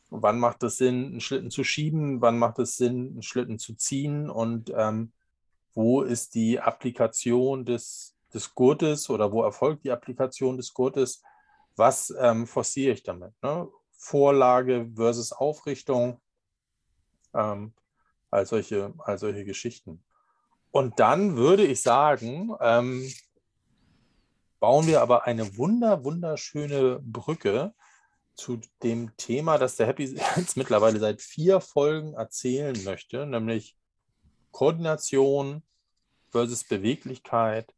Wann 0.10 0.40
macht 0.40 0.64
es 0.64 0.78
Sinn, 0.78 1.06
einen 1.06 1.22
Schlitten 1.22 1.50
zu 1.50 1.64
schieben? 1.64 2.22
Wann 2.22 2.38
macht 2.38 2.60
es 2.60 2.78
Sinn, 2.78 3.12
einen 3.14 3.24
Schlitten 3.24 3.58
zu 3.58 3.74
ziehen? 3.74 4.30
Und 4.30 4.72
ähm, 4.76 5.12
wo 5.74 6.04
ist 6.04 6.36
die 6.36 6.60
Applikation 6.60 7.66
des, 7.66 8.16
des 8.34 8.54
Gurtes 8.54 9.10
oder 9.10 9.32
wo 9.32 9.44
erfolgt 9.44 9.84
die 9.84 9.92
Applikation 9.92 10.58
des 10.58 10.74
Gurtes? 10.74 11.24
Was 11.76 12.14
ähm, 12.20 12.48
forciere 12.48 12.94
ich 12.94 13.04
damit? 13.04 13.34
Ne? 13.42 13.68
Vorlage 13.98 14.90
versus 14.96 15.32
Aufrichtung, 15.32 16.20
ähm, 17.34 17.74
all, 18.32 18.46
solche, 18.46 18.94
all 19.00 19.18
solche 19.18 19.46
Geschichten. 19.46 20.04
Und 20.72 21.00
dann 21.00 21.38
würde 21.38 21.66
ich 21.66 21.82
sagen, 21.82 22.56
ähm, 22.60 23.12
bauen 24.60 24.88
wir 24.88 25.02
aber 25.02 25.26
eine 25.26 25.58
wunder, 25.58 26.04
wunderschöne 26.04 27.00
Brücke 27.02 27.74
zu 28.36 28.60
dem 28.84 29.16
Thema, 29.18 29.58
das 29.58 29.78
der 29.78 29.88
Happy 29.88 30.04
jetzt 30.36 30.58
mittlerweile 30.58 31.00
seit 31.00 31.22
vier 31.22 31.62
Folgen 31.62 32.14
erzählen 32.14 32.84
möchte, 32.84 33.26
nämlich 33.26 33.78
Koordination 34.52 35.64
versus 36.32 36.64
Beweglichkeit 36.64 37.74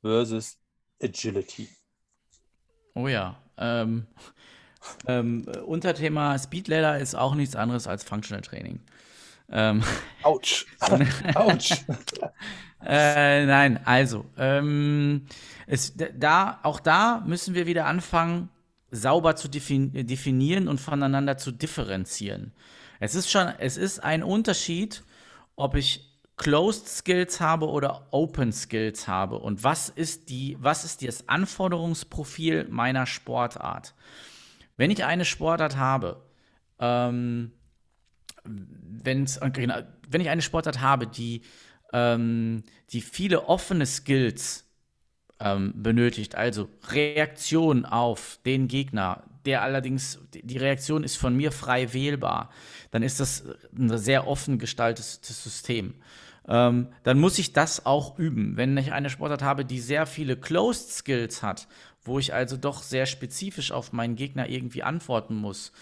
versus 0.00 0.58
Agility. 1.02 1.68
Oh 2.98 3.06
ja. 3.06 3.36
Ähm, 3.56 4.08
ähm, 5.06 5.46
Unterthema 5.64 6.36
Speedladder 6.36 6.98
ist 6.98 7.14
auch 7.14 7.36
nichts 7.36 7.54
anderes 7.54 7.86
als 7.86 8.02
Functional 8.02 8.42
Training. 8.42 8.80
Ähm, 9.50 9.84
Autsch. 10.24 10.66
Autsch. 11.34 11.84
äh, 12.84 13.46
nein, 13.46 13.78
also, 13.84 14.24
ähm, 14.36 15.26
es, 15.68 15.94
da, 15.96 16.58
auch 16.64 16.80
da 16.80 17.22
müssen 17.24 17.54
wir 17.54 17.66
wieder 17.66 17.86
anfangen, 17.86 18.48
sauber 18.90 19.36
zu 19.36 19.46
definieren 19.48 20.66
und 20.66 20.80
voneinander 20.80 21.36
zu 21.36 21.52
differenzieren. 21.52 22.52
Es 22.98 23.14
ist 23.14 23.30
schon, 23.30 23.46
es 23.58 23.76
ist 23.76 24.02
ein 24.02 24.24
Unterschied, 24.24 25.04
ob 25.54 25.76
ich 25.76 26.17
Closed 26.38 26.88
Skills 26.88 27.40
habe 27.40 27.68
oder 27.68 28.06
Open 28.12 28.52
Skills 28.52 29.06
habe 29.06 29.38
und 29.38 29.64
was 29.64 29.88
ist 29.88 30.30
die, 30.30 30.56
was 30.60 30.84
ist 30.84 31.06
das 31.06 31.28
Anforderungsprofil 31.28 32.68
meiner 32.70 33.06
Sportart? 33.06 33.94
Wenn 34.76 34.90
ich 34.90 35.04
eine 35.04 35.24
Sportart 35.24 35.76
habe, 35.76 36.22
ähm, 36.78 37.52
wenn's, 38.44 39.40
genau, 39.52 39.80
wenn 40.08 40.20
ich 40.20 40.30
eine 40.30 40.42
Sportart 40.42 40.80
habe, 40.80 41.06
die, 41.06 41.42
ähm, 41.92 42.62
die 42.90 43.00
viele 43.00 43.48
offene 43.48 43.84
Skills 43.84 44.64
ähm, 45.40 45.72
benötigt, 45.74 46.36
also 46.36 46.68
Reaktion 46.90 47.84
auf 47.84 48.38
den 48.46 48.68
Gegner, 48.68 49.24
der 49.44 49.62
allerdings, 49.62 50.20
die 50.32 50.58
Reaktion 50.58 51.04
ist 51.04 51.16
von 51.16 51.36
mir 51.36 51.52
frei 51.52 51.92
wählbar, 51.92 52.50
dann 52.90 53.02
ist 53.02 53.18
das 53.20 53.44
ein 53.76 53.96
sehr 53.98 54.26
offen 54.26 54.58
gestaltetes 54.58 55.20
System. 55.22 55.94
Ähm, 56.48 56.88
dann 57.02 57.20
muss 57.20 57.38
ich 57.38 57.52
das 57.52 57.84
auch 57.84 58.18
üben. 58.18 58.56
Wenn 58.56 58.76
ich 58.78 58.92
eine 58.92 59.10
Sportart 59.10 59.42
habe, 59.42 59.64
die 59.64 59.80
sehr 59.80 60.06
viele 60.06 60.36
Closed 60.36 60.90
Skills 60.90 61.42
hat, 61.42 61.68
wo 62.02 62.18
ich 62.18 62.32
also 62.32 62.56
doch 62.56 62.82
sehr 62.82 63.06
spezifisch 63.06 63.70
auf 63.70 63.92
meinen 63.92 64.16
Gegner 64.16 64.48
irgendwie 64.48 64.82
antworten 64.82 65.34
muss, 65.34 65.72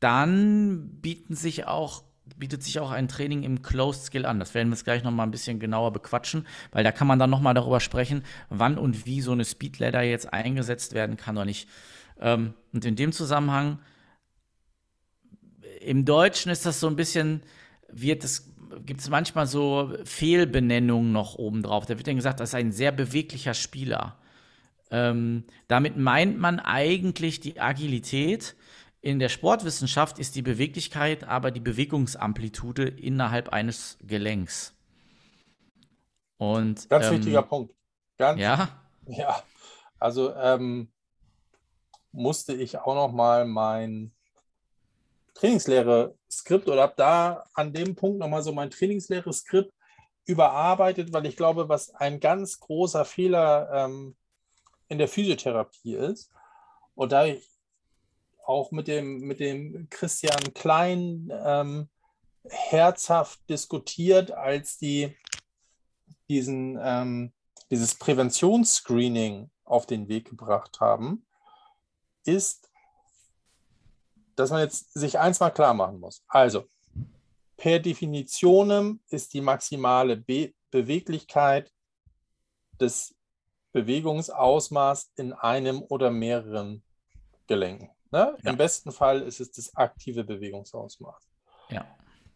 dann 0.00 1.00
bieten 1.00 1.34
sich 1.34 1.66
auch 1.66 2.02
bietet 2.36 2.62
sich 2.62 2.78
auch 2.78 2.90
ein 2.90 3.08
Training 3.08 3.42
im 3.42 3.62
Closed 3.62 4.04
Skill 4.04 4.26
an. 4.26 4.38
Das 4.38 4.52
werden 4.52 4.68
wir 4.68 4.74
jetzt 4.74 4.84
gleich 4.84 5.02
noch 5.02 5.10
mal 5.10 5.22
ein 5.22 5.30
bisschen 5.30 5.60
genauer 5.60 5.92
bequatschen, 5.94 6.46
weil 6.72 6.84
da 6.84 6.92
kann 6.92 7.06
man 7.06 7.18
dann 7.18 7.30
noch 7.30 7.40
mal 7.40 7.54
darüber 7.54 7.80
sprechen, 7.80 8.22
wann 8.50 8.76
und 8.76 9.06
wie 9.06 9.22
so 9.22 9.32
eine 9.32 9.46
Speed 9.46 9.78
Ladder 9.78 10.02
jetzt 10.02 10.30
eingesetzt 10.32 10.92
werden 10.92 11.16
kann 11.16 11.36
oder 11.36 11.46
nicht. 11.46 11.68
Ähm, 12.20 12.52
und 12.72 12.84
in 12.84 12.96
dem 12.96 13.12
Zusammenhang, 13.12 13.78
im 15.80 16.04
Deutschen 16.04 16.52
ist 16.52 16.66
das 16.66 16.80
so 16.80 16.86
ein 16.86 16.96
bisschen, 16.96 17.42
wird 17.90 18.24
es 18.24 18.47
gibt 18.84 19.00
es 19.00 19.08
manchmal 19.08 19.46
so 19.46 19.92
Fehlbenennungen 20.04 21.12
noch 21.12 21.36
obendrauf. 21.36 21.86
Da 21.86 21.96
wird 21.96 22.06
dann 22.06 22.16
gesagt, 22.16 22.40
das 22.40 22.50
ist 22.50 22.54
ein 22.54 22.72
sehr 22.72 22.92
beweglicher 22.92 23.54
Spieler. 23.54 24.16
Ähm, 24.90 25.44
damit 25.66 25.96
meint 25.96 26.38
man 26.38 26.60
eigentlich 26.60 27.40
die 27.40 27.60
Agilität, 27.60 28.56
in 29.00 29.18
der 29.18 29.28
Sportwissenschaft 29.28 30.18
ist 30.18 30.34
die 30.34 30.42
Beweglichkeit 30.42 31.24
aber 31.24 31.50
die 31.50 31.60
Bewegungsamplitude 31.60 32.88
innerhalb 32.88 33.50
eines 33.50 33.96
Gelenks. 34.02 34.74
Und, 36.36 36.88
Ganz 36.88 37.06
ähm, 37.06 37.12
wichtiger 37.12 37.42
Punkt. 37.42 37.74
Ganz, 38.16 38.40
ja. 38.40 38.68
Ja. 39.06 39.42
Also 39.98 40.34
ähm, 40.34 40.92
musste 42.12 42.52
ich 42.52 42.78
auch 42.78 42.94
noch 42.94 43.10
mal 43.10 43.46
mein 43.46 44.12
Trainingslehre-Skript 45.38 46.68
oder 46.68 46.82
habe 46.82 46.94
da 46.96 47.44
an 47.54 47.72
dem 47.72 47.94
Punkt 47.94 48.18
noch 48.18 48.28
mal 48.28 48.42
so 48.42 48.52
mein 48.52 48.70
Trainingslehre-Skript 48.70 49.72
überarbeitet, 50.26 51.12
weil 51.12 51.26
ich 51.26 51.36
glaube, 51.36 51.68
was 51.68 51.94
ein 51.94 52.20
ganz 52.20 52.58
großer 52.60 53.04
Fehler 53.04 53.70
ähm, 53.72 54.16
in 54.88 54.98
der 54.98 55.08
Physiotherapie 55.08 55.94
ist. 55.94 56.30
Und 56.94 57.12
da 57.12 57.24
ich 57.24 57.48
auch 58.44 58.72
mit 58.72 58.88
dem, 58.88 59.20
mit 59.20 59.40
dem 59.40 59.88
Christian 59.90 60.54
Klein 60.54 61.30
ähm, 61.32 61.88
herzhaft 62.48 63.38
diskutiert, 63.48 64.32
als 64.32 64.78
die 64.78 65.14
diesen, 66.28 66.78
ähm, 66.82 67.32
dieses 67.70 67.94
Präventionsscreening 67.94 69.50
auf 69.64 69.86
den 69.86 70.08
Weg 70.08 70.28
gebracht 70.30 70.80
haben, 70.80 71.26
ist, 72.24 72.67
dass 74.38 74.50
man 74.50 74.60
jetzt 74.60 74.92
sich 74.94 75.18
eins 75.18 75.40
mal 75.40 75.50
klar 75.50 75.74
machen 75.74 75.98
muss. 75.98 76.22
Also, 76.28 76.64
per 77.56 77.80
Definition 77.80 79.00
ist 79.10 79.34
die 79.34 79.40
maximale 79.40 80.16
Be 80.16 80.54
Beweglichkeit 80.70 81.72
des 82.78 83.14
Bewegungsausmaß 83.72 85.12
in 85.16 85.32
einem 85.32 85.82
oder 85.82 86.10
mehreren 86.10 86.82
Gelenken. 87.46 87.90
Ne? 88.10 88.36
Ja. 88.42 88.50
Im 88.50 88.56
besten 88.56 88.92
Fall 88.92 89.22
ist 89.22 89.40
es 89.40 89.50
das 89.50 89.74
aktive 89.74 90.24
Bewegungsausmaß. 90.24 91.26
Ja. 91.70 91.86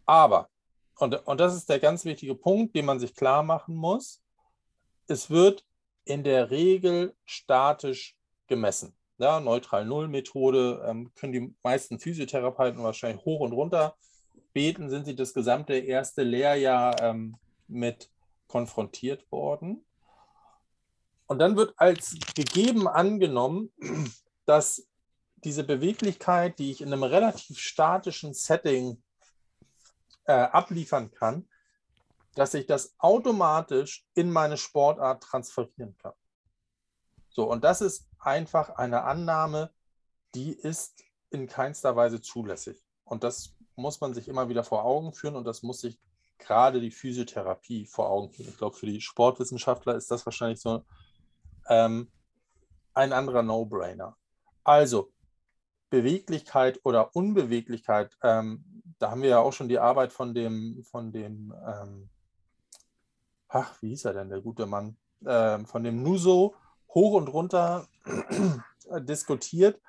Aber, 0.05 0.49
und, 0.97 1.13
und 1.27 1.39
das 1.39 1.55
ist 1.55 1.69
der 1.69 1.79
ganz 1.79 2.05
wichtige 2.05 2.35
Punkt, 2.35 2.75
den 2.75 2.85
man 2.85 2.99
sich 2.99 3.15
klar 3.15 3.43
machen 3.43 3.75
muss, 3.75 4.21
es 5.07 5.29
wird 5.29 5.63
in 6.05 6.23
der 6.23 6.49
Regel 6.49 7.15
statisch 7.25 8.17
gemessen. 8.47 8.95
Ja, 9.17 9.39
Neutral-Null-Methode 9.39 10.85
ähm, 10.87 11.11
können 11.15 11.33
die 11.33 11.55
meisten 11.63 11.99
Physiotherapeuten 11.99 12.83
wahrscheinlich 12.83 13.23
hoch 13.25 13.41
und 13.41 13.53
runter 13.53 13.95
beten, 14.53 14.89
sind 14.89 15.05
sie 15.05 15.15
das 15.15 15.33
gesamte 15.33 15.73
erste 15.75 16.23
Lehrjahr 16.23 17.01
ähm, 17.01 17.37
mit 17.67 18.09
konfrontiert 18.47 19.31
worden. 19.31 19.85
Und 21.27 21.39
dann 21.39 21.55
wird 21.55 21.73
als 21.77 22.15
gegeben 22.35 22.87
angenommen, 22.87 23.71
dass 24.45 24.87
diese 25.43 25.63
Beweglichkeit, 25.63 26.59
die 26.59 26.71
ich 26.71 26.81
in 26.81 26.93
einem 26.93 27.03
relativ 27.03 27.57
statischen 27.59 28.33
Setting 28.33 29.01
äh, 30.25 30.33
abliefern 30.33 31.11
kann, 31.11 31.47
dass 32.35 32.53
ich 32.53 32.65
das 32.65 32.95
automatisch 32.97 34.05
in 34.15 34.31
meine 34.31 34.57
Sportart 34.57 35.23
transferieren 35.23 35.95
kann. 35.97 36.13
So, 37.33 37.49
und 37.49 37.63
das 37.63 37.81
ist 37.81 38.07
einfach 38.19 38.69
eine 38.75 39.03
Annahme, 39.03 39.71
die 40.35 40.53
ist 40.53 41.03
in 41.31 41.47
keinster 41.47 41.95
Weise 41.95 42.21
zulässig. 42.21 42.77
Und 43.03 43.23
das 43.23 43.55
muss 43.75 43.99
man 43.99 44.13
sich 44.13 44.27
immer 44.27 44.49
wieder 44.49 44.63
vor 44.63 44.85
Augen 44.85 45.13
führen 45.13 45.35
und 45.35 45.45
das 45.45 45.63
muss 45.63 45.81
sich 45.81 45.99
gerade 46.37 46.79
die 46.79 46.91
Physiotherapie 46.91 47.85
vor 47.85 48.09
Augen 48.09 48.29
führen. 48.29 48.49
Ich 48.49 48.57
glaube, 48.57 48.75
für 48.75 48.85
die 48.85 49.01
Sportwissenschaftler 49.01 49.95
ist 49.95 50.11
das 50.11 50.25
wahrscheinlich 50.25 50.61
so 50.61 50.83
ähm, 51.67 52.11
ein 52.93 53.13
anderer 53.13 53.41
No-Brainer. 53.41 54.15
Also, 54.63 55.11
Beweglichkeit 55.89 56.79
oder 56.83 57.15
Unbeweglichkeit, 57.15 58.17
ähm, 58.23 58.63
da 58.99 59.11
haben 59.11 59.21
wir 59.21 59.29
ja 59.29 59.39
auch 59.39 59.53
schon 59.53 59.69
die 59.69 59.79
Arbeit 59.79 60.13
von 60.13 60.33
dem, 60.33 60.83
von 60.83 61.11
dem, 61.11 61.53
ähm, 61.67 62.09
ach, 63.47 63.81
wie 63.81 63.89
hieß 63.89 64.05
er 64.05 64.13
denn, 64.13 64.29
der 64.29 64.41
gute 64.41 64.65
Mann, 64.65 64.97
ähm, 65.25 65.65
von 65.65 65.83
dem 65.83 66.01
Nuso 66.01 66.55
hoch 66.93 67.13
und 67.13 67.27
runter 67.27 67.87
diskutiert. 68.99 69.79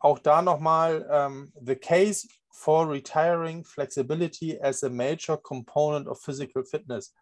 Auch 0.00 0.18
da 0.18 0.42
nochmal, 0.42 1.06
ähm, 1.10 1.52
the 1.60 1.76
case 1.76 2.28
for 2.50 2.90
retiring 2.90 3.64
flexibility 3.64 4.60
as 4.60 4.82
a 4.84 4.90
major 4.90 5.36
component 5.36 6.06
of 6.06 6.20
physical 6.20 6.64
fitness 6.64 7.14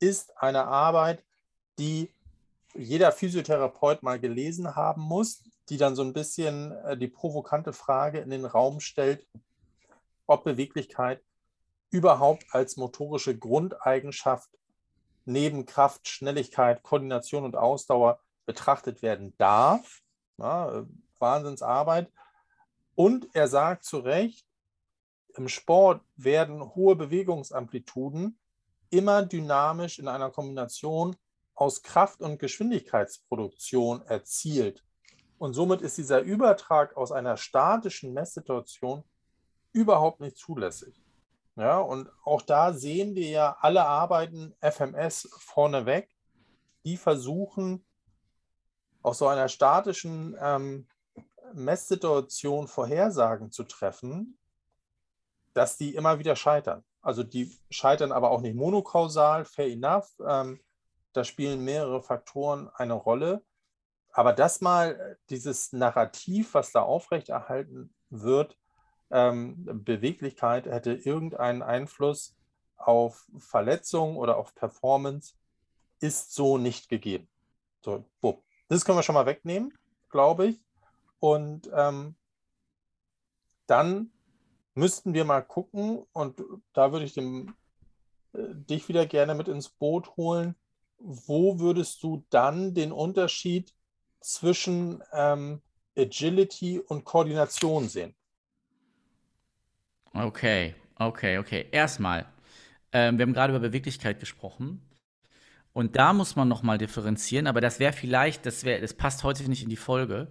ist 0.00 0.36
eine 0.38 0.66
Arbeit, 0.66 1.22
die 1.78 2.12
jeder 2.74 3.12
Physiotherapeut 3.12 4.02
mal 4.02 4.18
gelesen 4.18 4.76
haben 4.76 5.02
muss, 5.02 5.42
die 5.68 5.76
dann 5.76 5.96
so 5.96 6.02
ein 6.02 6.12
bisschen 6.12 6.72
äh, 6.84 6.96
die 6.96 7.08
provokante 7.08 7.72
Frage 7.72 8.20
in 8.20 8.30
den 8.30 8.44
Raum 8.44 8.80
stellt, 8.80 9.26
ob 10.26 10.44
Beweglichkeit 10.44 11.22
überhaupt 11.90 12.46
als 12.50 12.76
motorische 12.76 13.36
Grundeigenschaft 13.36 14.48
neben 15.24 15.66
Kraft, 15.66 16.08
Schnelligkeit, 16.08 16.82
Koordination 16.82 17.44
und 17.44 17.56
Ausdauer 17.56 18.20
betrachtet 18.46 19.02
werden 19.02 19.34
darf. 19.38 20.00
Ja, 20.38 20.86
Wahnsinnsarbeit. 21.18 22.10
Und 22.94 23.28
er 23.34 23.48
sagt 23.48 23.84
zu 23.84 23.98
Recht, 23.98 24.46
im 25.36 25.48
Sport 25.48 26.02
werden 26.16 26.74
hohe 26.74 26.96
Bewegungsamplituden 26.96 28.38
immer 28.90 29.22
dynamisch 29.24 29.98
in 29.98 30.08
einer 30.08 30.30
Kombination 30.30 31.16
aus 31.54 31.82
Kraft- 31.82 32.20
und 32.20 32.38
Geschwindigkeitsproduktion 32.38 34.02
erzielt. 34.02 34.82
Und 35.38 35.54
somit 35.54 35.82
ist 35.82 35.96
dieser 35.98 36.20
Übertrag 36.20 36.96
aus 36.96 37.12
einer 37.12 37.36
statischen 37.36 38.12
Messsituation 38.12 39.04
überhaupt 39.72 40.20
nicht 40.20 40.36
zulässig. 40.36 41.00
Ja, 41.56 41.78
und 41.78 42.10
auch 42.24 42.42
da 42.42 42.72
sehen 42.72 43.14
wir 43.14 43.28
ja, 43.28 43.56
alle 43.60 43.84
arbeiten 43.84 44.54
FMS 44.60 45.28
vorneweg, 45.38 46.08
die 46.84 46.96
versuchen, 46.96 47.84
aus 49.02 49.18
so 49.18 49.26
einer 49.26 49.48
statischen 49.48 50.36
ähm, 50.40 50.86
Messsituation 51.52 52.68
Vorhersagen 52.68 53.50
zu 53.50 53.64
treffen, 53.64 54.38
dass 55.54 55.76
die 55.76 55.94
immer 55.94 56.18
wieder 56.18 56.36
scheitern. 56.36 56.84
Also 57.02 57.22
die 57.22 57.56
scheitern 57.70 58.12
aber 58.12 58.30
auch 58.30 58.40
nicht 58.40 58.54
monokausal, 58.54 59.44
fair 59.44 59.68
enough. 59.68 60.08
Ähm, 60.26 60.60
da 61.12 61.24
spielen 61.24 61.64
mehrere 61.64 62.02
Faktoren 62.02 62.68
eine 62.74 62.94
Rolle. 62.94 63.42
Aber 64.12 64.32
das 64.32 64.60
mal, 64.60 65.18
dieses 65.30 65.72
Narrativ, 65.72 66.54
was 66.54 66.72
da 66.72 66.82
aufrechterhalten 66.82 67.94
wird, 68.10 68.56
ähm, 69.10 69.64
Beweglichkeit 69.84 70.66
hätte 70.66 70.92
irgendeinen 70.92 71.62
Einfluss 71.62 72.36
auf 72.76 73.26
Verletzungen 73.38 74.16
oder 74.16 74.36
auf 74.36 74.54
Performance, 74.54 75.34
ist 76.00 76.34
so 76.34 76.58
nicht 76.58 76.88
gegeben. 76.88 77.28
So, 77.82 78.04
das 78.70 78.84
können 78.84 78.98
wir 78.98 79.02
schon 79.02 79.16
mal 79.16 79.26
wegnehmen, 79.26 79.72
glaube 80.10 80.46
ich. 80.46 80.60
Und 81.18 81.68
ähm, 81.74 82.14
dann 83.66 84.10
müssten 84.74 85.12
wir 85.12 85.24
mal 85.24 85.42
gucken, 85.42 86.04
und 86.12 86.42
da 86.72 86.92
würde 86.92 87.04
ich 87.04 87.12
dem, 87.12 87.54
äh, 88.32 88.54
dich 88.54 88.88
wieder 88.88 89.06
gerne 89.06 89.34
mit 89.34 89.48
ins 89.48 89.68
Boot 89.68 90.16
holen. 90.16 90.54
Wo 90.98 91.58
würdest 91.58 92.02
du 92.02 92.24
dann 92.30 92.72
den 92.72 92.92
Unterschied 92.92 93.74
zwischen 94.20 95.02
ähm, 95.12 95.60
Agility 95.98 96.78
und 96.78 97.04
Koordination 97.04 97.88
sehen? 97.88 98.14
Okay, 100.12 100.76
okay, 100.96 101.38
okay. 101.38 101.66
Erstmal, 101.72 102.26
ähm, 102.92 103.18
wir 103.18 103.24
haben 103.24 103.32
gerade 103.32 103.52
über 103.52 103.60
Beweglichkeit 103.60 104.20
gesprochen. 104.20 104.80
Und 105.72 105.96
da 105.96 106.12
muss 106.12 106.36
man 106.36 106.48
nochmal 106.48 106.78
differenzieren, 106.78 107.46
aber 107.46 107.60
das 107.60 107.78
wäre 107.78 107.92
vielleicht, 107.92 108.44
das, 108.46 108.64
wär, 108.64 108.80
das 108.80 108.94
passt 108.94 109.22
heute 109.22 109.48
nicht 109.48 109.62
in 109.62 109.68
die 109.68 109.76
Folge, 109.76 110.28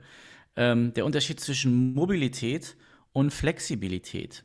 ähm, 0.56 0.94
der 0.94 1.06
Unterschied 1.06 1.40
zwischen 1.40 1.94
Mobilität 1.94 2.76
und 3.14 3.32
Flexibilität. 3.32 4.44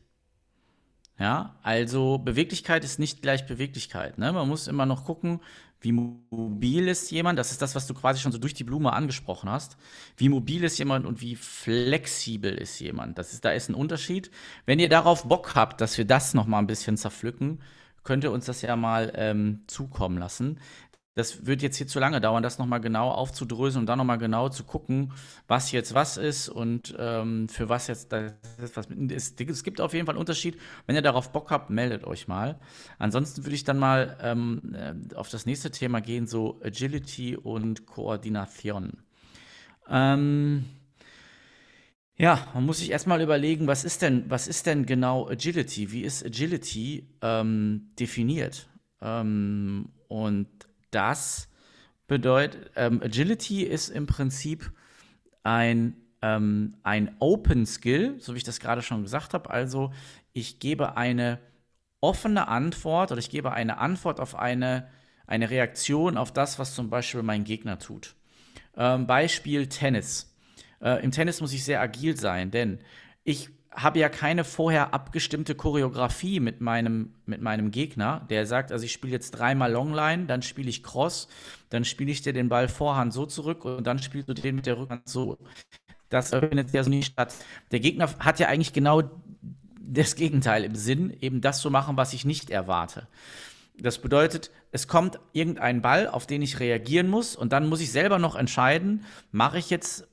Ja, 1.19 1.59
also 1.63 2.19
Beweglichkeit 2.19 2.83
ist 2.83 2.99
nicht 2.99 3.23
gleich 3.23 3.47
Beweglichkeit. 3.47 4.19
Ne? 4.19 4.33
Man 4.33 4.49
muss 4.49 4.67
immer 4.67 4.85
noch 4.85 5.05
gucken, 5.05 5.41
wie 5.81 5.93
mobil 5.93 6.89
ist 6.89 7.11
jemand? 7.11 7.39
Das 7.39 7.53
ist 7.53 7.63
das, 7.63 7.75
was 7.75 7.87
du 7.87 7.95
quasi 7.95 8.21
schon 8.21 8.33
so 8.33 8.39
durch 8.39 8.55
die 8.55 8.65
Blume 8.65 8.93
angesprochen 8.93 9.51
hast. 9.51 9.77
Wie 10.17 10.29
mobil 10.29 10.65
ist 10.65 10.79
jemand 10.79 11.07
und 11.07 11.21
wie 11.21 11.37
flexibel 11.37 12.55
ist 12.55 12.81
jemand? 12.81 13.19
Das 13.19 13.33
ist, 13.33 13.45
da 13.45 13.53
ist 13.53 13.69
ein 13.69 13.75
Unterschied. 13.75 14.31
Wenn 14.67 14.79
ihr 14.79 14.89
darauf 14.89 15.29
Bock 15.29 15.55
habt, 15.55 15.81
dass 15.81 15.99
wir 15.99 16.05
das 16.05 16.35
noch 16.35 16.47
mal 16.47 16.59
ein 16.59 16.67
bisschen 16.67 16.97
zerpflücken, 16.97 17.61
könnt 18.05 18.25
ihr 18.25 18.33
uns 18.33 18.47
das 18.47 18.63
ja 18.63 18.77
mal 18.77 19.13
ähm, 19.17 19.65
zukommen 19.67 20.19
lassen. 20.19 20.61
Das 21.17 21.47
wird 21.47 21.63
jetzt 21.63 21.77
hier 21.77 21.87
zu 21.87 22.01
lange 22.01 22.21
dauern, 22.21 22.43
das 22.43 22.59
nochmal 22.59 22.81
genau 22.81 23.09
aufzudröseln 23.11 23.83
und 23.83 23.87
dann 23.87 23.99
nochmal 23.99 24.19
genau 24.19 24.49
zu 24.49 24.65
gucken, 24.65 25.13
was 25.47 25.71
jetzt 25.71 25.95
was 25.95 26.17
ist 26.17 26.49
und 26.49 26.95
ähm, 26.99 27.49
für 27.49 27.69
was 27.69 27.87
jetzt 27.87 28.13
das 28.13 28.33
was 28.75 28.87
ist. 28.87 29.41
Es 29.41 29.63
gibt 29.63 29.81
auf 29.81 29.95
jeden 29.95 30.07
Fall 30.07 30.15
einen 30.15 30.21
Unterschied. 30.21 30.59
Wenn 30.87 30.97
ihr 30.97 31.03
darauf 31.03 31.31
Bock 31.31 31.53
habt, 31.53 31.71
meldet 31.71 32.05
euch 32.05 32.27
mal. 32.27 32.59
Ansonsten 32.99 33.45
würde 33.45 33.55
ich 33.55 33.63
dann 33.63 33.79
mal 33.79 34.17
ähm, 34.21 34.75
äh, 34.75 35.15
auf 35.15 35.31
das 35.31 35.47
nächste 35.47 35.71
Thema 35.71 36.01
gehen, 36.01 36.27
so 36.27 36.61
Agility 36.65 37.37
und 37.37 37.87
Koordination. 37.87 39.05
Ähm, 39.89 40.65
ja, 42.17 42.47
man 42.55 42.65
muss 42.65 42.79
sich 42.79 42.91
erstmal 42.91 43.21
überlegen, 43.21 43.67
was 43.67 43.85
ist 43.85 44.03
denn, 44.03 44.25
was 44.29 44.47
ist 44.47 44.67
denn 44.67 44.87
genau 44.87 45.29
Agility? 45.29 45.91
Wie 45.91 46.03
ist 46.03 46.25
Agility 46.25 47.09
ähm, 47.23 47.91
definiert? 47.99 48.69
Ähm, 49.01 49.91
und 50.09 50.49
das 50.91 51.49
bedeutet, 52.07 52.71
ähm, 52.77 53.03
Agility 53.03 53.63
ist 53.63 53.89
im 53.89 54.07
Prinzip 54.07 54.73
ein, 55.43 55.97
ähm, 56.23 56.77
ein 56.85 57.17
Open 57.19 57.67
Skill, 57.67 58.21
so 58.21 58.35
wie 58.35 58.39
ich 58.39 58.45
das 58.45 58.61
gerade 58.61 58.83
schon 58.83 59.03
gesagt 59.03 59.35
habe. 59.35 59.51
Also 59.51 59.93
ich 60.33 60.61
gebe 60.61 60.97
eine 60.97 61.41
offene 62.01 62.47
Antwort 62.47 63.11
oder 63.11 63.19
ich 63.19 63.31
gebe 63.31 63.53
eine 63.53 63.79
Antwort 63.79 64.21
auf 64.21 64.37
eine, 64.37 64.89
eine 65.27 65.51
Reaktion 65.51 66.17
auf 66.17 66.33
das, 66.33 66.61
was 66.61 66.75
zum 66.75 66.91
Beispiel 66.91 67.23
mein 67.23 67.43
Gegner 67.43 67.79
tut. 67.79 68.15
Ähm, 68.77 69.07
Beispiel 69.07 69.69
Tennis. 69.69 70.34
Äh, 70.81 71.03
Im 71.05 71.11
Tennis 71.11 71.41
muss 71.41 71.53
ich 71.53 71.65
sehr 71.65 71.81
agil 71.81 72.17
sein, 72.17 72.51
denn 72.51 72.79
ich 73.25 73.51
habe 73.75 73.99
ja 73.99 74.09
keine 74.09 74.45
vorher 74.45 74.95
abgestimmte 74.95 75.55
Choreografie 75.55 76.39
mit 76.39 76.61
meinem, 76.61 77.15
mit 77.27 77.43
meinem 77.43 77.71
Gegner, 77.73 78.25
der 78.31 78.47
sagt, 78.47 78.71
also 78.71 78.85
ich 78.85 78.93
spiele 78.93 79.13
jetzt 79.13 79.33
dreimal 79.33 79.73
Longline, 79.73 80.27
dann 80.27 80.43
spiele 80.43 80.69
ich 80.69 80.83
Cross, 80.83 81.29
dann 81.71 81.85
spiele 81.85 82.13
ich 82.13 82.23
dir 82.23 82.33
den 82.33 82.49
Ball 82.49 82.69
Vorhand 82.69 83.13
so 83.13 83.27
zurück 83.27 83.65
und 83.65 83.87
dann 83.87 83.99
spielst 83.99 84.29
du 84.29 84.35
den 84.35 84.55
mit 84.55 84.67
der 84.67 84.79
Rückhand 84.79 85.09
so. 85.09 85.39
Das 86.09 86.31
findet 86.31 86.73
ja 86.73 86.85
so 86.85 86.91
nicht 86.91 87.13
statt. 87.13 87.35
Der 87.73 87.81
Gegner 87.81 88.09
hat 88.21 88.39
ja 88.39 88.47
eigentlich 88.47 88.73
genau 88.73 89.03
das 89.81 90.15
Gegenteil 90.15 90.65
im 90.65 90.77
Sinn, 90.77 91.13
eben 91.21 91.41
das 91.41 91.61
zu 91.61 91.71
machen, 91.71 91.97
was 91.97 92.13
ich 92.13 92.25
nicht 92.25 92.51
erwarte. 92.51 93.09
Das 93.77 93.99
bedeutet, 93.99 94.53
es 94.71 94.87
kommt 94.87 95.19
irgendein 95.33 95.83
Ball, 95.83 96.07
auf 96.07 96.27
den 96.27 96.43
ich 96.43 96.61
reagieren 96.61 97.09
muss 97.09 97.35
und 97.35 97.53
dann 97.53 97.69
muss 97.69 97.81
ich 97.81 97.91
selber 97.91 98.21
noch 98.21 98.37
entscheiden, 98.37 99.05
mache 99.33 99.59
ich 99.59 99.69
jetzt 99.69 100.07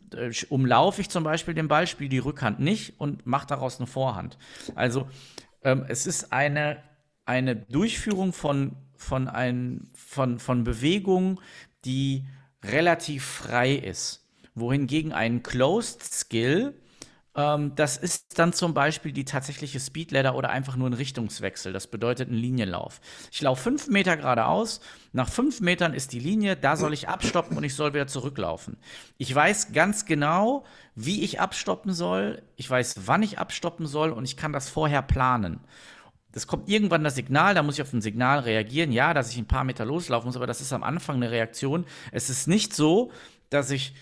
umlaufe 0.50 1.02
ich 1.02 1.10
zum 1.10 1.24
Beispiel 1.24 1.54
den 1.54 1.68
Ball, 1.68 1.88
spiele 1.88 2.10
die 2.10 2.20
Rückhand 2.20 2.60
nicht 2.60 3.00
und 3.00 3.26
mache 3.26 3.48
daraus 3.48 3.80
eine 3.80 3.88
Vorhand. 3.88 4.38
Also 4.76 5.08
ähm, 5.64 5.86
es 5.88 6.08
ist 6.08 6.34
eine, 6.34 6.84
eine 7.26 7.56
Durchführung 7.56 8.34
von, 8.34 8.76
von, 8.96 9.28
ein, 9.28 9.90
von, 9.94 10.40
von 10.40 10.64
Bewegungen, 10.64 11.40
die 11.86 12.26
relativ 12.64 13.26
frei 13.26 13.74
ist. 13.74 14.28
Wohingegen 14.54 15.14
ein 15.14 15.44
Closed 15.44 16.04
Skill 16.04 16.74
ähm, 17.34 17.74
das 17.76 17.98
ist 17.98 18.38
dann 18.40 18.52
zum 18.52 18.74
Beispiel 18.74 19.14
die 19.14 19.24
tatsächliche 19.24 19.80
Speedladder 19.80 20.36
oder 20.36 20.50
einfach 20.50 20.76
nur 20.76 20.90
ein 20.90 20.94
Richtungswechsel. 20.94 21.72
Das 21.72 21.88
bedeutet 21.88 22.30
ein 22.30 22.36
Linienlauf. 22.36 23.00
Ich 23.32 23.42
laufe 23.42 23.64
fünf 23.64 23.88
Meter 23.88 24.18
geradeaus, 24.18 24.82
nach 25.14 25.30
fünf 25.30 25.62
Metern 25.62 25.94
ist 25.94 26.12
die 26.12 26.20
Linie, 26.20 26.58
da 26.58 26.76
soll 26.76 26.94
ich 26.94 27.08
abstoppen 27.08 27.58
und 27.58 27.64
ich 27.64 27.76
soll 27.76 27.94
wieder 27.94 28.08
zurücklaufen. 28.08 28.78
Ich 29.18 29.34
weiß 29.34 29.72
ganz 29.72 30.06
genau, 30.06 30.66
wie 30.96 31.24
ich 31.24 31.40
abstoppen 31.40 31.94
soll, 31.94 32.42
ich 32.58 32.70
weiß, 32.70 33.08
wann 33.08 33.24
ich 33.24 33.40
abstoppen 33.40 33.88
soll 33.88 34.12
und 34.12 34.26
ich 34.26 34.36
kann 34.36 34.52
das 34.52 34.70
vorher 34.70 35.02
planen. 35.02 35.62
Es 36.34 36.48
kommt 36.48 36.70
irgendwann 36.70 37.04
das 37.04 37.16
Signal, 37.16 37.56
da 37.56 37.64
muss 37.64 37.76
ich 37.76 37.82
auf 37.82 37.92
ein 37.94 38.02
Signal 38.02 38.40
reagieren, 38.40 38.92
ja, 38.92 39.14
dass 39.14 39.32
ich 39.32 39.38
ein 39.38 39.48
paar 39.48 39.66
Meter 39.66 39.86
loslaufen 39.86 40.28
muss, 40.28 40.38
aber 40.38 40.48
das 40.48 40.62
ist 40.62 40.72
am 40.74 40.84
Anfang 40.84 41.18
eine 41.18 41.32
Reaktion. 41.32 41.86
Es 42.12 42.30
ist 42.30 42.48
nicht 42.48 42.74
so, 42.74 43.12
dass 43.50 43.70
ich 43.70 43.94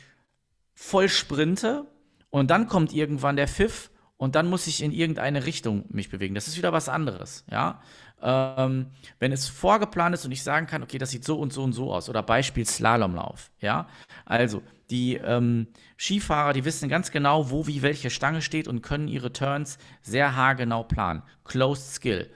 voll 0.76 1.10
sprinte 1.10 1.86
und 2.30 2.52
dann 2.52 2.68
kommt 2.68 2.94
irgendwann 2.94 3.36
der 3.36 3.48
Pfiff 3.48 3.90
und 4.18 4.36
dann 4.36 4.48
muss 4.48 4.68
ich 4.68 4.84
in 4.84 4.92
irgendeine 4.92 5.46
Richtung 5.46 5.86
mich 5.90 6.10
bewegen. 6.10 6.36
Das 6.36 6.48
ist 6.48 6.58
wieder 6.58 6.74
was 6.74 6.90
anderes, 6.90 7.46
ja. 7.50 7.82
Ähm, 8.22 8.88
wenn 9.20 9.32
es 9.32 9.48
vorgeplant 9.48 10.14
ist 10.14 10.26
und 10.26 10.34
ich 10.34 10.44
sagen 10.44 10.68
kann, 10.68 10.84
okay, 10.84 10.98
das 10.98 11.12
sieht 11.12 11.24
so 11.24 11.40
und 11.40 11.54
so 11.54 11.64
und 11.64 11.72
so 11.72 11.94
aus. 11.94 12.10
Oder 12.10 12.22
Beispiel 12.22 12.66
Slalomlauf, 12.66 13.50
ja. 13.62 13.88
Also, 14.26 14.62
die 14.90 15.16
ähm, 15.16 15.68
Skifahrer, 15.98 16.52
die 16.52 16.66
wissen 16.66 16.90
ganz 16.90 17.12
genau, 17.12 17.50
wo 17.50 17.66
wie 17.66 17.82
welche 17.82 18.10
Stange 18.10 18.42
steht 18.42 18.68
und 18.68 18.82
können 18.82 19.08
ihre 19.08 19.32
Turns 19.32 19.78
sehr 20.02 20.36
haargenau 20.36 20.84
planen. 20.84 21.24
Closed 21.46 21.94
Skill. 21.94 22.30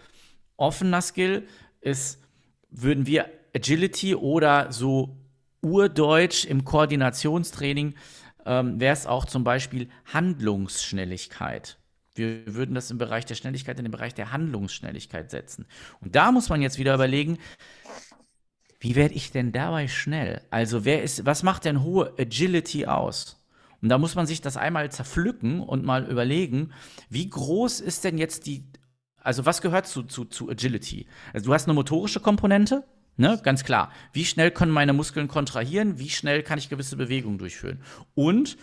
Offener 0.55 1.01
Skill 1.01 1.47
ist, 1.81 2.23
würden 2.69 3.05
wir 3.05 3.29
Agility 3.53 4.15
oder 4.15 4.71
so 4.71 5.17
urdeutsch 5.61 6.45
im 6.45 6.63
Koordinationstraining 6.63 7.95
ähm, 8.45 8.79
wäre 8.79 8.93
es 8.93 9.05
auch 9.05 9.25
zum 9.25 9.43
Beispiel 9.43 9.89
Handlungsschnelligkeit. 10.11 11.77
Wir 12.15 12.53
würden 12.53 12.75
das 12.75 12.91
im 12.91 12.97
Bereich 12.97 13.25
der 13.25 13.35
Schnelligkeit 13.35 13.79
in 13.79 13.85
den 13.85 13.91
Bereich 13.91 14.13
der 14.13 14.31
Handlungsschnelligkeit 14.31 15.31
setzen. 15.31 15.65
Und 15.99 16.15
da 16.15 16.31
muss 16.31 16.49
man 16.49 16.61
jetzt 16.61 16.77
wieder 16.77 16.93
überlegen, 16.93 17.39
wie 18.79 18.95
werde 18.95 19.15
ich 19.15 19.31
denn 19.31 19.51
dabei 19.51 19.87
schnell? 19.87 20.41
Also 20.51 20.85
wer 20.85 21.01
ist, 21.03 21.25
was 21.25 21.41
macht 21.41 21.65
denn 21.65 21.83
hohe 21.83 22.13
Agility 22.19 22.85
aus? 22.85 23.43
Und 23.81 23.89
da 23.89 23.97
muss 23.97 24.15
man 24.15 24.27
sich 24.27 24.41
das 24.41 24.57
einmal 24.57 24.91
zerpflücken 24.91 25.59
und 25.61 25.83
mal 25.83 26.09
überlegen, 26.09 26.71
wie 27.09 27.29
groß 27.29 27.81
ist 27.81 28.03
denn 28.03 28.17
jetzt 28.17 28.45
die, 28.45 28.65
also 29.17 29.45
was 29.45 29.61
gehört 29.61 29.87
zu, 29.87 30.03
zu, 30.03 30.25
zu 30.25 30.49
Agility? 30.49 31.07
Also 31.33 31.47
du 31.47 31.53
hast 31.53 31.65
eine 31.65 31.73
motorische 31.73 32.19
Komponente, 32.19 32.85
Ne, 33.15 33.39
ganz 33.43 33.63
klar. 33.63 33.91
Wie 34.11 34.25
schnell 34.25 34.49
können 34.51 34.71
meine 34.71 34.93
Muskeln 34.93 35.27
kontrahieren? 35.27 35.99
Wie 35.99 36.09
schnell 36.09 36.41
kann 36.41 36.57
ich 36.57 36.69
gewisse 36.69 36.95
Bewegungen 36.95 37.37
durchführen? 37.37 37.81
Und 38.15 38.57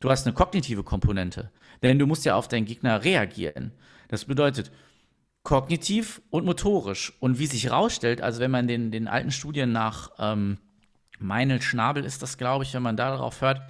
du 0.00 0.10
hast 0.10 0.26
eine 0.26 0.34
kognitive 0.34 0.82
Komponente, 0.82 1.50
denn 1.82 1.98
du 1.98 2.06
musst 2.06 2.24
ja 2.24 2.34
auf 2.34 2.48
deinen 2.48 2.64
Gegner 2.64 3.04
reagieren. 3.04 3.72
Das 4.08 4.24
bedeutet 4.24 4.72
kognitiv 5.44 6.22
und 6.30 6.44
motorisch. 6.44 7.12
Und 7.20 7.38
wie 7.38 7.46
sich 7.46 7.64
herausstellt, 7.64 8.20
also 8.20 8.40
wenn 8.40 8.50
man 8.50 8.66
den, 8.66 8.90
den 8.90 9.06
alten 9.06 9.30
Studien 9.30 9.70
nach 9.70 10.10
ähm, 10.18 10.58
Meinl 11.20 11.62
Schnabel 11.62 12.04
ist 12.04 12.22
das, 12.22 12.36
glaube 12.38 12.64
ich, 12.64 12.74
wenn 12.74 12.82
man 12.82 12.96
darauf 12.96 13.40
hört, 13.40 13.62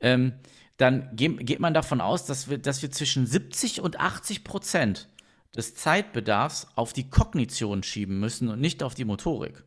ähm, 0.00 0.34
dann 0.76 1.14
geht 1.14 1.60
man 1.60 1.72
davon 1.72 2.00
aus, 2.00 2.26
dass 2.26 2.50
wir, 2.50 2.58
dass 2.58 2.82
wir 2.82 2.90
zwischen 2.90 3.26
70 3.26 3.80
und 3.80 4.00
80 4.00 4.42
Prozent 4.42 5.08
des 5.56 5.74
Zeitbedarfs 5.74 6.68
auf 6.74 6.92
die 6.92 7.08
Kognition 7.08 7.82
schieben 7.82 8.18
müssen 8.18 8.48
und 8.48 8.60
nicht 8.60 8.82
auf 8.82 8.94
die 8.94 9.04
Motorik. 9.04 9.62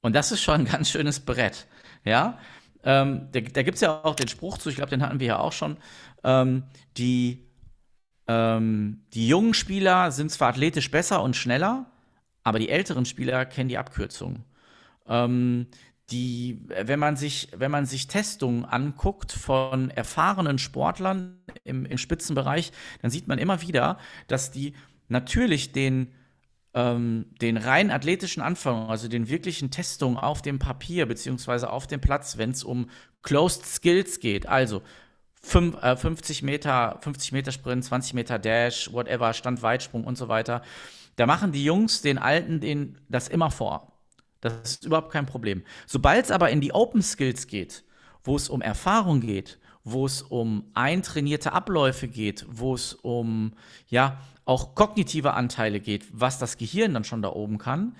Und 0.00 0.14
das 0.14 0.32
ist 0.32 0.42
schon 0.42 0.62
ein 0.62 0.64
ganz 0.64 0.90
schönes 0.90 1.20
Brett. 1.20 1.66
Ja, 2.04 2.38
ähm, 2.82 3.28
da, 3.32 3.40
da 3.40 3.62
gibt 3.62 3.74
es 3.74 3.80
ja 3.82 4.02
auch 4.04 4.14
den 4.14 4.28
Spruch 4.28 4.58
zu, 4.58 4.70
ich 4.70 4.76
glaube, 4.76 4.90
den 4.90 5.02
hatten 5.02 5.20
wir 5.20 5.26
ja 5.26 5.38
auch 5.38 5.52
schon. 5.52 5.76
Ähm, 6.24 6.64
die, 6.96 7.46
ähm, 8.26 9.04
die 9.12 9.28
jungen 9.28 9.54
Spieler 9.54 10.10
sind 10.12 10.30
zwar 10.30 10.48
athletisch 10.48 10.90
besser 10.90 11.22
und 11.22 11.36
schneller, 11.36 11.90
aber 12.42 12.58
die 12.58 12.70
älteren 12.70 13.04
Spieler 13.04 13.44
kennen 13.44 13.68
die 13.68 13.78
Abkürzung. 13.78 14.44
Die, 16.10 16.60
wenn 16.68 16.98
man 16.98 17.16
sich, 17.16 17.48
wenn 17.56 17.70
man 17.70 17.86
sich 17.86 18.08
Testungen 18.08 18.64
anguckt 18.64 19.32
von 19.32 19.90
erfahrenen 19.90 20.58
Sportlern 20.58 21.38
im, 21.62 21.86
im 21.86 21.98
Spitzenbereich, 21.98 22.72
dann 23.00 23.10
sieht 23.10 23.28
man 23.28 23.38
immer 23.38 23.62
wieder, 23.62 23.98
dass 24.26 24.50
die 24.50 24.74
natürlich 25.08 25.72
den, 25.72 26.12
ähm, 26.74 27.26
den 27.40 27.56
rein 27.56 27.90
athletischen 27.90 28.42
Anfang, 28.42 28.88
also 28.88 29.08
den 29.08 29.28
wirklichen 29.28 29.70
Testungen 29.70 30.16
auf 30.16 30.42
dem 30.42 30.58
Papier 30.58 31.06
beziehungsweise 31.06 31.70
auf 31.70 31.86
dem 31.86 32.00
Platz, 32.00 32.38
wenn 32.38 32.50
es 32.50 32.64
um 32.64 32.90
Closed 33.22 33.66
Skills 33.66 34.20
geht, 34.20 34.46
also 34.46 34.82
5, 35.42 35.82
äh, 35.82 35.96
50 35.96 36.42
Meter, 36.42 36.98
50 37.02 37.32
Meter 37.32 37.52
Sprint, 37.52 37.84
20 37.84 38.14
Meter 38.14 38.38
Dash, 38.38 38.92
whatever, 38.92 39.32
Standweitsprung 39.32 40.04
und 40.04 40.16
so 40.16 40.28
weiter, 40.28 40.62
da 41.16 41.26
machen 41.26 41.52
die 41.52 41.64
Jungs 41.64 42.02
den 42.02 42.18
Alten 42.18 42.60
den, 42.60 42.98
das 43.08 43.28
immer 43.28 43.50
vor. 43.50 43.89
Das 44.40 44.54
ist 44.62 44.84
überhaupt 44.84 45.12
kein 45.12 45.26
Problem. 45.26 45.62
Sobald 45.86 46.24
es 46.24 46.30
aber 46.30 46.50
in 46.50 46.60
die 46.60 46.72
Open 46.72 47.02
Skills 47.02 47.46
geht, 47.46 47.84
wo 48.22 48.36
es 48.36 48.48
um 48.48 48.62
Erfahrung 48.62 49.20
geht, 49.20 49.58
wo 49.84 50.06
es 50.06 50.22
um 50.22 50.64
eintrainierte 50.74 51.52
Abläufe 51.52 52.08
geht, 52.08 52.46
wo 52.48 52.74
es 52.74 52.94
um 52.94 53.52
ja 53.88 54.18
auch 54.44 54.74
kognitive 54.74 55.34
Anteile 55.34 55.80
geht, 55.80 56.06
was 56.12 56.38
das 56.38 56.56
Gehirn 56.56 56.94
dann 56.94 57.04
schon 57.04 57.22
da 57.22 57.30
oben 57.30 57.58
kann, 57.58 57.96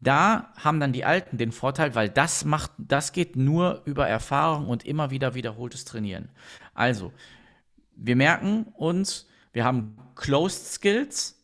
da 0.00 0.52
haben 0.56 0.78
dann 0.78 0.92
die 0.92 1.04
Alten 1.04 1.38
den 1.38 1.52
Vorteil, 1.52 1.94
weil 1.94 2.08
das 2.08 2.44
macht, 2.44 2.70
das 2.76 3.12
geht 3.12 3.36
nur 3.36 3.82
über 3.86 4.06
Erfahrung 4.06 4.68
und 4.68 4.84
immer 4.84 5.10
wieder 5.10 5.34
wiederholtes 5.34 5.84
Trainieren. 5.84 6.28
Also, 6.74 7.12
wir 7.94 8.16
merken 8.16 8.66
uns, 8.74 9.26
wir 9.52 9.64
haben 9.64 9.96
Closed 10.14 10.66
Skills, 10.66 11.42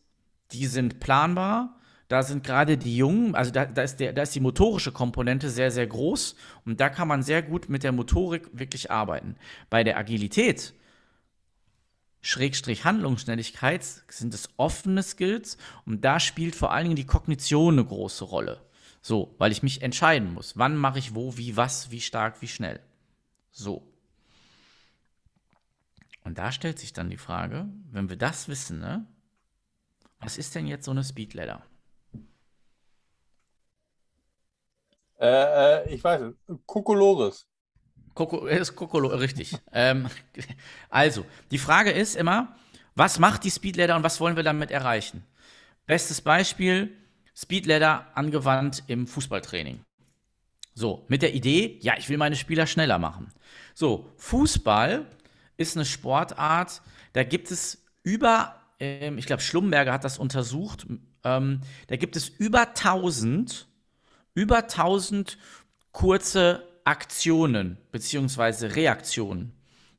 die 0.51 0.67
sind 0.67 0.99
planbar, 0.99 1.79
da 2.07 2.23
sind 2.23 2.43
gerade 2.43 2.77
die 2.77 2.97
Jungen, 2.97 3.35
also 3.35 3.51
da, 3.51 3.65
da, 3.65 3.81
ist 3.81 3.97
der, 3.97 4.13
da 4.13 4.23
ist 4.23 4.35
die 4.35 4.39
motorische 4.39 4.91
Komponente 4.91 5.49
sehr, 5.49 5.71
sehr 5.71 5.87
groß 5.87 6.35
und 6.65 6.79
da 6.79 6.89
kann 6.89 7.07
man 7.07 7.23
sehr 7.23 7.41
gut 7.41 7.69
mit 7.69 7.83
der 7.83 7.91
Motorik 7.91 8.49
wirklich 8.53 8.91
arbeiten. 8.91 9.35
Bei 9.69 9.83
der 9.83 9.97
Agilität, 9.97 10.73
Schrägstrich 12.21 12.85
Handlungsschnelligkeit, 12.85 13.83
sind 13.83 14.33
es 14.33 14.49
offene 14.57 15.03
Skills 15.03 15.57
und 15.85 16.05
da 16.05 16.19
spielt 16.19 16.55
vor 16.55 16.71
allen 16.71 16.85
Dingen 16.85 16.95
die 16.95 17.05
Kognition 17.05 17.75
eine 17.75 17.85
große 17.85 18.25
Rolle. 18.25 18.61
So, 19.01 19.35
weil 19.37 19.51
ich 19.51 19.63
mich 19.63 19.81
entscheiden 19.81 20.33
muss, 20.33 20.57
wann 20.57 20.77
mache 20.77 20.99
ich 20.99 21.13
wo, 21.13 21.37
wie, 21.37 21.57
was, 21.57 21.91
wie 21.91 21.99
stark, 21.99 22.41
wie 22.41 22.47
schnell. 22.47 22.79
So. 23.51 23.85
Und 26.23 26.37
da 26.37 26.51
stellt 26.53 26.79
sich 26.79 26.93
dann 26.93 27.09
die 27.09 27.17
Frage, 27.17 27.67
wenn 27.91 28.09
wir 28.09 28.15
das 28.15 28.47
wissen, 28.47 28.79
ne, 28.79 29.05
was 30.19 30.37
ist 30.37 30.55
denn 30.55 30.67
jetzt 30.67 30.85
so 30.85 30.91
eine 30.91 31.03
Speedladder? 31.03 31.63
Äh, 35.23 35.27
äh, 35.85 35.93
ich 35.95 36.03
weiß 36.03 36.21
es. 36.21 36.35
Kokolores. 36.65 37.47
Koko, 38.13 38.45
ist 38.45 38.75
Kokolo, 38.75 39.07
richtig. 39.07 39.57
ähm, 39.71 40.09
also, 40.89 41.25
die 41.49 41.57
Frage 41.57 41.91
ist 41.91 42.17
immer, 42.17 42.55
was 42.93 43.19
macht 43.19 43.45
die 43.45 43.49
Speedladder 43.49 43.95
und 43.95 44.03
was 44.03 44.19
wollen 44.19 44.35
wir 44.35 44.43
damit 44.43 44.69
erreichen? 44.69 45.23
Bestes 45.85 46.19
Beispiel, 46.19 46.91
Speedladder 47.33 48.05
angewandt 48.15 48.83
im 48.87 49.07
Fußballtraining. 49.07 49.79
So, 50.75 51.05
mit 51.07 51.21
der 51.21 51.33
Idee, 51.33 51.79
ja, 51.81 51.93
ich 51.97 52.09
will 52.09 52.17
meine 52.17 52.35
Spieler 52.35 52.67
schneller 52.67 52.99
machen. 52.99 53.31
So, 53.73 54.11
Fußball 54.17 55.05
ist 55.55 55.77
eine 55.77 55.85
Sportart, 55.85 56.81
da 57.13 57.23
gibt 57.23 57.49
es 57.49 57.85
über, 58.03 58.55
ähm, 58.79 59.17
ich 59.17 59.25
glaube, 59.25 59.41
Schlumberger 59.41 59.93
hat 59.93 60.03
das 60.03 60.17
untersucht, 60.17 60.85
ähm, 61.23 61.61
da 61.87 61.95
gibt 61.95 62.17
es 62.17 62.27
über 62.27 62.73
1000 62.75 63.67
über 64.33 64.63
1000 64.63 65.37
kurze 65.91 66.67
Aktionen 66.83 67.77
bzw. 67.91 68.67
Reaktionen 68.67 69.53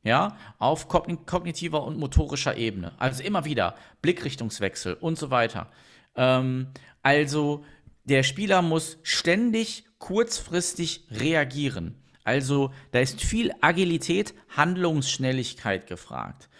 ja, 0.05 0.37
auf 0.59 0.87
kognitiver 0.89 1.83
und 1.83 1.99
motorischer 1.99 2.57
Ebene. 2.57 2.93
Also 2.99 3.23
immer 3.23 3.47
wieder 3.47 3.75
Blickrichtungswechsel 4.03 4.95
und 4.95 5.19
so 5.19 5.31
weiter. 5.31 5.71
Ähm, 6.15 6.69
also 7.03 7.65
der 8.05 8.23
Spieler 8.23 8.61
muss 8.61 8.99
ständig 9.03 9.85
kurzfristig 9.99 11.07
reagieren. 11.11 11.97
Also 12.23 12.71
da 12.93 13.01
ist 13.01 13.23
viel 13.23 13.53
Agilität, 13.63 14.35
Handlungsschnelligkeit 14.51 15.87
gefragt. 15.87 16.51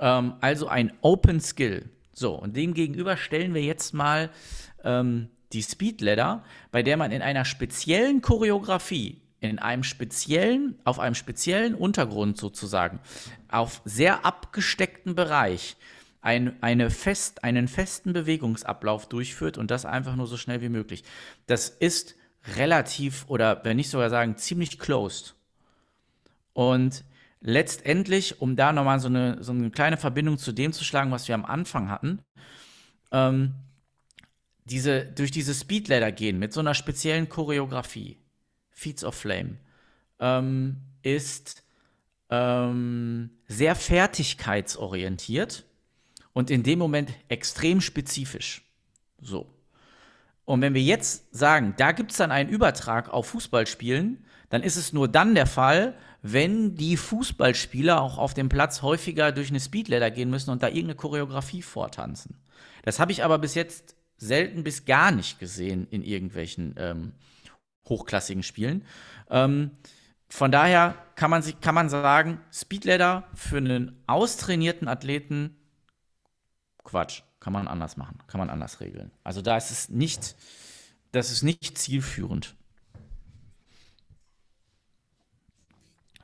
Ähm, 0.00 0.34
also 0.40 0.66
ein 0.66 0.92
Open 1.00 1.40
Skill. 1.40 1.88
So, 2.12 2.34
und 2.34 2.56
dem 2.56 2.74
gegenüber 2.74 3.16
stellen 3.16 3.54
wir 3.54 3.62
jetzt 3.62 3.94
mal 3.94 4.30
ähm, 4.82 5.28
die 5.52 5.62
Speed 5.62 6.00
Ladder, 6.00 6.44
bei 6.70 6.82
der 6.82 6.96
man 6.96 7.12
in 7.12 7.22
einer 7.22 7.44
speziellen 7.44 8.20
Choreografie, 8.20 9.20
in 9.40 9.58
einem 9.58 9.82
speziellen, 9.82 10.78
auf 10.84 10.98
einem 10.98 11.14
speziellen 11.14 11.74
Untergrund 11.74 12.38
sozusagen, 12.38 13.00
auf 13.48 13.80
sehr 13.84 14.24
abgesteckten 14.24 15.14
Bereich 15.14 15.76
ein, 16.20 16.62
eine 16.62 16.90
fest, 16.90 17.44
einen 17.44 17.68
festen 17.68 18.12
Bewegungsablauf 18.12 19.08
durchführt 19.08 19.58
und 19.58 19.70
das 19.70 19.86
einfach 19.86 20.16
nur 20.16 20.26
so 20.26 20.36
schnell 20.36 20.60
wie 20.60 20.68
möglich. 20.68 21.04
Das 21.46 21.68
ist 21.68 22.16
relativ 22.56 23.24
oder 23.28 23.64
wenn 23.64 23.76
nicht 23.76 23.90
sogar 23.90 24.10
sagen, 24.10 24.36
ziemlich 24.36 24.78
closed. 24.78 25.34
Und 26.52 27.04
letztendlich, 27.40 28.40
um 28.40 28.56
da 28.56 28.72
nochmal 28.72 29.00
so 29.00 29.08
eine, 29.08 29.42
so 29.42 29.52
eine 29.52 29.70
kleine 29.70 29.96
Verbindung 29.96 30.36
zu 30.36 30.52
dem 30.52 30.72
zu 30.72 30.84
schlagen, 30.84 31.10
was 31.10 31.28
wir 31.28 31.34
am 31.34 31.44
Anfang 31.44 31.90
hatten, 31.90 32.20
ähm, 33.12 33.54
diese, 34.70 35.04
durch 35.04 35.30
diese 35.30 35.54
Speedladder 35.54 36.12
gehen 36.12 36.38
mit 36.38 36.52
so 36.52 36.60
einer 36.60 36.74
speziellen 36.74 37.28
Choreografie, 37.28 38.18
Feats 38.70 39.04
of 39.04 39.14
Flame, 39.14 39.58
ähm, 40.18 40.76
ist 41.02 41.62
ähm, 42.30 43.30
sehr 43.48 43.74
fertigkeitsorientiert 43.74 45.64
und 46.32 46.50
in 46.50 46.62
dem 46.62 46.78
Moment 46.78 47.10
extrem 47.28 47.80
spezifisch. 47.80 48.62
So. 49.20 49.52
Und 50.44 50.62
wenn 50.62 50.74
wir 50.74 50.82
jetzt 50.82 51.34
sagen, 51.34 51.74
da 51.76 51.92
gibt 51.92 52.12
es 52.12 52.16
dann 52.16 52.32
einen 52.32 52.48
Übertrag 52.48 53.08
auf 53.08 53.28
Fußballspielen, 53.28 54.24
dann 54.48 54.62
ist 54.62 54.76
es 54.76 54.92
nur 54.92 55.08
dann 55.08 55.34
der 55.34 55.46
Fall, 55.46 55.96
wenn 56.22 56.74
die 56.74 56.96
Fußballspieler 56.96 58.00
auch 58.00 58.18
auf 58.18 58.34
dem 58.34 58.48
Platz 58.48 58.82
häufiger 58.82 59.32
durch 59.32 59.50
eine 59.50 59.60
Speedladder 59.60 60.10
gehen 60.10 60.30
müssen 60.30 60.50
und 60.50 60.62
da 60.62 60.68
irgendeine 60.68 60.96
Choreografie 60.96 61.62
vortanzen. 61.62 62.36
Das 62.82 62.98
habe 62.98 63.12
ich 63.12 63.24
aber 63.24 63.38
bis 63.38 63.54
jetzt 63.54 63.94
selten 64.20 64.62
bis 64.62 64.84
gar 64.84 65.10
nicht 65.10 65.38
gesehen 65.38 65.88
in 65.90 66.02
irgendwelchen 66.02 66.74
ähm, 66.76 67.12
hochklassigen 67.88 68.42
Spielen. 68.42 68.84
Ähm, 69.30 69.72
von 70.28 70.52
daher 70.52 70.94
kann 71.16 71.30
man, 71.30 71.42
kann 71.60 71.74
man 71.74 71.88
sagen, 71.88 72.40
Speedladder 72.52 73.26
für 73.34 73.56
einen 73.56 74.00
austrainierten 74.06 74.86
Athleten, 74.86 75.56
Quatsch, 76.84 77.22
kann 77.40 77.52
man 77.52 77.66
anders 77.66 77.96
machen, 77.96 78.18
kann 78.26 78.38
man 78.38 78.50
anders 78.50 78.80
regeln. 78.80 79.10
Also 79.24 79.42
da 79.42 79.56
ist 79.56 79.70
es 79.70 79.88
nicht, 79.88 80.36
das 81.12 81.32
ist 81.32 81.42
nicht 81.42 81.78
zielführend. 81.78 82.54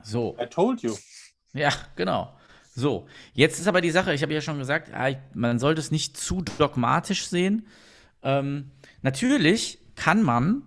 So. 0.03 0.37
I 0.39 0.47
told 0.47 0.83
you. 0.83 0.95
Ja, 1.53 1.73
genau. 1.97 2.37
So, 2.75 3.09
jetzt 3.33 3.59
ist 3.59 3.67
aber 3.67 3.81
die 3.81 3.91
Sache, 3.91 4.13
ich 4.13 4.23
habe 4.23 4.35
ja 4.35 4.43
schon 4.43 4.59
gesagt, 4.59 4.93
man 5.33 5.59
sollte 5.59 5.81
es 5.81 5.91
nicht 5.91 6.19
zu 6.19 6.43
dogmatisch 6.59 7.27
sehen. 7.27 7.67
Ähm, 8.27 8.73
natürlich 9.03 9.79
kann 9.95 10.23
man 10.23 10.63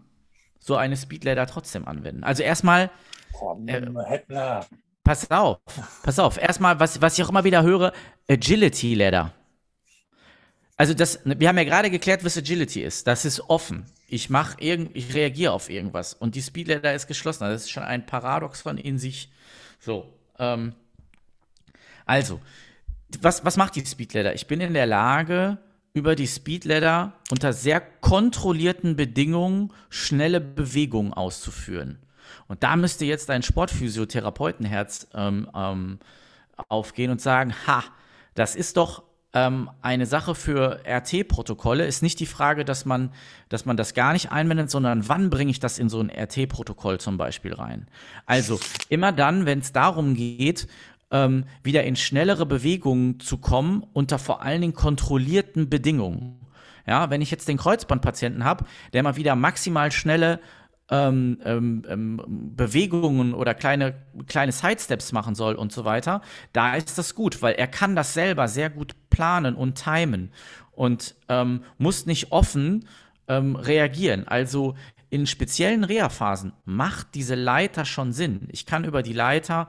so 0.60 0.78
eine 0.78 0.96
Speedladder 0.96 1.46
trotzdem 1.46 1.88
anwenden. 1.88 2.24
Also 2.24 2.42
erstmal. 2.42 2.90
Äh, 3.68 4.62
pass 5.04 5.30
auf, 5.30 5.60
pass 6.02 6.20
auf. 6.20 6.38
Erstmal, 6.38 6.80
was, 6.80 7.02
was 7.02 7.18
ich 7.18 7.26
auch 7.26 7.30
immer 7.30 7.44
wieder 7.44 7.64
höre, 7.64 7.92
Agility 8.30 8.96
Ladder. 8.96 9.34
Also 10.78 10.94
das, 10.94 11.20
wir 11.26 11.50
haben 11.50 11.58
ja 11.58 11.66
gerade 11.66 11.90
geklärt, 11.90 12.24
was 12.24 12.38
Agility 12.38 12.82
ist. 12.82 13.06
Das 13.08 13.26
ist 13.26 13.42
offen. 13.50 13.86
Ich 14.08 14.30
mache 14.30 14.62
irgend, 14.62 14.96
ich 14.96 15.14
reagiere 15.14 15.52
auf 15.52 15.70
irgendwas 15.70 16.14
und 16.14 16.36
die 16.36 16.42
Speedladder 16.42 16.94
ist 16.94 17.08
geschlossen. 17.08 17.44
Das 17.44 17.64
ist 17.64 17.72
schon 17.72 17.84
ein 17.84 18.06
Paradox 18.06 18.62
von 18.62 18.78
in 18.78 18.98
sich. 18.98 19.30
So, 19.80 20.14
ähm, 20.38 20.74
also, 22.06 22.40
was, 23.22 23.44
was 23.44 23.58
macht 23.58 23.76
die 23.76 23.86
Speedladder? 23.86 24.34
Ich 24.34 24.48
bin 24.48 24.62
in 24.62 24.74
der 24.74 24.86
Lage, 24.86 25.58
über 25.94 26.16
die 26.16 26.28
Speedladder 26.28 27.14
unter 27.32 27.54
sehr 27.54 27.82
kontrollierten 27.82 28.96
Bedingungen 28.96 29.72
schnelle 29.90 30.40
Bewegungen 30.40 31.14
auszuführen. 31.14 32.00
Und 32.48 32.64
da 32.64 32.76
müsste 32.76 33.06
jetzt 33.06 33.30
dein 33.30 33.44
Sportphysiotherapeutenherz 33.44 35.08
ähm, 35.14 35.50
ähm, 35.56 36.00
aufgehen 36.68 37.12
und 37.12 37.22
sagen, 37.22 37.54
ha, 37.68 37.84
das 38.36 38.56
ist 38.56 38.78
doch 38.78 39.04
ähm, 39.34 39.70
eine 39.82 40.06
Sache 40.06 40.36
für 40.36 40.82
RT-Protokolle. 40.86 41.86
Ist 41.86 42.02
nicht 42.02 42.20
die 42.20 42.26
Frage, 42.26 42.66
dass 42.66 42.86
man, 42.86 43.12
dass 43.50 43.66
man 43.66 43.78
das 43.78 43.94
gar 43.94 44.14
nicht 44.14 44.32
einwendet, 44.32 44.72
sondern 44.72 45.08
wann 45.08 45.30
bringe 45.30 45.52
ich 45.52 45.60
das 45.60 45.80
in 45.80 45.90
so 45.90 46.00
ein 46.00 46.10
RT-Protokoll 46.10 47.00
zum 47.00 47.18
Beispiel 47.18 47.54
rein. 47.54 47.88
Also 48.26 48.60
immer 48.90 49.12
dann, 49.12 49.46
wenn 49.46 49.60
es 49.60 49.72
darum 49.72 50.16
geht, 50.16 50.68
ähm, 51.12 51.46
wieder 51.64 51.84
in 51.84 51.96
schnellere 51.96 52.46
Bewegungen 52.46 53.20
zu 53.20 53.38
kommen, 53.38 53.84
unter 53.94 54.20
vor 54.20 54.42
allen 54.42 54.62
Dingen 54.62 54.74
kontrollierten 54.74 55.70
Bedingungen. 55.70 56.40
Ja, 56.88 57.10
wenn 57.10 57.22
ich 57.22 57.32
jetzt 57.32 57.48
den 57.48 57.58
Kreuzbandpatienten 57.58 58.44
habe, 58.44 58.66
der 58.94 59.04
mal 59.04 59.16
wieder 59.16 59.36
maximal 59.36 59.92
schnelle 59.92 60.40
ähm, 60.90 61.40
ähm, 61.46 61.84
ähm, 61.88 62.22
Bewegungen 62.56 63.34
oder 63.34 63.54
kleine, 63.54 63.94
kleine 64.28 64.52
Sidesteps 64.52 65.12
machen 65.12 65.36
soll 65.36 65.54
und 65.56 65.72
so 65.72 65.86
weiter, 65.86 66.22
da 66.52 66.76
ist 66.76 66.98
das 66.98 67.14
gut, 67.14 67.42
weil 67.42 67.54
er 67.54 67.68
kann 67.68 67.96
das 67.96 68.14
selber 68.14 68.48
sehr 68.48 68.70
gut 68.70 68.96
planen 69.10 69.56
und 69.56 69.84
timen 69.84 70.32
und 70.72 71.16
ähm, 71.28 71.62
muss 71.78 72.06
nicht 72.06 72.32
offen 72.32 72.88
ähm, 73.28 73.56
reagieren. 73.56 74.28
Also 74.28 74.76
in 75.12 75.28
speziellen 75.28 75.84
Reha-Phasen 75.84 76.54
macht 76.66 77.14
diese 77.16 77.36
Leiter 77.36 77.86
schon 77.86 78.12
Sinn. 78.14 78.48
Ich 78.52 78.66
kann 78.66 78.84
über 78.84 79.04
die 79.04 79.14
Leiter 79.14 79.68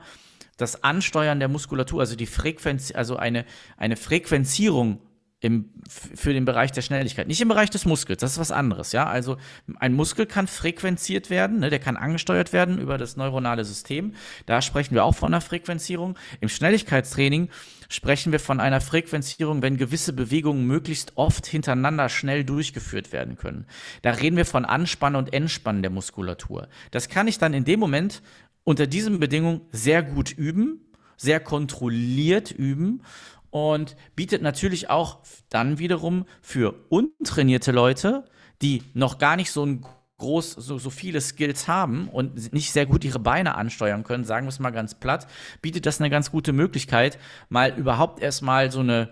das 0.57 0.83
Ansteuern 0.83 1.39
der 1.39 1.47
Muskulatur, 1.47 2.01
also 2.01 2.15
die 2.15 2.25
Frequenz, 2.25 2.91
also 2.93 3.15
eine, 3.15 3.45
eine 3.77 3.95
Frequenzierung 3.95 4.99
im, 5.41 5.71
für 5.89 6.33
den 6.33 6.45
Bereich 6.45 6.71
der 6.71 6.83
Schnelligkeit. 6.83 7.27
Nicht 7.27 7.41
im 7.41 7.47
Bereich 7.47 7.71
des 7.71 7.85
Muskels, 7.85 8.19
das 8.19 8.33
ist 8.33 8.37
was 8.37 8.51
anderes, 8.51 8.91
ja. 8.91 9.07
Also 9.07 9.37
ein 9.79 9.93
Muskel 9.93 10.27
kann 10.27 10.47
frequenziert 10.47 11.31
werden, 11.31 11.59
ne, 11.59 11.71
der 11.71 11.79
kann 11.79 11.97
angesteuert 11.97 12.53
werden 12.53 12.79
über 12.79 12.99
das 12.99 13.17
neuronale 13.17 13.65
System. 13.65 14.13
Da 14.45 14.61
sprechen 14.61 14.93
wir 14.93 15.03
auch 15.03 15.15
von 15.15 15.33
einer 15.33 15.41
Frequenzierung. 15.41 16.15
Im 16.41 16.49
Schnelligkeitstraining 16.49 17.49
sprechen 17.89 18.31
wir 18.31 18.39
von 18.39 18.59
einer 18.59 18.81
Frequenzierung, 18.81 19.63
wenn 19.63 19.77
gewisse 19.77 20.13
Bewegungen 20.13 20.67
möglichst 20.67 21.13
oft 21.15 21.47
hintereinander 21.47 22.07
schnell 22.07 22.43
durchgeführt 22.43 23.11
werden 23.11 23.35
können. 23.35 23.65
Da 24.03 24.11
reden 24.11 24.37
wir 24.37 24.45
von 24.45 24.63
Anspannen 24.63 25.17
und 25.17 25.33
Entspannen 25.33 25.81
der 25.81 25.91
Muskulatur. 25.91 26.67
Das 26.91 27.09
kann 27.09 27.27
ich 27.27 27.39
dann 27.39 27.55
in 27.55 27.65
dem 27.65 27.79
Moment 27.79 28.21
unter 28.63 28.87
diesen 28.87 29.19
Bedingungen 29.19 29.61
sehr 29.71 30.03
gut 30.03 30.31
üben, 30.31 30.81
sehr 31.17 31.39
kontrolliert 31.39 32.51
üben 32.51 33.03
und 33.49 33.95
bietet 34.15 34.41
natürlich 34.41 34.89
auch 34.89 35.19
dann 35.49 35.77
wiederum 35.79 36.25
für 36.41 36.73
untrainierte 36.89 37.71
Leute, 37.71 38.25
die 38.61 38.83
noch 38.93 39.17
gar 39.17 39.35
nicht 39.35 39.51
so 39.51 39.65
ein 39.65 39.85
groß, 40.17 40.51
so, 40.51 40.77
so 40.77 40.89
viele 40.91 41.19
Skills 41.19 41.67
haben 41.67 42.07
und 42.07 42.53
nicht 42.53 42.71
sehr 42.71 42.85
gut 42.85 43.03
ihre 43.03 43.19
Beine 43.19 43.55
ansteuern 43.55 44.03
können, 44.03 44.23
sagen 44.23 44.45
wir 44.45 44.49
es 44.49 44.59
mal 44.59 44.69
ganz 44.69 44.95
platt, 44.95 45.27
bietet 45.61 45.85
das 45.85 45.99
eine 45.99 46.11
ganz 46.11 46.31
gute 46.31 46.53
Möglichkeit, 46.53 47.17
mal 47.49 47.73
überhaupt 47.77 48.21
erstmal 48.21 48.71
so 48.71 48.81
eine 48.81 49.09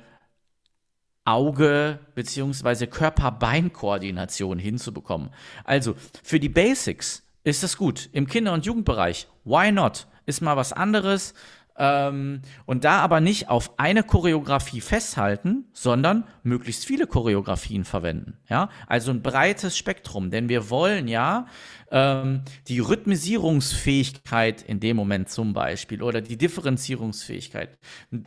Auge- 1.25 1.99
bzw. 2.15 2.87
Körper-Bein-Koordination 2.87 4.57
hinzubekommen. 4.57 5.31
Also 5.63 5.95
für 6.23 6.39
die 6.39 6.49
Basics 6.49 7.23
ist 7.43 7.63
das 7.63 7.77
gut. 7.77 8.09
Im 8.11 8.27
Kinder- 8.27 8.53
und 8.53 8.65
Jugendbereich, 8.65 9.27
why 9.43 9.71
not? 9.71 10.07
Ist 10.25 10.41
mal 10.41 10.57
was 10.57 10.73
anderes. 10.73 11.33
Ähm, 11.81 12.41
und 12.65 12.83
da 12.83 12.99
aber 12.99 13.21
nicht 13.21 13.47
auf 13.47 13.79
eine 13.79 14.03
Choreografie 14.03 14.81
festhalten, 14.81 15.63
sondern 15.71 16.25
möglichst 16.43 16.85
viele 16.85 17.07
Choreografien 17.07 17.85
verwenden. 17.85 18.37
Ja? 18.49 18.69
Also 18.87 19.11
ein 19.11 19.21
breites 19.21 19.77
Spektrum, 19.77 20.29
denn 20.29 20.49
wir 20.49 20.69
wollen 20.69 21.07
ja 21.07 21.47
ähm, 21.89 22.41
die 22.67 22.79
Rhythmisierungsfähigkeit 22.79 24.61
in 24.61 24.81
dem 24.81 24.97
Moment 24.97 25.29
zum 25.29 25.53
Beispiel 25.53 26.03
oder 26.03 26.19
die 26.19 26.37
Differenzierungsfähigkeit 26.37 27.77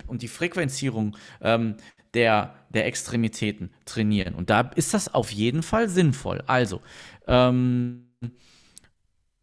und 0.06 0.22
die 0.22 0.28
Frequenzierung 0.28 1.18
ähm, 1.42 1.76
der, 2.14 2.54
der 2.70 2.86
Extremitäten 2.86 3.70
trainieren. 3.84 4.34
Und 4.34 4.48
da 4.48 4.70
ist 4.76 4.94
das 4.94 5.12
auf 5.12 5.30
jeden 5.30 5.62
Fall 5.62 5.90
sinnvoll. 5.90 6.42
Also, 6.46 6.80
ähm, 7.26 8.08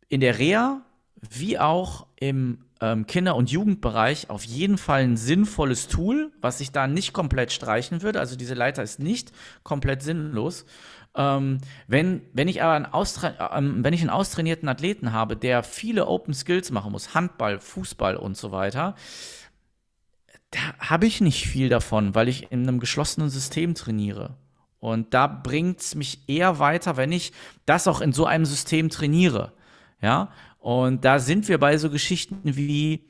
in 0.09 0.19
der 0.19 0.37
Reha 0.39 0.81
wie 1.29 1.59
auch 1.59 2.07
im 2.15 2.65
ähm, 2.81 3.05
Kinder- 3.07 3.35
und 3.35 3.51
Jugendbereich 3.51 4.29
auf 4.29 4.43
jeden 4.43 4.77
Fall 4.77 5.03
ein 5.03 5.17
sinnvolles 5.17 5.87
Tool, 5.87 6.31
was 6.41 6.61
ich 6.61 6.71
da 6.71 6.87
nicht 6.87 7.13
komplett 7.13 7.51
streichen 7.51 8.01
würde. 8.01 8.19
Also 8.19 8.35
diese 8.35 8.53
Leiter 8.53 8.83
ist 8.83 8.99
nicht 8.99 9.31
komplett 9.63 10.01
sinnlos. 10.01 10.65
Ähm, 11.15 11.59
wenn, 11.87 12.21
wenn 12.33 12.47
ich 12.47 12.61
aber 12.61 12.73
einen, 12.73 12.87
ähm, 13.51 13.83
wenn 13.83 13.93
ich 13.93 14.01
einen 14.01 14.09
austrainierten 14.09 14.69
Athleten 14.69 15.11
habe, 15.11 15.35
der 15.35 15.63
viele 15.63 16.07
Open 16.07 16.33
Skills 16.33 16.71
machen 16.71 16.91
muss, 16.91 17.13
Handball, 17.13 17.59
Fußball 17.59 18.15
und 18.15 18.37
so 18.37 18.51
weiter, 18.51 18.95
da 20.51 20.59
habe 20.79 21.05
ich 21.05 21.21
nicht 21.21 21.47
viel 21.47 21.69
davon, 21.69 22.15
weil 22.15 22.27
ich 22.27 22.51
in 22.51 22.67
einem 22.67 22.79
geschlossenen 22.79 23.29
System 23.29 23.75
trainiere. 23.75 24.35
Und 24.79 25.13
da 25.13 25.27
bringt 25.27 25.81
es 25.81 25.95
mich 25.95 26.29
eher 26.29 26.59
weiter, 26.59 26.95
wenn 26.95 27.11
ich 27.11 27.33
das 27.65 27.87
auch 27.87 27.99
in 28.01 28.13
so 28.13 28.25
einem 28.25 28.45
System 28.45 28.89
trainiere. 28.89 29.51
Ja, 30.01 30.31
und 30.59 31.03
da 31.03 31.19
sind 31.19 31.47
wir 31.47 31.57
bei 31.57 31.77
so 31.77 31.89
Geschichten 31.89 32.39
wie 32.43 33.05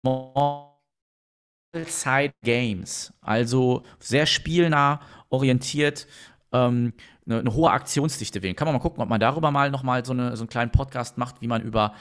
Small 0.00 0.72
Side 1.86 2.34
Games, 2.42 3.12
also 3.20 3.82
sehr 3.98 4.26
spielnah 4.26 5.00
orientiert, 5.30 6.06
ähm, 6.52 6.92
eine, 7.24 7.38
eine, 7.40 7.54
hohe 7.54 7.70
Aktionsdichte 7.70 8.42
wählen. 8.42 8.56
Kann 8.56 8.66
man 8.66 8.74
mal 8.74 8.80
gucken, 8.80 9.02
ob 9.02 9.08
man 9.08 9.20
darüber 9.20 9.50
mal 9.50 9.70
nochmal 9.70 10.04
so, 10.04 10.12
eine, 10.12 10.36
so 10.36 10.42
einen 10.42 10.50
kleinen 10.50 10.70
Podcast 10.70 11.16
macht, 11.16 11.40
wie 11.40 11.46
man 11.46 11.62
über 11.62 11.94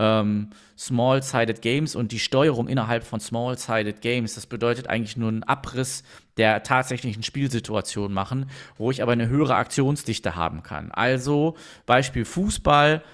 ähm, 0.00 0.50
Small-Sided 0.76 1.62
Games 1.62 1.94
und 1.94 2.10
die 2.10 2.18
Steuerung 2.18 2.66
innerhalb 2.66 3.04
von 3.04 3.20
Small-Sided 3.20 4.00
Games. 4.00 4.34
Das 4.34 4.46
bedeutet 4.46 4.88
eigentlich 4.88 5.16
nur 5.16 5.28
einen 5.28 5.44
Abriss 5.44 6.02
der 6.36 6.64
tatsächlichen 6.64 7.22
Spielsituation 7.22 8.12
machen, 8.12 8.50
wo 8.76 8.90
ich 8.90 9.02
aber 9.02 9.12
eine 9.12 9.28
höhere 9.28 9.54
Aktionsdichte 9.54 10.34
haben 10.34 10.64
kann. 10.64 10.90
Also 10.90 11.56
Beispiel 11.86 12.24
Fußball 12.24 13.04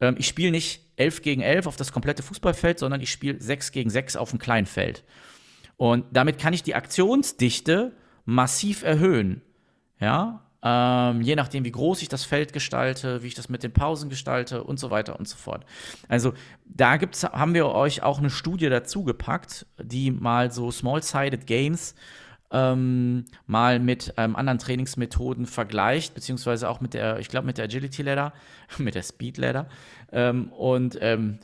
ähm, 0.00 0.16
ich 0.18 0.26
spiele 0.26 0.50
nicht 0.50 0.82
11 0.96 1.22
gegen 1.22 1.42
11 1.42 1.66
auf 1.66 1.76
das 1.76 1.92
komplette 1.92 2.22
Fußballfeld, 2.22 2.78
sondern 2.78 3.00
ich 3.00 3.10
spiele 3.10 3.40
6 3.40 3.72
gegen 3.72 3.90
6 3.90 4.16
auf 4.16 4.30
dem 4.30 4.38
Kleinfeld. 4.38 5.04
Und 5.76 6.06
damit 6.10 6.38
kann 6.38 6.54
ich 6.54 6.62
die 6.62 6.74
Aktionsdichte 6.74 7.92
massiv 8.24 8.82
erhöhen. 8.82 9.42
Ja, 10.00 10.45
ähm, 10.66 11.20
je 11.20 11.36
nachdem, 11.36 11.64
wie 11.64 11.70
groß 11.70 12.02
ich 12.02 12.08
das 12.08 12.24
Feld 12.24 12.52
gestalte, 12.52 13.22
wie 13.22 13.28
ich 13.28 13.34
das 13.34 13.48
mit 13.48 13.62
den 13.62 13.72
Pausen 13.72 14.10
gestalte 14.10 14.64
und 14.64 14.80
so 14.80 14.90
weiter 14.90 15.16
und 15.16 15.28
so 15.28 15.36
fort. 15.36 15.64
Also 16.08 16.32
da 16.64 16.96
gibt's, 16.96 17.22
haben 17.22 17.54
wir 17.54 17.68
euch 17.68 18.02
auch 18.02 18.18
eine 18.18 18.30
Studie 18.30 18.68
dazu 18.68 19.04
gepackt, 19.04 19.66
die 19.80 20.10
mal 20.10 20.50
so 20.50 20.72
Small-Sided 20.72 21.46
Games 21.46 21.94
ähm, 22.50 23.26
mal 23.46 23.78
mit 23.78 24.12
ähm, 24.16 24.34
anderen 24.34 24.58
Trainingsmethoden 24.58 25.46
vergleicht, 25.46 26.14
beziehungsweise 26.14 26.68
auch 26.68 26.80
mit 26.80 26.94
der, 26.94 27.20
ich 27.20 27.28
glaube, 27.28 27.46
mit 27.46 27.58
der 27.58 27.66
Agility 27.66 28.02
Ladder, 28.02 28.32
mit 28.78 28.96
der 28.96 29.04
Speed 29.04 29.38
Ladder. 29.38 29.68
Ähm, 30.10 30.48
und 30.48 30.98
ähm, 31.00 31.38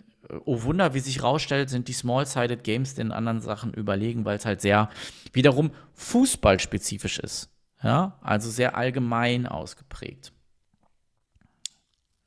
oh 0.44 0.62
Wunder, 0.64 0.94
wie 0.94 1.00
sich 1.00 1.22
rausstellt, 1.22 1.70
sind 1.70 1.86
die 1.86 1.92
Small-Sided 1.92 2.64
Games 2.64 2.94
den 2.94 3.12
anderen 3.12 3.40
Sachen 3.40 3.72
überlegen, 3.72 4.24
weil 4.24 4.38
es 4.38 4.46
halt 4.46 4.60
sehr 4.60 4.90
wiederum 5.32 5.70
fußballspezifisch 5.94 7.20
ist. 7.20 7.51
Ja, 7.82 8.18
also 8.20 8.50
sehr 8.50 8.76
allgemein 8.76 9.46
ausgeprägt. 9.46 10.32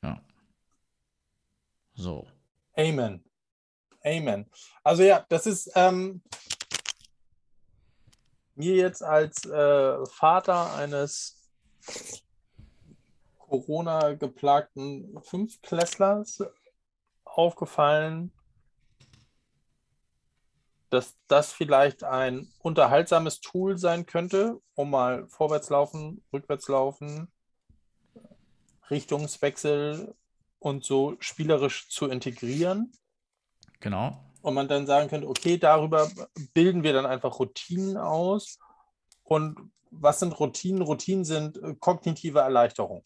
Ja. 0.02 0.20
So. 1.94 2.26
Amen. 2.76 3.24
Amen. 4.04 4.50
Also 4.84 5.02
ja, 5.02 5.24
das 5.28 5.46
ist, 5.46 5.72
ähm, 5.74 6.22
mir 8.54 8.74
jetzt 8.74 9.02
als 9.02 9.44
äh, 9.46 10.06
Vater 10.06 10.74
eines 10.74 11.50
Corona-geplagten 13.38 15.18
Fünftklässlers 15.22 16.44
aufgefallen, 17.24 18.32
dass 20.90 21.16
das 21.28 21.52
vielleicht 21.52 22.04
ein 22.04 22.48
unterhaltsames 22.60 23.40
Tool 23.40 23.78
sein 23.78 24.06
könnte, 24.06 24.60
um 24.74 24.90
mal 24.90 25.26
vorwärts 25.28 25.70
laufen, 25.70 26.24
rückwärts 26.32 26.68
laufen, 26.68 27.28
Richtungswechsel 28.90 30.14
und 30.58 30.84
so 30.84 31.16
spielerisch 31.20 31.88
zu 31.88 32.08
integrieren. 32.08 32.92
Genau 33.80 34.26
und 34.46 34.54
man 34.54 34.68
dann 34.68 34.86
sagen 34.86 35.08
könnte, 35.08 35.28
okay, 35.28 35.58
darüber 35.58 36.08
bilden 36.54 36.84
wir 36.84 36.92
dann 36.92 37.04
einfach 37.04 37.40
Routinen 37.40 37.96
aus. 37.96 38.60
Und 39.24 39.58
was 39.90 40.20
sind 40.20 40.38
Routinen? 40.38 40.82
Routinen 40.82 41.24
sind 41.24 41.60
äh, 41.60 41.74
kognitive 41.74 42.38
Erleichterung. 42.38 43.02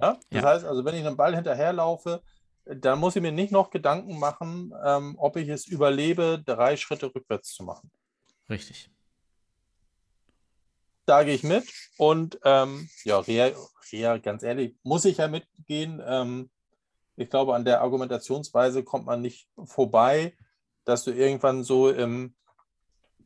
Ja? 0.00 0.18
Das 0.30 0.42
ja. 0.42 0.48
heißt 0.48 0.64
also, 0.64 0.82
wenn 0.86 0.94
ich 0.94 1.04
einem 1.06 1.18
Ball 1.18 1.34
hinterherlaufe, 1.34 2.22
dann 2.64 2.98
muss 2.98 3.16
ich 3.16 3.22
mir 3.22 3.32
nicht 3.32 3.52
noch 3.52 3.70
Gedanken 3.70 4.18
machen, 4.18 4.72
ähm, 4.84 5.14
ob 5.18 5.36
ich 5.36 5.48
es 5.48 5.66
überlebe, 5.66 6.42
drei 6.44 6.76
Schritte 6.76 7.12
rückwärts 7.14 7.52
zu 7.54 7.64
machen. 7.64 7.90
Richtig. 8.48 8.90
Da 11.06 11.24
gehe 11.24 11.34
ich 11.34 11.42
mit 11.42 11.64
und 11.96 12.38
ähm, 12.44 12.88
ja, 13.04 13.18
Rea, 13.18 13.52
Rea, 13.90 14.18
ganz 14.18 14.42
ehrlich, 14.42 14.76
muss 14.82 15.04
ich 15.04 15.16
ja 15.16 15.26
mitgehen. 15.26 16.00
Ähm, 16.04 16.50
ich 17.16 17.28
glaube, 17.28 17.54
an 17.54 17.64
der 17.64 17.80
Argumentationsweise 17.82 18.84
kommt 18.84 19.06
man 19.06 19.20
nicht 19.20 19.48
vorbei, 19.64 20.36
dass 20.84 21.04
du 21.04 21.10
irgendwann 21.10 21.64
so 21.64 21.90
im, 21.90 22.34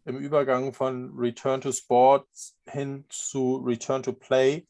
im 0.04 0.16
Übergang 0.16 0.72
von 0.72 1.12
Return 1.16 1.60
to 1.60 1.72
Sports 1.72 2.56
hin 2.66 3.04
zu 3.08 3.56
Return 3.64 4.02
to 4.02 4.12
Play 4.12 4.66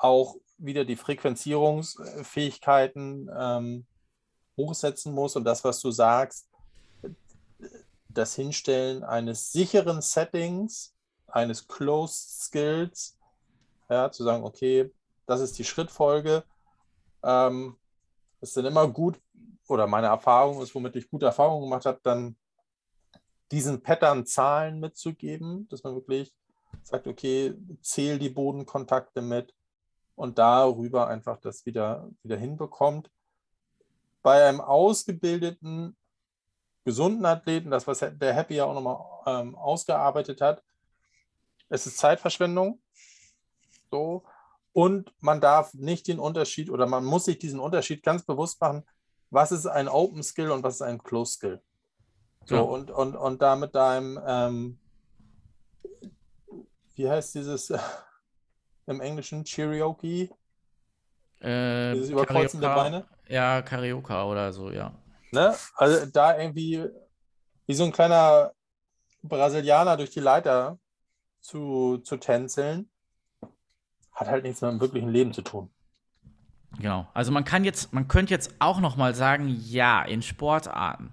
auch 0.00 0.36
wieder 0.58 0.84
die 0.84 0.96
Frequenzierungsfähigkeiten 0.96 3.30
ähm, 3.36 3.86
hochsetzen 4.56 5.14
muss 5.14 5.36
und 5.36 5.44
das, 5.44 5.62
was 5.62 5.80
du 5.80 5.90
sagst, 5.90 6.48
das 8.08 8.34
Hinstellen 8.34 9.04
eines 9.04 9.52
sicheren 9.52 10.00
Settings, 10.02 10.94
eines 11.26 11.68
Closed 11.68 12.42
Skills, 12.42 13.18
ja, 13.88 14.10
zu 14.10 14.24
sagen, 14.24 14.42
okay, 14.44 14.90
das 15.26 15.40
ist 15.40 15.56
die 15.58 15.64
Schrittfolge. 15.64 16.44
Ähm, 17.22 17.76
ist 18.40 18.56
dann 18.56 18.64
immer 18.64 18.88
gut, 18.88 19.20
oder 19.68 19.86
meine 19.86 20.06
Erfahrung 20.08 20.62
ist, 20.62 20.74
womit 20.74 20.96
ich 20.96 21.10
gute 21.10 21.26
Erfahrungen 21.26 21.64
gemacht 21.64 21.84
habe, 21.86 22.00
dann 22.02 22.36
diesen 23.52 23.82
Pattern 23.82 24.26
Zahlen 24.26 24.80
mitzugeben, 24.80 25.68
dass 25.68 25.84
man 25.84 25.94
wirklich 25.94 26.34
sagt, 26.82 27.06
okay, 27.06 27.54
zähl 27.80 28.18
die 28.18 28.30
Bodenkontakte 28.30 29.20
mit 29.20 29.54
und 30.20 30.38
darüber 30.38 31.08
einfach 31.08 31.38
das 31.40 31.64
wieder, 31.64 32.10
wieder 32.22 32.36
hinbekommt. 32.36 33.10
Bei 34.22 34.46
einem 34.46 34.60
ausgebildeten, 34.60 35.96
gesunden 36.84 37.24
Athleten, 37.24 37.70
das, 37.70 37.86
was 37.86 38.00
der 38.00 38.34
Happy 38.34 38.56
ja 38.56 38.66
auch 38.66 38.74
nochmal 38.74 39.00
ähm, 39.26 39.54
ausgearbeitet 39.54 40.42
hat, 40.42 40.62
es 41.70 41.86
ist 41.86 41.96
Zeitverschwendung. 41.96 42.82
So. 43.90 44.24
Und 44.72 45.10
man 45.20 45.40
darf 45.40 45.72
nicht 45.72 46.06
den 46.06 46.18
Unterschied 46.18 46.68
oder 46.68 46.86
man 46.86 47.04
muss 47.04 47.24
sich 47.24 47.38
diesen 47.38 47.58
Unterschied 47.58 48.02
ganz 48.02 48.22
bewusst 48.22 48.60
machen, 48.60 48.86
was 49.30 49.52
ist 49.52 49.66
ein 49.66 49.88
Open 49.88 50.22
Skill 50.22 50.50
und 50.50 50.62
was 50.62 50.74
ist 50.74 50.82
ein 50.82 51.02
Closed 51.02 51.36
Skill. 51.36 51.62
So, 52.44 52.56
ja. 52.56 52.60
und, 52.60 52.90
und, 52.90 53.16
und 53.16 53.40
da 53.40 53.56
mit 53.56 53.74
deinem, 53.74 54.20
ähm, 54.26 54.78
wie 56.94 57.08
heißt 57.08 57.34
dieses 57.34 57.72
im 58.90 59.00
Englischen, 59.00 59.44
Cherokee? 59.44 60.30
Äh, 61.40 61.94
dieses 61.94 62.10
überkreuzende 62.10 62.66
Beine? 62.66 63.06
Ja, 63.28 63.62
Karioka 63.62 64.24
oder 64.24 64.52
so, 64.52 64.70
ja. 64.70 64.92
Ne? 65.32 65.54
Also 65.76 66.06
da 66.06 66.38
irgendwie 66.38 66.84
wie 67.66 67.74
so 67.74 67.84
ein 67.84 67.92
kleiner 67.92 68.52
Brasilianer 69.22 69.96
durch 69.96 70.10
die 70.10 70.20
Leiter 70.20 70.78
zu, 71.40 71.98
zu 71.98 72.16
tänzeln 72.16 72.90
hat 74.12 74.28
halt 74.28 74.44
nichts 74.44 74.60
mit 74.60 74.70
dem 74.70 74.80
wirklichen 74.80 75.08
Leben 75.08 75.32
zu 75.32 75.42
tun. 75.42 75.70
Genau. 76.78 77.08
Also 77.14 77.32
man 77.32 77.44
kann 77.44 77.64
jetzt, 77.64 77.92
man 77.92 78.08
könnte 78.08 78.34
jetzt 78.34 78.54
auch 78.58 78.80
noch 78.80 78.96
mal 78.96 79.14
sagen, 79.14 79.48
ja, 79.48 80.02
in 80.02 80.22
Sportarten, 80.22 81.12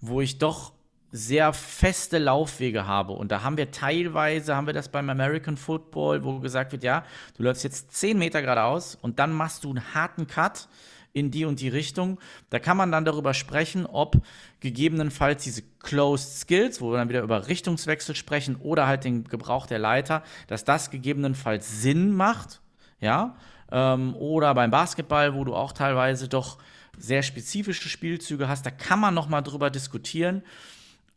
wo 0.00 0.20
ich 0.20 0.38
doch 0.38 0.72
sehr 1.10 1.52
feste 1.52 2.18
Laufwege 2.18 2.86
habe 2.86 3.12
und 3.12 3.32
da 3.32 3.42
haben 3.42 3.56
wir 3.56 3.70
teilweise, 3.70 4.54
haben 4.54 4.66
wir 4.66 4.74
das 4.74 4.88
beim 4.90 5.08
American 5.08 5.56
Football, 5.56 6.22
wo 6.24 6.38
gesagt 6.38 6.72
wird, 6.72 6.84
ja, 6.84 7.04
du 7.36 7.42
läufst 7.42 7.64
jetzt 7.64 7.96
10 7.96 8.18
Meter 8.18 8.42
geradeaus 8.42 8.94
und 9.00 9.18
dann 9.18 9.32
machst 9.32 9.64
du 9.64 9.70
einen 9.70 9.94
harten 9.94 10.26
Cut 10.26 10.68
in 11.12 11.30
die 11.30 11.44
und 11.44 11.60
die 11.60 11.68
Richtung. 11.68 12.18
Da 12.50 12.58
kann 12.58 12.76
man 12.76 12.92
dann 12.92 13.04
darüber 13.04 13.34
sprechen, 13.34 13.86
ob 13.86 14.22
gegebenenfalls 14.60 15.44
diese 15.44 15.62
Closed 15.80 16.40
Skills, 16.40 16.80
wo 16.80 16.90
wir 16.90 16.98
dann 16.98 17.08
wieder 17.08 17.22
über 17.22 17.48
Richtungswechsel 17.48 18.14
sprechen 18.14 18.56
oder 18.56 18.86
halt 18.86 19.04
den 19.04 19.24
Gebrauch 19.24 19.66
der 19.66 19.78
Leiter, 19.78 20.22
dass 20.46 20.64
das 20.64 20.90
gegebenenfalls 20.90 21.82
Sinn 21.82 22.12
macht, 22.12 22.60
ja. 23.00 23.36
Ähm, 23.70 24.14
oder 24.16 24.54
beim 24.54 24.70
Basketball, 24.70 25.34
wo 25.34 25.44
du 25.44 25.54
auch 25.54 25.72
teilweise 25.72 26.28
doch 26.28 26.58
sehr 26.96 27.22
spezifische 27.22 27.88
Spielzüge 27.88 28.48
hast, 28.48 28.64
da 28.64 28.70
kann 28.70 28.98
man 28.98 29.14
noch 29.14 29.28
mal 29.28 29.42
drüber 29.42 29.70
diskutieren. 29.70 30.42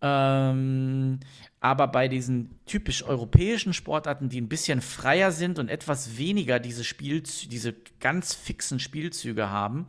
Ähm, 0.02 1.20
aber 1.60 1.88
bei 1.88 2.08
diesen 2.08 2.60
typisch 2.66 3.04
europäischen 3.04 3.74
Sportarten, 3.74 4.30
die 4.30 4.42
ein 4.42 4.50
bisschen 4.50 4.82
freier 4.82 5.32
sind 5.32 5.60
und 5.60 5.70
etwas 5.70 6.18
weniger 6.18 6.60
diese, 6.60 6.84
Spielzü 6.84 7.48
diese 7.48 7.76
ganz 8.00 8.34
fixen 8.34 8.80
Spielzüge 8.80 9.50
haben, 9.50 9.88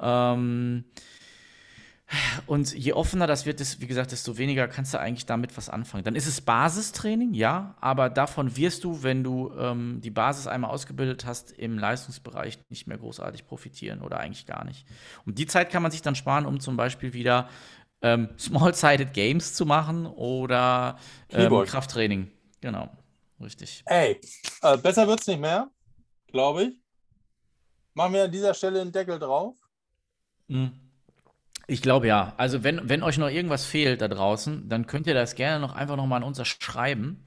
ähm, 0.00 0.84
und 2.46 2.72
je 2.72 2.94
offener 2.94 3.26
das 3.26 3.44
wird, 3.44 3.60
wie 3.80 3.86
gesagt, 3.86 4.12
desto 4.12 4.38
weniger 4.38 4.66
kannst 4.66 4.94
du 4.94 4.98
eigentlich 4.98 5.26
damit 5.26 5.54
was 5.58 5.68
anfangen. 5.68 6.04
Dann 6.04 6.14
ist 6.14 6.26
es 6.26 6.40
Basistraining, 6.40 7.34
ja, 7.34 7.74
aber 7.82 8.08
davon 8.08 8.56
wirst 8.56 8.84
du, 8.84 9.02
wenn 9.02 9.22
du 9.22 9.52
ähm, 9.58 10.00
die 10.00 10.10
Basis 10.10 10.46
einmal 10.46 10.70
ausgebildet 10.70 11.26
hast, 11.26 11.52
im 11.52 11.78
Leistungsbereich 11.78 12.58
nicht 12.70 12.86
mehr 12.86 12.96
großartig 12.96 13.46
profitieren 13.46 14.00
oder 14.00 14.20
eigentlich 14.20 14.46
gar 14.46 14.64
nicht. 14.64 14.86
Und 15.26 15.38
die 15.38 15.46
Zeit 15.46 15.70
kann 15.70 15.82
man 15.82 15.92
sich 15.92 16.00
dann 16.00 16.14
sparen, 16.14 16.46
um 16.46 16.60
zum 16.60 16.78
Beispiel 16.78 17.12
wieder 17.12 17.50
ähm, 18.02 18.28
Small-Sided 18.38 19.12
Games 19.12 19.54
zu 19.54 19.66
machen 19.66 20.06
oder 20.06 20.98
ähm, 21.30 21.64
Krafttraining. 21.64 22.30
Genau, 22.60 22.90
richtig. 23.40 23.82
Ey, 23.86 24.20
äh, 24.62 24.76
besser 24.78 25.06
wird 25.06 25.20
es 25.20 25.26
nicht 25.26 25.40
mehr, 25.40 25.70
glaube 26.28 26.64
ich. 26.64 26.74
Machen 27.94 28.12
wir 28.12 28.24
an 28.24 28.32
dieser 28.32 28.54
Stelle 28.54 28.80
einen 28.80 28.92
Deckel 28.92 29.18
drauf. 29.18 29.56
Mhm. 30.48 30.72
Ich 31.66 31.82
glaube 31.82 32.06
ja. 32.06 32.32
Also 32.36 32.64
wenn, 32.64 32.88
wenn 32.88 33.02
euch 33.02 33.18
noch 33.18 33.28
irgendwas 33.28 33.66
fehlt 33.66 34.00
da 34.00 34.08
draußen, 34.08 34.68
dann 34.68 34.86
könnt 34.86 35.06
ihr 35.06 35.14
das 35.14 35.34
gerne 35.34 35.60
noch 35.60 35.74
einfach 35.74 35.96
nochmal 35.96 36.22
an 36.22 36.22
uns 36.22 36.44
schreiben 36.46 37.22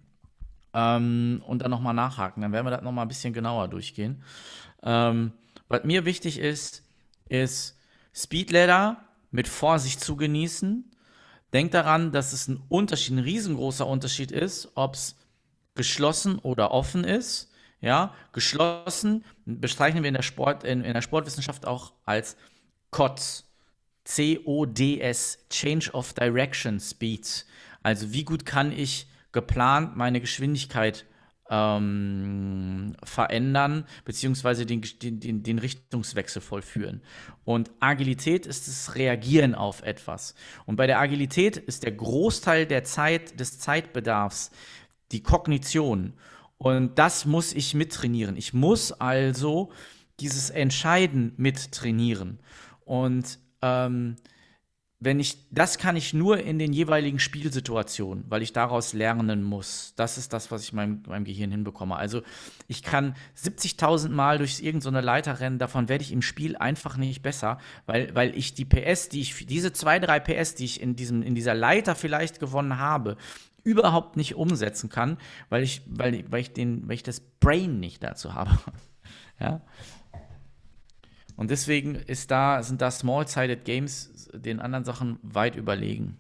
ähm, 0.74 1.44
und 1.46 1.62
dann 1.62 1.72
nochmal 1.72 1.94
nachhaken. 1.94 2.42
Dann 2.42 2.52
werden 2.52 2.66
wir 2.66 2.72
das 2.72 2.82
nochmal 2.82 3.06
ein 3.06 3.08
bisschen 3.08 3.34
genauer 3.34 3.68
durchgehen. 3.68 4.24
Ähm, 4.82 5.34
was 5.68 5.84
mir 5.84 6.06
wichtig 6.06 6.40
ist, 6.40 6.84
ist 7.30 7.78
Speedladder 8.14 8.98
mit 9.32 9.48
Vorsicht 9.48 10.00
zu 10.00 10.16
genießen. 10.16 10.92
Denkt 11.54 11.74
daran, 11.74 12.12
dass 12.12 12.34
es 12.34 12.48
ein 12.48 12.62
Unterschied, 12.70 13.16
ein 13.16 13.20
riesengroßer 13.20 13.88
Unterschied 13.88 14.32
ist, 14.32 14.72
ob 14.76 14.94
es 14.94 15.16
geschlossen 15.76 16.40
oder 16.40 16.72
offen 16.72 17.04
ist. 17.04 17.50
Ja, 17.82 18.14
geschlossen 18.32 19.26
bezeichnen 19.46 20.04
wir 20.04 20.10
in 20.10 20.14
der, 20.14 20.22
Sport, 20.22 20.64
in, 20.64 20.84
in 20.84 20.94
der 20.94 21.02
Sportwissenschaft 21.02 21.66
auch 21.66 21.94
als 22.06 22.38
COTS. 22.92 23.48
C-O-D-S, 24.04 25.46
Change 25.50 25.92
of 25.92 26.14
Direction 26.14 26.80
Speed. 26.80 27.46
Also 27.84 28.12
wie 28.14 28.24
gut 28.24 28.46
kann 28.46 28.72
ich 28.72 29.08
geplant 29.32 29.96
meine 29.96 30.20
Geschwindigkeit 30.20 31.06
ähm, 31.52 32.96
verändern, 33.04 33.86
beziehungsweise 34.06 34.66
den, 34.66 34.82
den, 35.02 35.44
den 35.44 35.60
Richtungswechsel 35.60 36.42
vollführen. 36.42 37.02
Und 37.44 37.70
Agilität 37.82 38.46
ist 38.46 38.70
das 38.70 38.96
Reagieren 38.96 39.54
auf 39.54 39.84
etwas. 39.84 40.34
Und 40.66 40.78
bei 40.78 40.88
der 40.88 41.00
Agilität 41.00 41.58
ist 41.58 41.84
der 41.84 41.92
Großteil 41.92 42.66
der 42.66 42.86
Zeit, 42.86 43.40
des 43.40 43.60
Zeitbedarfs 43.60 44.52
die 45.12 45.22
Kognition. 45.22 46.14
Und 46.58 46.98
das 46.98 47.26
muss 47.26 47.54
ich 47.54 47.74
mittrainieren. 47.74 48.38
Ich 48.38 48.54
muss 48.54 48.94
also 48.94 49.72
dieses 50.22 50.52
Entscheiden 50.52 51.34
mittrainieren. 51.36 52.40
Und 52.86 53.40
ähm, 53.62 54.16
wenn 55.04 55.20
ich, 55.20 55.38
das 55.50 55.80
kann 55.80 55.96
ich 55.96 56.14
nur 56.14 56.38
in 56.42 56.60
den 56.60 56.74
jeweiligen 56.74 57.18
Spielsituationen, 57.18 58.24
weil 58.30 58.44
ich 58.44 58.54
daraus 58.54 58.94
lernen 58.94 59.42
muss. 59.42 59.94
Das 59.96 60.20
ist 60.20 60.32
das, 60.32 60.52
was 60.52 60.62
ich 60.62 60.74
meinem, 60.74 61.02
meinem 61.08 61.26
Gehirn 61.26 61.50
hinbekomme. 61.50 61.96
Also 61.96 62.22
ich 62.68 62.84
kann 62.84 63.16
70.000 63.36 64.10
Mal 64.10 64.38
durch 64.38 64.62
irgendeine 64.62 65.02
Leiter 65.02 65.40
rennen, 65.40 65.58
davon 65.58 65.90
werde 65.90 66.04
ich 66.04 66.12
im 66.12 66.22
Spiel 66.22 66.56
einfach 66.56 66.98
nicht 66.98 67.24
besser, 67.24 67.58
weil, 67.88 68.14
weil 68.14 68.38
ich 68.38 68.54
die 68.54 68.64
PS, 68.64 69.10
die 69.10 69.22
ich, 69.22 69.48
diese 69.48 69.74
zwei, 69.74 69.98
drei 69.98 70.20
PS, 70.20 70.54
die 70.54 70.66
ich 70.66 70.80
in, 70.80 70.96
diesem, 70.96 71.24
in 71.24 71.34
dieser 71.34 71.56
Leiter 71.56 71.96
vielleicht 71.96 72.40
gewonnen 72.40 72.78
habe, 72.78 73.18
überhaupt 73.64 74.18
nicht 74.18 74.36
umsetzen 74.36 74.90
kann, 74.90 75.18
weil 75.50 75.64
ich, 75.64 75.82
weil, 75.88 76.26
weil 76.32 76.42
ich, 76.42 76.54
den, 76.54 76.88
weil 76.88 76.94
ich 76.94 77.04
das 77.04 77.22
Brain 77.40 77.80
nicht 77.80 78.04
dazu 78.04 78.36
habe. 78.36 78.52
ja. 79.40 79.62
Und 81.38 81.50
deswegen 81.50 81.96
ist 81.96 82.30
da, 82.30 82.62
sind 82.62 82.82
da 82.82 82.92
Small-Sided 82.92 83.66
Games 83.66 84.21
den 84.34 84.60
anderen 84.60 84.86
Sachen 84.86 85.20
weit 85.22 85.56
überlegen. 85.56 86.18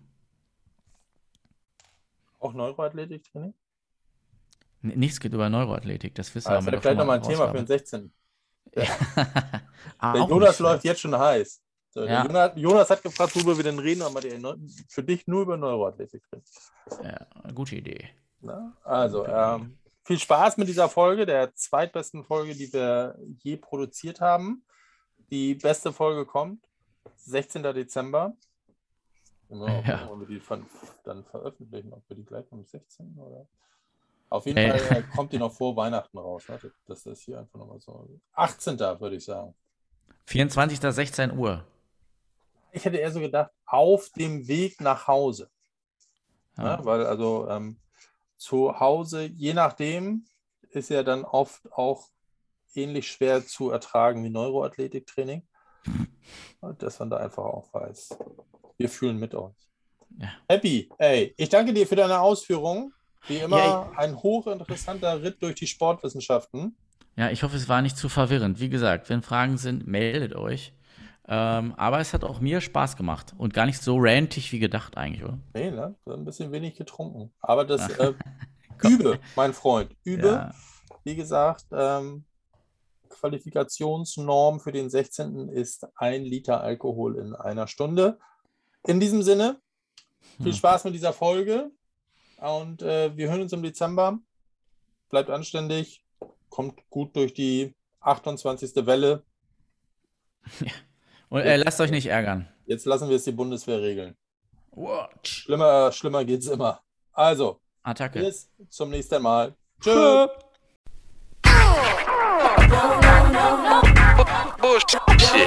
Auch 2.39 2.53
Neuroathletik-Training? 2.53 3.53
Nichts 4.82 5.20
geht 5.20 5.34
über 5.34 5.49
Neuroathletik, 5.49 6.16
das 6.16 6.34
wissen 6.34 6.47
ah, 6.47 6.51
wir. 6.53 6.57
Das 6.57 6.66
wäre 6.66 6.82
vielleicht 6.82 6.97
nochmal 6.97 7.18
ein 7.18 7.24
Thema 7.24 7.49
für 7.49 7.57
den 7.57 7.68
16. 7.68 8.12
Der, 8.74 8.88
ah, 9.99 10.14
der 10.14 10.28
Jonas 10.28 10.59
läuft 10.59 10.84
jetzt 10.84 11.01
schon 11.01 11.18
heiß. 11.18 11.62
So, 11.89 12.05
ja. 12.05 12.26
Jonas, 12.26 12.51
Jonas, 12.55 12.89
hat 12.89 13.03
gefragt, 13.03 13.36
worüber 13.36 13.57
wir 13.57 13.64
denn 13.64 13.78
reden, 13.78 14.01
aber 14.01 14.22
die, 14.22 14.32
für 14.88 15.03
dich 15.03 15.28
nur 15.28 15.41
über 15.41 15.57
Neuroathletik 15.57 16.24
reden. 16.32 16.45
Ja, 17.03 17.51
gute 17.51 17.76
Idee. 17.76 18.09
Na, 18.39 18.76
also, 18.84 19.28
ähm, 19.28 19.78
viel 20.03 20.18
Spaß 20.18 20.57
mit 20.57 20.68
dieser 20.68 20.89
Folge, 20.89 21.26
der 21.26 21.53
zweitbesten 21.53 22.24
Folge, 22.24 22.55
die 22.55 22.72
wir 22.74 23.20
je 23.43 23.57
produziert 23.57 24.22
haben. 24.22 24.64
Die 25.30 25.55
beste 25.55 25.93
Folge 25.93 26.26
kommt, 26.26 26.66
16. 27.26 27.63
Dezember. 27.63 28.36
Mal, 29.49 29.84
ja. 29.86 30.07
Wollen 30.07 30.22
wir 30.22 30.28
die 30.28 30.39
von, 30.39 30.65
dann 31.03 31.26
veröffentlichen, 31.26 31.91
ob 31.93 32.07
wir 32.07 32.15
die 32.15 32.24
gleich 32.24 32.45
am 32.51 32.63
16. 32.63 33.17
oder. 33.17 33.47
Auf 34.30 34.45
jeden 34.45 34.57
hey. 34.57 34.80
Fall 34.80 35.03
kommt 35.13 35.34
die 35.34 35.38
noch 35.38 35.51
vor 35.51 35.76
Weihnachten 35.76 36.17
raus. 36.17 36.47
Ne? 36.47 36.57
Das 36.88 37.05
ist 37.05 37.24
hier 37.24 37.39
einfach 37.39 37.59
nochmal 37.59 37.82
so. 37.82 38.07
18. 38.34 38.80
würde 38.80 39.17
ich 39.17 39.26
sagen. 39.26 39.53
24. 40.26 40.80
16 40.80 41.38
Uhr. 41.38 41.65
Ich 42.72 42.86
hätte 42.86 42.97
eher 42.97 43.11
so 43.11 43.19
gedacht, 43.19 43.51
auf 43.65 44.09
dem 44.11 44.47
Weg 44.47 44.80
nach 44.80 45.07
Hause. 45.07 45.49
Ja. 46.57 46.78
Ja, 46.78 46.86
weil 46.86 47.05
also 47.05 47.49
ähm, 47.49 47.78
zu 48.38 48.80
Hause, 48.80 49.26
je 49.26 49.53
nachdem, 49.53 50.26
ist 50.69 50.89
ja 50.89 51.03
dann 51.03 51.26
oft 51.26 51.72
auch 51.74 52.09
ähnlich 52.74 53.11
schwer 53.11 53.45
zu 53.45 53.69
ertragen 53.69 54.24
wie 54.24 54.30
Neuroathletiktraining. 54.30 55.45
Und 56.62 56.82
Dass 56.82 57.00
man 57.00 57.10
da 57.10 57.18
einfach 57.18 57.44
auch 57.44 57.74
weiß, 57.74 58.18
wir 58.78 58.90
fühlen 58.90 59.18
mit 59.18 59.34
euch. 59.36 59.54
Ja. 60.20 60.30
Happy, 60.50 60.90
ey, 60.98 61.34
ich 61.38 61.50
danke 61.50 61.74
dir 61.74 61.88
für 61.88 61.96
deine 61.96 62.20
Ausführungen. 62.20 62.94
Wie 63.28 63.38
immer 63.38 63.58
Ja, 63.58 63.92
ein 63.96 64.16
hochinteressanter 64.16 65.22
Ritt 65.22 65.42
durch 65.42 65.56
die 65.56 65.68
Sportwissenschaften. 65.68 66.76
Ja, 67.16 67.30
ich 67.30 67.44
hoffe, 67.44 67.56
es 67.56 67.70
war 67.70 67.82
nicht 67.82 67.98
zu 67.98 68.10
verwirrend. 68.10 68.60
Wie 68.60 68.70
gesagt, 68.70 69.10
wenn 69.10 69.22
Fragen 69.22 69.58
sind, 69.58 69.86
meldet 69.86 70.36
euch. 70.36 70.74
Ähm, 71.28 71.74
aber 71.78 72.00
es 72.00 72.14
hat 72.14 72.24
auch 72.24 72.40
mir 72.40 72.62
Spaß 72.62 72.98
gemacht 72.98 73.34
und 73.38 73.54
gar 73.54 73.66
nicht 73.66 73.82
so 73.82 73.98
rantig 74.00 74.52
wie 74.52 74.60
gedacht 74.60 74.98
eigentlich, 74.98 75.24
oder? 75.24 75.38
Nee, 75.54 75.72
ne? 75.72 75.96
Ein 76.08 76.26
bisschen 76.26 76.52
wenig 76.52 76.76
getrunken. 76.76 77.32
Aber 77.42 77.64
das 77.64 77.90
äh, 77.90 78.14
übe, 78.84 79.20
mein 79.36 79.54
Freund, 79.54 79.96
übe. 80.04 80.28
Ja, 80.28 80.52
Wie 81.04 81.16
gesagt, 81.16 81.66
ähm, 81.72 82.26
Qualifikationsnorm 83.22 84.59
für 84.59 84.72
den 84.72 84.89
16. 84.89 85.49
ist 85.49 85.88
ein 85.95 86.24
Liter 86.24 86.61
Alkohol 86.61 87.17
in 87.17 87.36
einer 87.36 87.67
Stunde. 87.67 88.17
In 88.88 88.99
diesem 88.99 89.22
Sinne, 89.22 89.61
viel 90.38 90.47
Hm. 90.47 90.53
Spaß 90.53 90.86
mit 90.86 90.95
dieser 90.95 91.13
Folge 91.13 91.69
und 92.39 92.82
äh, 92.82 93.15
wir 93.15 93.30
hören 93.30 93.41
uns 93.41 93.53
im 93.53 93.61
Dezember. 93.61 94.19
Bleibt 95.09 95.30
anständig, 95.30 96.03
kommt 96.49 96.80
gut 96.89 97.15
durch 97.15 97.34
die 97.34 97.76
28. 97.99 98.86
Welle. 98.88 99.24
und 101.30 101.41
äh, 101.41 101.57
lasst 101.57 101.80
euch 101.80 101.91
nicht 101.91 102.07
ärgern. 102.07 102.47
Jetzt 102.65 102.86
lassen 102.86 103.07
wir 103.09 103.17
es 103.17 103.24
die 103.26 103.32
Bundeswehr 103.32 103.82
regeln. 103.82 104.15
Watch. 104.72 105.43
Schlimmer, 105.43 105.91
schlimmer 105.91 106.26
geht 106.26 106.39
es 106.41 106.47
immer. 106.47 106.82
Also, 107.11 107.59
Attacke. 107.84 108.19
bis 108.19 108.49
zum 108.69 108.89
nächsten 108.89 109.22
Mal. 109.22 109.55
Tschüss. 109.80 110.30